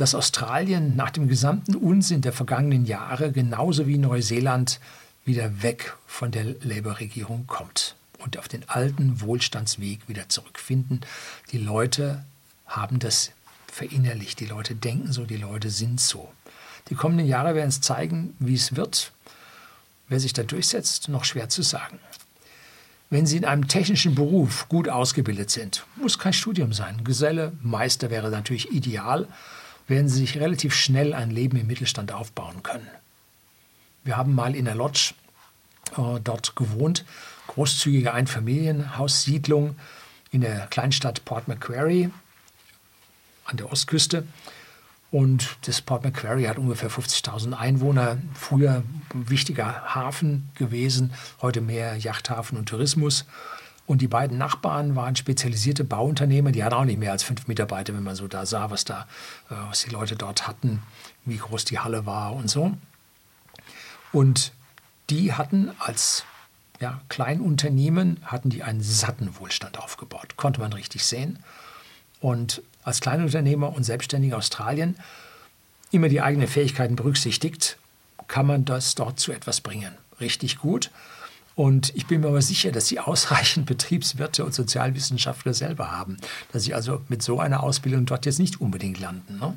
dass 0.01 0.15
Australien 0.15 0.95
nach 0.95 1.11
dem 1.11 1.27
gesamten 1.27 1.75
Unsinn 1.75 2.21
der 2.21 2.33
vergangenen 2.33 2.85
Jahre 2.85 3.31
genauso 3.31 3.85
wie 3.85 3.99
Neuseeland 3.99 4.79
wieder 5.25 5.61
weg 5.61 5.95
von 6.07 6.31
der 6.31 6.55
Labour-Regierung 6.63 7.45
kommt 7.45 7.95
und 8.17 8.39
auf 8.39 8.47
den 8.47 8.67
alten 8.67 9.21
Wohlstandsweg 9.21 10.09
wieder 10.09 10.27
zurückfinden. 10.27 11.01
Die 11.51 11.59
Leute 11.59 12.25
haben 12.65 12.97
das 12.97 13.29
verinnerlicht, 13.71 14.39
die 14.39 14.47
Leute 14.47 14.73
denken 14.73 15.13
so, 15.13 15.25
die 15.25 15.37
Leute 15.37 15.69
sind 15.69 16.01
so. 16.01 16.31
Die 16.89 16.95
kommenden 16.95 17.27
Jahre 17.27 17.53
werden 17.53 17.69
es 17.69 17.81
zeigen, 17.81 18.35
wie 18.39 18.55
es 18.55 18.75
wird. 18.75 19.11
Wer 20.07 20.19
sich 20.19 20.33
da 20.33 20.41
durchsetzt, 20.41 21.09
noch 21.09 21.25
schwer 21.25 21.49
zu 21.49 21.61
sagen. 21.61 21.99
Wenn 23.11 23.27
Sie 23.27 23.37
in 23.37 23.45
einem 23.45 23.67
technischen 23.67 24.15
Beruf 24.15 24.67
gut 24.67 24.89
ausgebildet 24.89 25.51
sind, 25.51 25.85
muss 25.95 26.17
kein 26.17 26.33
Studium 26.33 26.73
sein. 26.73 27.03
Geselle, 27.03 27.51
Meister 27.61 28.09
wäre 28.09 28.31
natürlich 28.31 28.71
ideal, 28.71 29.27
werden 29.91 30.09
Sie 30.09 30.21
sich 30.21 30.39
relativ 30.39 30.73
schnell 30.73 31.13
ein 31.13 31.29
Leben 31.29 31.57
im 31.57 31.67
Mittelstand 31.67 32.11
aufbauen 32.11 32.63
können. 32.63 32.87
Wir 34.03 34.17
haben 34.17 34.33
mal 34.33 34.55
in 34.55 34.65
der 34.65 34.73
Lodge 34.73 35.13
äh, 35.95 36.19
dort 36.23 36.55
gewohnt 36.55 37.05
großzügige 37.47 38.13
Einfamilienhaussiedlung 38.13 39.75
in 40.31 40.41
der 40.41 40.67
Kleinstadt 40.67 41.25
Port 41.25 41.47
Macquarie 41.47 42.09
an 43.45 43.57
der 43.57 43.71
Ostküste. 43.71 44.25
Und 45.11 45.57
das 45.63 45.81
Port 45.81 46.05
Macquarie 46.05 46.47
hat 46.47 46.57
ungefähr 46.57 46.89
50.000 46.89 47.51
Einwohner. 47.53 48.17
Früher 48.33 48.83
ein 49.13 49.29
wichtiger 49.29 49.93
Hafen 49.93 50.49
gewesen, 50.55 51.13
heute 51.41 51.59
mehr 51.59 51.97
Yachthafen 51.97 52.57
und 52.57 52.69
Tourismus. 52.69 53.25
Und 53.91 54.01
die 54.01 54.07
beiden 54.07 54.37
Nachbarn 54.37 54.95
waren 54.95 55.17
spezialisierte 55.17 55.83
Bauunternehmer. 55.83 56.53
Die 56.53 56.63
hatten 56.63 56.75
auch 56.75 56.85
nicht 56.85 56.97
mehr 56.97 57.11
als 57.11 57.23
fünf 57.23 57.49
Mitarbeiter, 57.49 57.93
wenn 57.93 58.03
man 58.03 58.15
so 58.15 58.25
da 58.25 58.45
sah, 58.45 58.71
was, 58.71 58.85
da, 58.85 59.05
äh, 59.49 59.55
was 59.67 59.81
die 59.83 59.89
Leute 59.89 60.15
dort 60.15 60.47
hatten, 60.47 60.81
wie 61.25 61.35
groß 61.35 61.65
die 61.65 61.77
Halle 61.77 62.05
war 62.05 62.31
und 62.31 62.49
so. 62.49 62.71
Und 64.13 64.53
die 65.09 65.33
hatten 65.33 65.71
als 65.77 66.23
ja, 66.79 67.01
Kleinunternehmen 67.09 68.21
hatten 68.23 68.49
die 68.49 68.63
einen 68.63 68.81
satten 68.81 69.37
Wohlstand 69.37 69.77
aufgebaut. 69.77 70.37
Konnte 70.37 70.61
man 70.61 70.71
richtig 70.71 71.03
sehen. 71.03 71.39
Und 72.21 72.61
als 72.83 73.01
Kleinunternehmer 73.01 73.75
und 73.75 73.83
Selbstständiger 73.83 74.37
Australien 74.37 74.95
immer 75.91 76.07
die 76.07 76.21
eigenen 76.21 76.47
Fähigkeiten 76.47 76.95
berücksichtigt, 76.95 77.77
kann 78.29 78.45
man 78.45 78.63
das 78.63 78.95
dort 78.95 79.19
zu 79.19 79.33
etwas 79.33 79.59
bringen. 79.59 79.91
Richtig 80.21 80.59
gut. 80.59 80.91
Und 81.61 81.95
ich 81.95 82.07
bin 82.07 82.21
mir 82.21 82.29
aber 82.29 82.41
sicher, 82.41 82.71
dass 82.71 82.87
sie 82.87 82.99
ausreichend 82.99 83.67
Betriebswirte 83.67 84.43
und 84.43 84.51
Sozialwissenschaftler 84.51 85.53
selber 85.53 85.91
haben, 85.91 86.17
dass 86.51 86.63
sie 86.63 86.73
also 86.73 87.03
mit 87.07 87.21
so 87.21 87.39
einer 87.39 87.61
Ausbildung 87.61 88.07
dort 88.07 88.25
jetzt 88.25 88.39
nicht 88.39 88.59
unbedingt 88.59 88.99
landen. 88.99 89.37
Ne? 89.37 89.55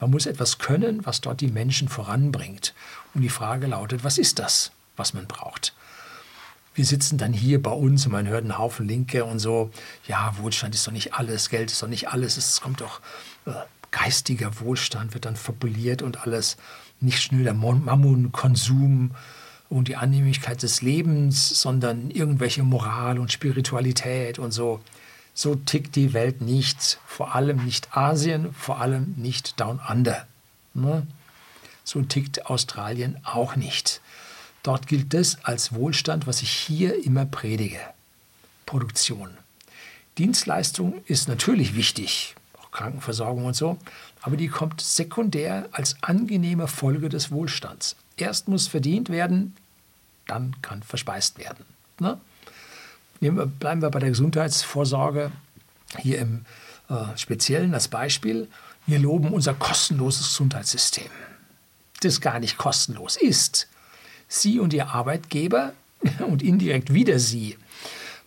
Man 0.00 0.10
muss 0.10 0.24
etwas 0.24 0.56
können, 0.56 1.04
was 1.04 1.20
dort 1.20 1.42
die 1.42 1.48
Menschen 1.48 1.88
voranbringt. 1.88 2.72
Und 3.12 3.20
die 3.20 3.28
Frage 3.28 3.66
lautet, 3.66 4.02
was 4.02 4.16
ist 4.16 4.38
das, 4.38 4.72
was 4.96 5.12
man 5.12 5.26
braucht? 5.26 5.74
wir 6.74 6.84
sitzen 6.84 7.16
dann 7.16 7.32
hier 7.32 7.62
bei 7.62 7.70
uns 7.70 8.04
und 8.04 8.12
man 8.12 8.28
hört 8.28 8.42
einen 8.42 8.58
Haufen 8.58 8.86
Linke 8.86 9.24
und 9.24 9.38
so, 9.38 9.70
ja, 10.06 10.34
Wohlstand 10.38 10.74
ist 10.74 10.86
doch 10.86 10.92
nicht 10.92 11.14
alles, 11.14 11.48
Geld 11.48 11.70
ist 11.72 11.82
doch 11.82 11.88
nicht 11.88 12.10
alles, 12.10 12.36
es 12.36 12.60
kommt 12.60 12.82
doch, 12.82 13.00
äh, 13.46 13.52
geistiger 13.90 14.60
Wohlstand 14.60 15.14
wird 15.14 15.24
dann 15.24 15.36
fabuliert 15.36 16.02
und 16.02 16.26
alles, 16.26 16.58
nicht 17.00 17.22
schnell 17.22 17.44
der 17.44 17.54
Mammon, 17.54 18.30
Konsum, 18.30 19.12
und 19.68 19.88
die 19.88 19.96
Annehmlichkeit 19.96 20.62
des 20.62 20.82
Lebens, 20.82 21.60
sondern 21.60 22.10
irgendwelche 22.10 22.62
Moral 22.62 23.18
und 23.18 23.32
Spiritualität 23.32 24.38
und 24.38 24.52
so. 24.52 24.80
So 25.34 25.54
tickt 25.54 25.96
die 25.96 26.12
Welt 26.12 26.40
nicht, 26.40 26.98
vor 27.06 27.34
allem 27.34 27.64
nicht 27.64 27.96
Asien, 27.96 28.54
vor 28.54 28.80
allem 28.80 29.14
nicht 29.16 29.60
Down 29.60 29.80
Under. 29.88 30.26
Ne? 30.72 31.06
So 31.84 32.00
tickt 32.02 32.46
Australien 32.46 33.18
auch 33.24 33.56
nicht. 33.56 34.00
Dort 34.62 34.86
gilt 34.86 35.14
das 35.14 35.44
als 35.44 35.74
Wohlstand, 35.74 36.26
was 36.26 36.42
ich 36.42 36.50
hier 36.50 37.04
immer 37.04 37.26
predige. 37.26 37.80
Produktion. 38.64 39.30
Dienstleistung 40.18 41.04
ist 41.04 41.28
natürlich 41.28 41.76
wichtig, 41.76 42.34
auch 42.58 42.70
Krankenversorgung 42.70 43.44
und 43.44 43.54
so, 43.54 43.76
aber 44.22 44.36
die 44.36 44.48
kommt 44.48 44.80
sekundär 44.80 45.68
als 45.72 45.96
angenehme 46.02 46.66
Folge 46.66 47.08
des 47.08 47.30
Wohlstands. 47.30 47.96
Erst 48.16 48.48
muss 48.48 48.66
verdient 48.66 49.10
werden, 49.10 49.54
dann 50.26 50.56
kann 50.62 50.82
verspeist 50.82 51.38
werden. 51.38 51.64
Ne? 52.00 52.18
Wir, 53.20 53.32
bleiben 53.32 53.82
wir 53.82 53.90
bei 53.90 53.98
der 53.98 54.10
Gesundheitsvorsorge 54.10 55.30
hier 55.98 56.18
im 56.18 56.44
äh, 56.88 57.16
Speziellen 57.16 57.74
als 57.74 57.88
Beispiel. 57.88 58.48
Wir 58.86 58.98
loben 58.98 59.32
unser 59.32 59.54
kostenloses 59.54 60.28
Gesundheitssystem, 60.28 61.10
das 62.00 62.20
gar 62.20 62.38
nicht 62.38 62.56
kostenlos 62.56 63.16
ist. 63.16 63.68
Sie 64.28 64.60
und 64.60 64.72
Ihr 64.72 64.88
Arbeitgeber 64.88 65.72
und 66.26 66.42
indirekt 66.42 66.92
wieder 66.92 67.18
Sie 67.18 67.56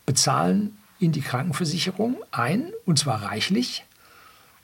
bezahlen 0.05 0.77
in 0.99 1.11
die 1.11 1.21
Krankenversicherung 1.21 2.17
ein, 2.31 2.71
und 2.85 2.99
zwar 2.99 3.23
reichlich. 3.23 3.85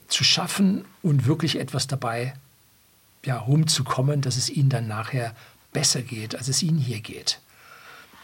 zu 0.09 0.25
schaffen 0.25 0.85
und 1.03 1.27
wirklich 1.27 1.59
etwas 1.59 1.87
dabei 1.87 2.35
ja, 3.25 3.39
rumzukommen, 3.39 4.21
dass 4.21 4.37
es 4.37 4.49
Ihnen 4.49 4.69
dann 4.69 4.87
nachher 4.87 5.35
besser 5.73 6.03
geht, 6.03 6.35
als 6.37 6.49
es 6.49 6.63
Ihnen 6.63 6.79
hier 6.79 7.01
geht. 7.01 7.41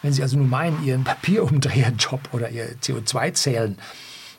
Wenn 0.04 0.12
Sie 0.12 0.20
also 0.20 0.36
nur 0.36 0.46
meinen, 0.46 0.84
Ihren 0.84 1.02
Papierumdreherjob 1.02 2.34
oder 2.34 2.50
Ihr 2.50 2.76
CO2-Zählen 2.76 3.78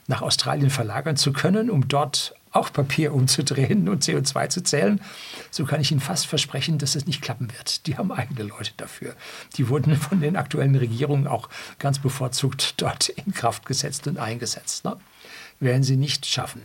nach 0.05 0.22
Australien 0.22 0.70
verlagern 0.70 1.18
zu 1.18 1.34
können, 1.34 1.72
um 1.72 1.88
dort 1.88 2.36
auch 2.51 2.72
Papier 2.72 3.16
umzudrehen 3.16 3.89
und 3.89 4.03
CO2 4.03 4.49
zu 4.49 4.61
zählen, 4.61 5.01
so 5.49 5.66
kann 5.66 5.82
ich 5.82 5.91
Ihnen 5.91 6.01
fast 6.01 6.28
versprechen, 6.28 6.78
dass 6.78 6.93
es 6.93 7.07
nicht 7.07 7.24
klappen 7.24 7.51
wird. 7.51 7.88
Die 7.88 7.97
haben 7.97 8.11
eigene 8.11 8.43
Leute 8.43 8.74
dafür. 8.78 9.16
Die 9.57 9.68
wurden 9.68 9.95
von 9.95 10.22
den 10.22 10.36
aktuellen 10.36 10.76
Regierungen 10.76 11.26
auch 11.26 11.49
ganz 11.80 11.97
bevorzugt 11.97 12.76
dort 12.78 13.09
in 13.09 13.34
Kraft 13.34 13.66
gesetzt 13.66 14.05
und 14.05 14.20
eingesetzt. 14.20 14.86
Ne? 14.86 14.97
Werden 15.59 15.82
sie 15.82 15.97
nicht 15.97 16.28
schaffen. 16.28 16.61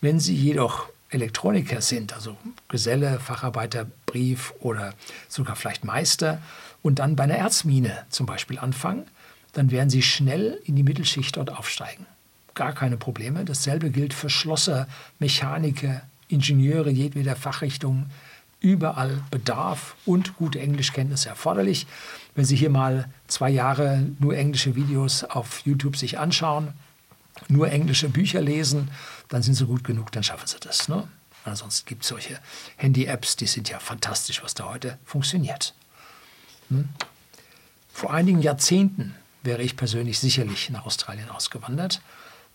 Wenn 0.00 0.20
Sie 0.20 0.36
jedoch 0.36 0.88
Elektroniker 1.10 1.80
sind, 1.80 2.12
also 2.12 2.36
Geselle, 2.68 3.18
Facharbeiter, 3.18 3.88
Brief 4.10 4.52
oder 4.60 4.94
sogar 5.28 5.56
vielleicht 5.56 5.84
Meister 5.84 6.40
und 6.82 6.98
dann 6.98 7.16
bei 7.16 7.24
einer 7.24 7.36
Erzmine 7.36 8.06
zum 8.08 8.26
Beispiel 8.26 8.58
anfangen, 8.58 9.04
dann 9.52 9.70
werden 9.70 9.90
Sie 9.90 10.02
schnell 10.02 10.60
in 10.64 10.76
die 10.76 10.82
Mittelschicht 10.82 11.36
dort 11.36 11.50
aufsteigen 11.50 12.06
gar 12.60 12.72
keine 12.72 12.98
Probleme. 12.98 13.44
Dasselbe 13.44 13.90
gilt 13.90 14.14
für 14.14 14.30
Schlosser, 14.30 14.86
Mechaniker, 15.18 16.02
Ingenieure 16.28 16.90
jedweder 16.90 17.36
Fachrichtung. 17.36 18.10
Überall 18.60 19.22
Bedarf 19.30 19.96
und 20.04 20.36
gute 20.36 20.60
Englischkenntnisse 20.60 21.30
erforderlich. 21.30 21.86
Wenn 22.34 22.44
Sie 22.44 22.56
hier 22.56 22.68
mal 22.68 23.08
zwei 23.26 23.48
Jahre 23.48 24.06
nur 24.18 24.36
englische 24.36 24.76
Videos 24.76 25.24
auf 25.24 25.60
YouTube 25.64 25.96
sich 25.96 26.18
anschauen, 26.18 26.74
nur 27.48 27.72
englische 27.72 28.10
Bücher 28.10 28.42
lesen, 28.42 28.90
dann 29.30 29.42
sind 29.42 29.54
Sie 29.54 29.64
gut 29.64 29.82
genug, 29.82 30.12
dann 30.12 30.22
schaffen 30.22 30.46
Sie 30.46 30.58
das. 30.60 30.90
Ne? 30.90 31.08
Ansonsten 31.44 31.86
gibt 31.86 32.02
es 32.02 32.08
solche 32.08 32.38
Handy-Apps, 32.76 33.36
die 33.36 33.46
sind 33.46 33.68
ja 33.68 33.78
fantastisch, 33.78 34.42
was 34.42 34.54
da 34.54 34.68
heute 34.68 34.98
funktioniert. 35.04 35.74
Hm? 36.68 36.88
Vor 37.92 38.12
einigen 38.12 38.42
Jahrzehnten 38.42 39.14
wäre 39.42 39.62
ich 39.62 39.76
persönlich 39.76 40.18
sicherlich 40.18 40.70
nach 40.70 40.86
Australien 40.86 41.30
ausgewandert 41.30 42.00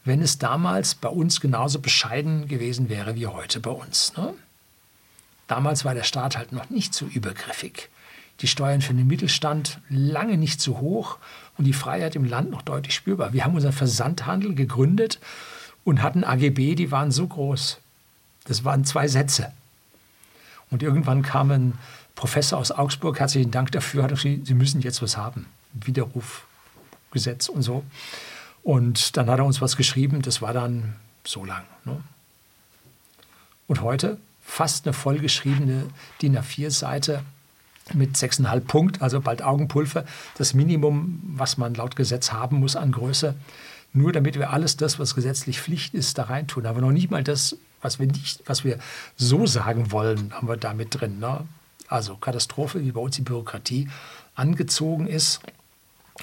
wenn 0.05 0.21
es 0.21 0.38
damals 0.38 0.95
bei 0.95 1.09
uns 1.09 1.41
genauso 1.41 1.79
bescheiden 1.79 2.47
gewesen 2.47 2.89
wäre 2.89 3.15
wie 3.15 3.27
heute 3.27 3.59
bei 3.59 3.71
uns. 3.71 4.15
Ne? 4.15 4.33
Damals 5.47 5.83
war 5.83 5.95
der 5.95 6.03
Staat 6.03 6.38
halt 6.38 6.51
noch 6.51 6.69
nicht 6.69 6.93
so 6.93 7.05
übergriffig. 7.05 7.89
Die 8.41 8.47
Steuern 8.47 8.81
für 8.81 8.93
den 8.93 9.07
Mittelstand 9.07 9.79
lange 9.89 10.38
nicht 10.38 10.61
so 10.61 10.79
hoch 10.79 11.17
und 11.57 11.65
die 11.65 11.73
Freiheit 11.73 12.15
im 12.15 12.25
Land 12.25 12.51
noch 12.51 12.61
deutlich 12.61 12.93
spürbar. 12.93 13.33
Wir 13.33 13.43
haben 13.43 13.55
unseren 13.55 13.73
Versandhandel 13.73 14.53
gegründet 14.53 15.19
und 15.83 16.01
hatten 16.01 16.23
AGB, 16.23 16.75
die 16.75 16.91
waren 16.91 17.11
so 17.11 17.27
groß. 17.27 17.79
Das 18.45 18.63
waren 18.63 18.85
zwei 18.85 19.07
Sätze. 19.07 19.51
Und 20.71 20.81
irgendwann 20.81 21.21
kam 21.21 21.51
ein 21.51 21.73
Professor 22.15 22.57
aus 22.57 22.71
Augsburg, 22.71 23.19
herzlichen 23.19 23.51
Dank 23.51 23.71
dafür, 23.71 24.03
hat 24.03 24.09
gesagt, 24.09 24.45
Sie 24.45 24.53
müssen 24.53 24.81
jetzt 24.81 25.01
was 25.01 25.17
haben. 25.17 25.47
Widerrufgesetz 25.73 27.49
und 27.49 27.61
so. 27.61 27.83
Und 28.63 29.17
dann 29.17 29.29
hat 29.29 29.39
er 29.39 29.45
uns 29.45 29.61
was 29.61 29.77
geschrieben, 29.77 30.21
das 30.21 30.41
war 30.41 30.53
dann 30.53 30.95
so 31.23 31.45
lang. 31.45 31.63
Ne? 31.83 32.01
Und 33.67 33.81
heute 33.81 34.17
fast 34.43 34.85
eine 34.85 34.93
vollgeschriebene 34.93 35.87
DIN 36.21 36.37
A4-Seite 36.37 37.21
mit 37.93 38.15
6,5 38.15 38.59
Punkt, 38.61 39.01
also 39.01 39.21
bald 39.21 39.43
Augenpulver, 39.43 40.05
das 40.37 40.53
Minimum, 40.53 41.21
was 41.35 41.57
man 41.57 41.73
laut 41.73 41.95
Gesetz 41.95 42.31
haben 42.31 42.57
muss 42.59 42.75
an 42.75 42.91
Größe, 42.91 43.35
nur 43.93 44.11
damit 44.11 44.35
wir 44.35 44.51
alles 44.51 44.77
das, 44.77 44.99
was 44.99 45.15
gesetzlich 45.15 45.61
Pflicht 45.61 45.93
ist, 45.93 46.17
da 46.17 46.23
reintun. 46.23 46.65
Aber 46.65 46.81
noch 46.81 46.91
nicht 46.91 47.11
mal 47.11 47.23
das, 47.23 47.57
was 47.86 47.99
wir 47.99 48.07
nicht, 48.07 48.41
was 48.45 48.63
wir 48.63 48.79
so 49.15 49.45
sagen 49.45 49.91
wollen, 49.91 50.33
haben 50.33 50.47
wir 50.47 50.57
da 50.57 50.73
mit 50.73 50.99
drin. 50.99 51.19
Ne? 51.19 51.45
Also 51.88 52.17
Katastrophe, 52.17 52.81
wie 52.81 52.91
bei 52.91 52.99
uns 52.99 53.15
die 53.15 53.21
Bürokratie 53.21 53.88
angezogen 54.33 55.07
ist 55.07 55.39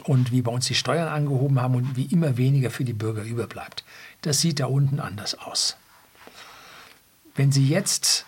und 0.05 0.33
wie 0.33 0.43
bei 0.43 0.51
uns 0.51 0.67
die 0.67 0.75
Steuern 0.75 1.09
angehoben 1.09 1.61
haben 1.61 1.77
und 1.77 1.97
wie 1.97 2.07
immer 2.07 2.37
weniger 2.37 2.71
für 2.71 2.85
die 2.85 2.93
Bürger 2.93 3.23
überbleibt. 3.23 3.85
Das 4.23 4.41
sieht 4.41 4.59
da 4.59 4.67
unten 4.67 4.99
anders 4.99 5.39
aus. 5.39 5.77
Wenn 7.37 7.53
Sie 7.53 7.67
jetzt 7.67 8.27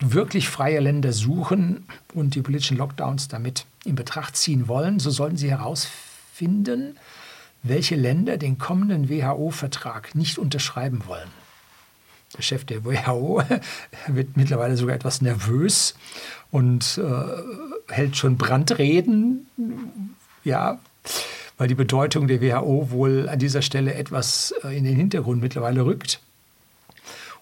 wirklich 0.00 0.48
freie 0.48 0.80
Länder 0.80 1.12
suchen 1.12 1.86
und 2.14 2.34
die 2.34 2.42
politischen 2.42 2.76
Lockdowns 2.76 3.28
damit 3.28 3.66
in 3.84 3.94
Betracht 3.94 4.36
ziehen 4.36 4.66
wollen, 4.66 4.98
so 4.98 5.10
sollten 5.10 5.36
Sie 5.36 5.50
herausfinden, 5.50 6.96
welche 7.62 7.96
Länder 7.96 8.36
den 8.36 8.58
kommenden 8.58 9.08
WHO-Vertrag 9.08 10.14
nicht 10.14 10.38
unterschreiben 10.38 11.06
wollen. 11.06 11.30
Der 12.36 12.42
Chef 12.42 12.64
der 12.64 12.84
WHO 12.84 13.42
wird 14.08 14.36
mittlerweile 14.36 14.76
sogar 14.76 14.96
etwas 14.96 15.22
nervös 15.22 15.94
und 16.50 16.98
äh, 16.98 17.92
hält 17.92 18.16
schon 18.16 18.36
Brandreden 18.36 19.46
ja, 20.44 20.78
weil 21.56 21.68
die 21.68 21.74
Bedeutung 21.74 22.28
der 22.28 22.40
WHO 22.40 22.90
wohl 22.90 23.28
an 23.28 23.38
dieser 23.38 23.62
Stelle 23.62 23.94
etwas 23.94 24.54
äh, 24.62 24.76
in 24.76 24.84
den 24.84 24.96
Hintergrund 24.96 25.40
mittlerweile 25.40 25.84
rückt. 25.84 26.20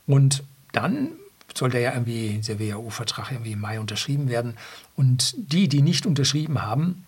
Und 0.07 0.45
dann 0.72 1.09
soll 1.55 1.70
der 1.70 1.80
ja 1.80 1.93
irgendwie, 1.93 2.40
der 2.47 2.59
WHO-Vertrag 2.59 3.30
irgendwie 3.30 3.53
im 3.53 3.61
Mai 3.61 3.78
unterschrieben 3.78 4.28
werden. 4.28 4.57
Und 4.97 5.34
die, 5.36 5.68
die 5.68 5.82
nicht 5.82 6.07
unterschrieben 6.07 6.62
haben, 6.62 7.05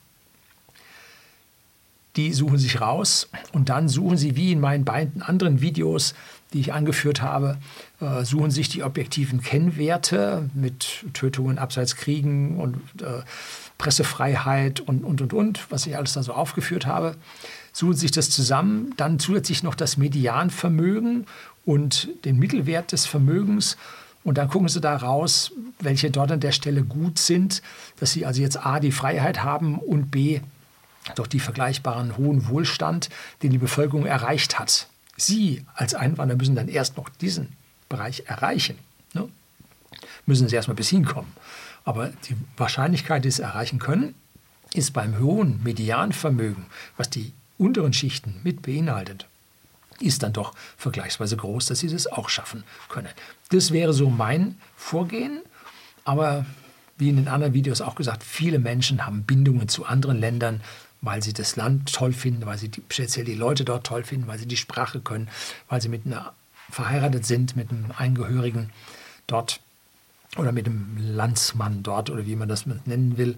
die 2.16 2.32
suchen 2.32 2.58
sich 2.58 2.80
raus 2.80 3.28
und 3.52 3.68
dann 3.68 3.88
suchen 3.88 4.16
sie, 4.16 4.36
wie 4.36 4.52
in 4.52 4.60
meinen 4.60 4.84
beiden 4.84 5.22
anderen 5.22 5.60
Videos, 5.60 6.14
die 6.52 6.60
ich 6.60 6.72
angeführt 6.72 7.20
habe, 7.20 7.58
äh, 8.00 8.24
suchen 8.24 8.50
sich 8.50 8.68
die 8.68 8.82
objektiven 8.82 9.42
Kennwerte 9.42 10.48
mit 10.54 11.04
Tötungen, 11.12 11.58
Abseitskriegen 11.58 12.56
und 12.56 12.76
äh, 13.02 13.22
Pressefreiheit 13.78 14.80
und, 14.80 15.02
und, 15.02 15.20
und, 15.20 15.32
und, 15.32 15.66
was 15.70 15.86
ich 15.86 15.96
alles 15.96 16.12
da 16.12 16.22
so 16.22 16.32
aufgeführt 16.32 16.86
habe, 16.86 17.16
suchen 17.72 17.96
sich 17.96 18.12
das 18.12 18.30
zusammen, 18.30 18.94
dann 18.96 19.18
zusätzlich 19.18 19.64
noch 19.64 19.74
das 19.74 19.96
Medianvermögen 19.96 21.26
und 21.64 22.08
den 22.24 22.38
Mittelwert 22.38 22.92
des 22.92 23.06
Vermögens 23.06 23.76
und 24.22 24.38
dann 24.38 24.48
gucken 24.48 24.68
sie 24.68 24.80
da 24.80 24.96
raus, 24.96 25.52
welche 25.80 26.10
dort 26.10 26.32
an 26.32 26.40
der 26.40 26.52
Stelle 26.52 26.82
gut 26.82 27.18
sind, 27.18 27.62
dass 28.00 28.12
sie 28.12 28.24
also 28.24 28.40
jetzt 28.40 28.64
A, 28.64 28.80
die 28.80 28.92
Freiheit 28.92 29.42
haben 29.42 29.78
und 29.78 30.10
B, 30.10 30.40
doch 31.14 31.26
die 31.26 31.40
vergleichbaren 31.40 32.16
hohen 32.16 32.48
Wohlstand, 32.48 33.10
den 33.42 33.50
die 33.50 33.58
Bevölkerung 33.58 34.06
erreicht 34.06 34.58
hat. 34.58 34.88
Sie 35.16 35.64
als 35.74 35.94
Einwanderer 35.94 36.38
müssen 36.38 36.56
dann 36.56 36.68
erst 36.68 36.96
noch 36.96 37.08
diesen 37.08 37.52
Bereich 37.88 38.24
erreichen. 38.26 38.78
Ne? 39.12 39.28
Müssen 40.26 40.48
sie 40.48 40.56
erstmal 40.56 40.76
bis 40.76 40.88
hinkommen. 40.88 41.32
Aber 41.84 42.08
die 42.28 42.36
Wahrscheinlichkeit, 42.56 43.24
dass 43.24 43.36
sie 43.36 43.42
erreichen 43.42 43.78
können, 43.78 44.14
ist 44.72 44.92
beim 44.92 45.18
hohen 45.18 45.62
Medianvermögen, 45.62 46.66
was 46.96 47.10
die 47.10 47.32
unteren 47.58 47.92
Schichten 47.92 48.40
mit 48.42 48.62
beinhaltet, 48.62 49.26
ist 50.00 50.22
dann 50.22 50.32
doch 50.32 50.54
vergleichsweise 50.76 51.36
groß, 51.36 51.66
dass 51.66 51.78
sie 51.78 51.88
das 51.88 52.06
auch 52.06 52.28
schaffen 52.28 52.64
können. 52.88 53.08
Das 53.50 53.70
wäre 53.70 53.92
so 53.92 54.10
mein 54.10 54.58
Vorgehen. 54.76 55.42
Aber 56.04 56.44
wie 56.98 57.08
in 57.08 57.16
den 57.16 57.28
anderen 57.28 57.54
Videos 57.54 57.80
auch 57.80 57.94
gesagt, 57.94 58.22
viele 58.22 58.58
Menschen 58.58 59.06
haben 59.06 59.24
Bindungen 59.24 59.68
zu 59.68 59.84
anderen 59.84 60.18
Ländern, 60.18 60.60
weil 61.04 61.22
sie 61.22 61.32
das 61.32 61.56
Land 61.56 61.92
toll 61.92 62.12
finden, 62.12 62.46
weil 62.46 62.58
sie 62.58 62.68
die, 62.68 62.82
speziell 62.88 63.24
die 63.24 63.34
Leute 63.34 63.64
dort 63.64 63.86
toll 63.86 64.04
finden, 64.04 64.26
weil 64.26 64.38
sie 64.38 64.46
die 64.46 64.56
Sprache 64.56 65.00
können, 65.00 65.28
weil 65.68 65.80
sie 65.80 65.88
mit 65.88 66.06
einer 66.06 66.32
verheiratet 66.70 67.26
sind 67.26 67.56
mit 67.56 67.70
einem 67.70 67.92
Eingehörigen 67.96 68.70
dort 69.26 69.60
oder 70.36 70.52
mit 70.52 70.66
einem 70.66 70.96
Landsmann 70.98 71.82
dort 71.82 72.10
oder 72.10 72.26
wie 72.26 72.36
man 72.36 72.48
das 72.48 72.66
nennen 72.66 73.16
will. 73.16 73.36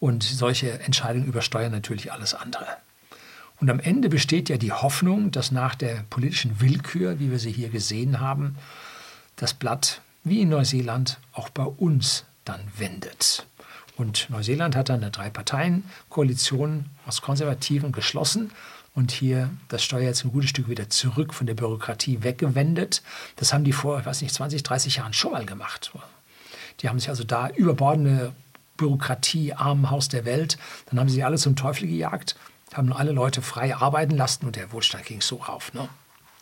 Und 0.00 0.22
solche 0.22 0.80
Entscheidungen 0.80 1.26
übersteuern 1.26 1.72
natürlich 1.72 2.12
alles 2.12 2.34
andere. 2.34 2.66
Und 3.60 3.70
am 3.70 3.78
Ende 3.78 4.08
besteht 4.08 4.48
ja 4.48 4.56
die 4.56 4.72
Hoffnung, 4.72 5.30
dass 5.30 5.52
nach 5.52 5.74
der 5.74 6.04
politischen 6.10 6.60
Willkür, 6.60 7.20
wie 7.20 7.30
wir 7.30 7.38
sie 7.38 7.52
hier 7.52 7.68
gesehen 7.68 8.18
haben, 8.18 8.56
das 9.36 9.54
Blatt 9.54 10.00
wie 10.24 10.40
in 10.40 10.48
Neuseeland 10.48 11.18
auch 11.32 11.48
bei 11.48 11.64
uns 11.64 12.24
dann 12.44 12.60
wendet. 12.76 13.46
Und 13.96 14.28
Neuseeland 14.30 14.74
hat 14.74 14.88
dann 14.88 15.02
eine 15.02 15.10
Drei-Parteien-Koalition 15.10 16.86
aus 17.06 17.22
Konservativen 17.22 17.92
geschlossen 17.92 18.50
und 18.94 19.10
hier 19.10 19.50
das 19.68 19.82
Steuer 19.82 20.02
jetzt 20.02 20.24
ein 20.24 20.32
gutes 20.32 20.50
Stück 20.50 20.68
wieder 20.68 20.90
zurück 20.90 21.34
von 21.34 21.46
der 21.46 21.54
Bürokratie 21.54 22.22
weggewendet. 22.22 23.02
Das 23.36 23.52
haben 23.52 23.64
die 23.64 23.72
vor, 23.72 24.00
ich 24.00 24.06
weiß 24.06 24.22
nicht, 24.22 24.34
20, 24.34 24.62
30 24.62 24.96
Jahren 24.96 25.12
schon 25.12 25.32
mal 25.32 25.46
gemacht. 25.46 25.92
Die 26.80 26.88
haben 26.88 26.98
sich 26.98 27.08
also 27.08 27.24
da 27.24 27.48
überbordene 27.50 28.32
Bürokratie, 28.76 29.52
Armenhaus 29.52 30.08
der 30.08 30.24
Welt, 30.24 30.58
dann 30.86 30.98
haben 30.98 31.08
sie 31.08 31.22
alle 31.22 31.36
zum 31.36 31.56
Teufel 31.56 31.86
gejagt, 31.86 32.36
haben 32.72 32.92
alle 32.92 33.12
Leute 33.12 33.42
frei 33.42 33.76
arbeiten 33.76 34.16
lassen 34.16 34.46
und 34.46 34.56
der 34.56 34.72
Wohlstand 34.72 35.04
ging 35.04 35.20
so 35.20 35.36
rauf. 35.36 35.72
Ne? 35.74 35.88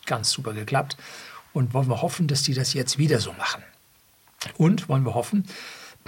Ganz 0.06 0.30
super 0.30 0.52
geklappt. 0.52 0.96
Und 1.52 1.74
wollen 1.74 1.88
wir 1.88 2.00
hoffen, 2.00 2.28
dass 2.28 2.44
die 2.44 2.54
das 2.54 2.74
jetzt 2.74 2.96
wieder 2.96 3.18
so 3.18 3.32
machen. 3.32 3.62
Und 4.56 4.88
wollen 4.88 5.04
wir 5.04 5.14
hoffen, 5.14 5.44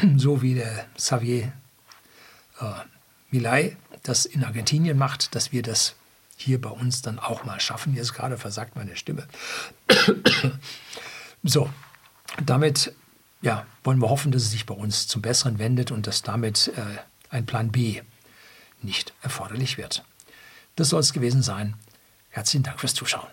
so 0.17 0.43
wie 0.43 0.55
der 0.55 0.87
Xavier 0.97 1.53
äh, 2.61 2.65
Milay 3.31 3.77
das 4.03 4.25
in 4.25 4.45
Argentinien 4.45 4.99
macht, 4.99 5.35
dass 5.35 5.53
wir 5.53 5.63
das 5.63 5.95
hier 6.37 6.61
bei 6.61 6.71
uns 6.71 7.03
dann 7.03 7.19
auch 7.19 7.45
mal 7.45 7.61
schaffen. 7.61 7.95
Jetzt 7.95 8.15
gerade 8.15 8.37
versagt 8.37 8.75
meine 8.75 8.97
Stimme. 8.97 9.29
so, 11.45 11.71
damit 12.45 12.93
ja, 13.43 13.67
wollen 13.85 14.01
wir 14.01 14.09
hoffen, 14.09 14.33
dass 14.33 14.43
es 14.43 14.51
sich 14.51 14.67
bei 14.67 14.75
uns 14.75 15.09
zum 15.09 15.21
Besseren 15.23 15.59
wendet 15.59 15.91
und 15.91 16.07
dass 16.07 16.23
damit 16.23 16.73
äh, 16.77 16.99
ein 17.31 17.45
Plan 17.45 17.71
B 17.71 18.01
nicht 18.81 19.13
erforderlich 19.23 19.79
wird. 19.79 20.05
Das 20.77 20.89
soll 20.89 21.01
es 21.01 21.13
gewesen 21.13 21.43
sein. 21.43 21.75
Herzlichen 22.31 22.63
Dank 22.63 22.81
fürs 22.81 22.95
Zuschauen. 22.95 23.29